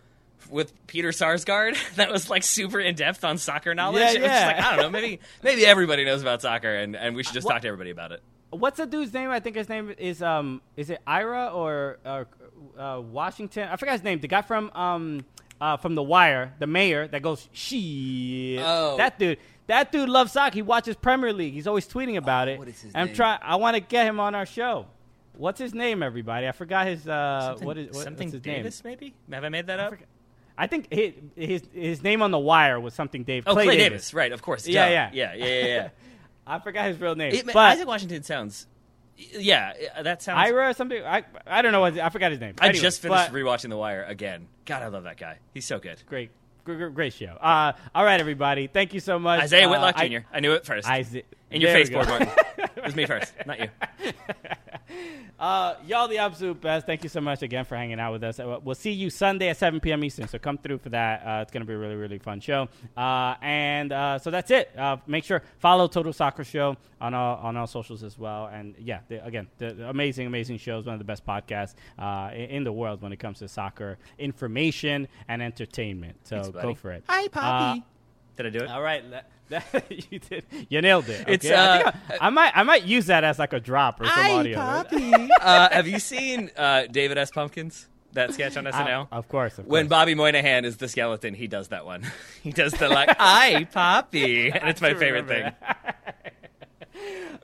with 0.49 0.71
Peter 0.85 1.09
Sarsgaard, 1.09 1.77
that 1.95 2.11
was 2.11 2.29
like 2.29 2.43
super 2.43 2.79
in 2.79 2.95
depth 2.95 3.23
on 3.23 3.37
soccer 3.37 3.73
knowledge. 3.73 4.01
Yeah, 4.01 4.11
It 4.11 4.21
was 4.21 4.29
just 4.29 4.41
yeah. 4.41 4.47
like 4.47 4.57
I 4.59 4.75
don't 4.75 4.83
know, 4.83 4.89
maybe 4.89 5.19
maybe 5.43 5.65
everybody 5.65 6.05
knows 6.05 6.21
about 6.21 6.41
soccer, 6.41 6.73
and, 6.75 6.95
and 6.95 7.15
we 7.15 7.23
should 7.23 7.33
just 7.33 7.45
What- 7.45 7.53
talk 7.53 7.61
to 7.63 7.67
everybody 7.67 7.89
about 7.89 8.11
it. 8.11 8.21
what's 8.51 8.77
the 8.77 8.85
dude's 8.85 9.13
name? 9.13 9.29
I 9.29 9.39
think 9.39 9.55
his 9.55 9.69
name 9.69 9.93
is 9.97 10.21
um, 10.21 10.61
is 10.75 10.89
it 10.89 10.99
Ira 11.07 11.47
or 11.53 11.97
uh, 12.05 12.23
uh, 12.77 13.01
Washington? 13.01 13.67
I 13.69 13.75
forgot 13.77 13.93
his 13.93 14.03
name. 14.03 14.19
The 14.19 14.27
guy 14.27 14.41
from 14.41 14.71
um, 14.75 15.25
uh, 15.59 15.77
from 15.77 15.95
The 15.95 16.03
Wire, 16.03 16.53
the 16.59 16.67
mayor 16.67 17.07
that 17.07 17.21
goes 17.21 17.47
she. 17.53 18.57
Oh. 18.61 18.97
that 18.97 19.17
dude. 19.19 19.37
That 19.67 19.91
dude 19.91 20.07
loves 20.07 20.31
soccer. 20.31 20.53
He 20.53 20.61
watches 20.61 20.95
Premier 20.95 21.33
League. 21.33 21.53
He's 21.53 21.67
always 21.67 21.85
tweeting 21.85 22.15
about 22.15 22.47
it. 22.47 22.55
Oh, 22.55 22.59
what 22.59 22.69
is 22.69 22.79
his 22.79 22.93
I'm 22.95 23.07
name? 23.07 23.15
trying. 23.15 23.39
I 23.43 23.57
want 23.57 23.75
to 23.75 23.81
get 23.81 24.05
him 24.07 24.17
on 24.17 24.33
our 24.33 24.45
show. 24.45 24.85
What's 25.37 25.59
his 25.59 25.73
name, 25.73 26.01
everybody? 26.03 26.47
I 26.47 26.51
forgot 26.51 26.87
his. 26.87 27.07
Uh, 27.07 27.49
Something, 27.49 27.67
what 27.67 27.77
is 27.77 27.87
what, 27.95 28.03
something 28.03 28.27
what's 28.27 28.33
his 28.33 28.41
Davis? 28.41 28.83
name? 28.83 28.91
Maybe 28.99 29.13
have 29.31 29.43
I 29.43 29.49
made 29.49 29.67
that 29.67 29.79
up? 29.79 29.89
forgot- 29.91 30.07
I 30.59 30.65
think 30.65 30.91
his, 30.91 31.13
his 31.35 31.63
his 31.71 32.03
name 32.03 32.23
on 32.23 32.31
the 32.31 32.39
wire 32.39 32.79
was 32.79 32.95
something 32.95 33.23
Dave. 33.23 33.43
Oh, 33.45 33.53
Clay, 33.53 33.65
Clay, 33.65 33.77
Davis. 33.77 33.89
Davis. 34.07 34.13
right? 34.15 34.31
Of 34.31 34.41
course. 34.41 34.67
Yeah, 34.67 34.89
yeah. 34.89 35.09
yeah, 35.13 35.33
yeah, 35.35 35.45
yeah. 35.45 35.65
yeah. 35.65 35.89
I 36.47 36.57
forgot 36.59 36.87
his 36.87 36.99
real 36.99 37.13
name. 37.15 37.33
It- 37.33 37.45
but 37.45 37.55
Isaac 37.55 37.87
Washington 37.87 38.23
sounds. 38.23 38.65
Yeah, 39.17 39.73
that 40.01 40.21
sounds. 40.23 40.39
Ira 40.47 40.69
or 40.69 40.73
something. 40.73 41.03
I 41.03 41.23
I 41.45 41.61
don't 41.61 41.71
know 41.71 41.81
what 41.81 41.97
I 41.99 42.09
forgot 42.09 42.31
his 42.31 42.39
name. 42.39 42.55
I 42.59 42.69
Anyway, 42.69 42.81
just 42.81 43.01
finished 43.01 43.31
but- 43.31 43.37
rewatching 43.37 43.69
The 43.69 43.77
Wire 43.77 44.03
again. 44.03 44.47
God, 44.65 44.81
I 44.83 44.87
love 44.87 45.03
that 45.03 45.17
guy. 45.17 45.37
He's 45.53 45.65
so 45.65 45.77
good. 45.79 46.01
great, 46.07 46.31
great, 46.65 46.93
great 46.95 47.13
show. 47.13 47.37
Uh, 47.39 47.73
all 47.95 48.03
right, 48.03 48.19
everybody. 48.19 48.65
Thank 48.67 48.93
you 48.95 48.99
so 48.99 49.17
much, 49.19 49.41
Isaiah 49.43 49.67
Uh, 49.67 49.71
Whitlock 49.71 49.95
I- 49.97 50.07
Jr. 50.09 50.17
I, 50.33 50.39
knew 50.39 50.53
it 50.53 50.65
first. 50.65 50.87
Isaac, 50.87 51.25
In 51.51 51.61
your 51.61 51.71
face. 51.71 51.89
Martin. 51.91 52.27
it 52.87 52.89
was 52.89 52.95
me 52.95 53.05
first, 53.05 53.33
not 53.45 53.59
you. 53.59 53.69
Uh, 55.39 55.75
y'all 55.85 56.07
the 56.07 56.17
absolute 56.17 56.59
best. 56.59 56.87
Thank 56.87 57.03
you 57.03 57.09
so 57.09 57.21
much 57.21 57.43
again 57.43 57.63
for 57.63 57.75
hanging 57.75 57.99
out 57.99 58.11
with 58.11 58.23
us. 58.23 58.39
Uh, 58.39 58.57
We'll 58.63 58.73
see 58.73 58.91
you 58.91 59.11
Sunday 59.11 59.49
at 59.49 59.57
7 59.57 59.79
p.m. 59.79 60.03
Eastern. 60.03 60.27
So 60.27 60.39
come 60.39 60.57
through 60.57 60.79
for 60.79 60.89
that. 60.89 61.21
Uh, 61.23 61.41
it's 61.43 61.51
going 61.51 61.61
to 61.61 61.67
be 61.67 61.73
a 61.73 61.77
really, 61.77 61.95
really 61.95 62.17
fun 62.17 62.39
show. 62.39 62.69
Uh, 62.95 63.35
and 63.41 63.91
uh, 63.91 64.17
so 64.17 64.31
that's 64.31 64.49
it. 64.49 64.71
Uh, 64.75 64.97
make 65.05 65.23
sure 65.23 65.43
follow 65.59 65.87
Total 65.87 66.11
Soccer 66.11 66.43
Show 66.43 66.75
on 66.99 67.13
all 67.13 67.37
on 67.37 67.55
all 67.55 67.67
socials 67.67 68.01
as 68.01 68.17
well. 68.17 68.47
And 68.47 68.73
yeah, 68.79 69.01
the, 69.09 69.23
again, 69.23 69.47
the, 69.59 69.73
the 69.73 69.89
amazing, 69.89 70.25
amazing 70.25 70.57
shows. 70.57 70.85
One 70.87 70.93
of 70.93 70.99
the 70.99 71.05
best 71.05 71.23
podcasts 71.23 71.75
uh, 71.99 72.31
in, 72.33 72.49
in 72.49 72.63
the 72.63 72.73
world 72.73 73.03
when 73.03 73.11
it 73.13 73.17
comes 73.17 73.37
to 73.39 73.47
soccer 73.47 73.99
information 74.17 75.07
and 75.27 75.43
entertainment. 75.43 76.17
So 76.23 76.41
Thanks, 76.41 76.61
go 76.61 76.73
for 76.73 76.91
it. 76.93 77.03
Hi, 77.09 77.27
Poppy. 77.27 77.83
Did 78.37 78.45
I 78.47 78.49
do 78.49 78.59
it? 78.59 78.69
All 78.71 78.81
right, 78.81 79.03
that- 79.11 79.11
that- 79.11 79.31
you 79.89 80.19
did. 80.19 80.45
You 80.69 80.81
nailed 80.81 81.09
it. 81.09 81.25
It's, 81.27 81.45
okay? 81.45 81.55
I, 81.55 81.77
think 81.77 81.87
uh, 81.87 82.13
I, 82.21 82.27
I 82.27 82.29
might, 82.29 82.51
I 82.55 82.63
might 82.63 82.83
use 82.83 83.07
that 83.07 83.23
as 83.23 83.39
like 83.39 83.53
a 83.53 83.59
drop 83.59 84.01
or 84.01 84.05
some 84.05 84.31
audio. 84.31 84.59
uh, 85.41 85.69
have 85.71 85.87
you 85.87 85.99
seen 85.99 86.51
uh, 86.57 86.83
David 86.87 87.17
S. 87.17 87.31
Pumpkins? 87.31 87.87
That 88.13 88.33
sketch 88.33 88.57
on 88.57 88.63
SNL? 88.63 89.09
Of 89.11 89.27
course, 89.27 89.59
of 89.59 89.67
when. 89.67 89.87
Bobby 89.87 90.15
Moynihan 90.15 90.65
is 90.65 90.77
the 90.77 90.87
skeleton, 90.87 91.35
he 91.35 91.45
does 91.45 91.67
that 91.67 91.85
one. 91.85 92.03
he 92.41 92.51
does 92.51 92.71
the 92.71 92.89
like, 92.89 93.15
"I 93.19 93.67
Poppy," 93.71 94.49
and 94.49 94.69
it's 94.69 94.81
my 94.81 94.95
favorite 94.95 95.27
thing. 95.27 95.51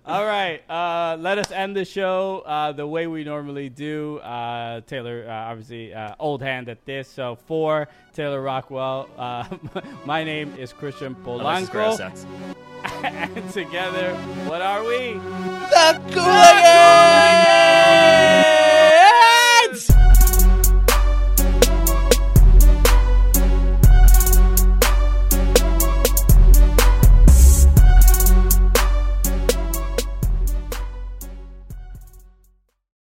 Remember 0.05 0.21
All 0.21 0.25
right, 0.25 0.61
uh, 0.69 1.17
let 1.19 1.37
us 1.37 1.51
end 1.51 1.75
the 1.75 1.85
show 1.85 2.43
uh, 2.45 2.71
the 2.71 2.85
way 2.85 3.07
we 3.07 3.23
normally 3.23 3.69
do. 3.69 4.19
Uh, 4.19 4.81
Taylor, 4.81 5.25
uh, 5.27 5.31
obviously, 5.31 5.93
uh, 5.93 6.15
old 6.19 6.41
hand 6.41 6.69
at 6.69 6.85
this. 6.85 7.07
So 7.07 7.37
for 7.47 7.87
Taylor 8.13 8.41
Rockwell, 8.41 9.09
uh, 9.17 9.45
my 10.05 10.23
name 10.23 10.53
is 10.57 10.73
Christian 10.73 11.15
Unless 11.25 11.69
Polanco, 11.69 11.97
sucks. 11.97 12.25
and 13.03 13.49
together, 13.51 14.13
what 14.47 14.61
are 14.61 14.83
we? 14.83 15.13
The 15.13 16.01
Coolest 16.11 17.82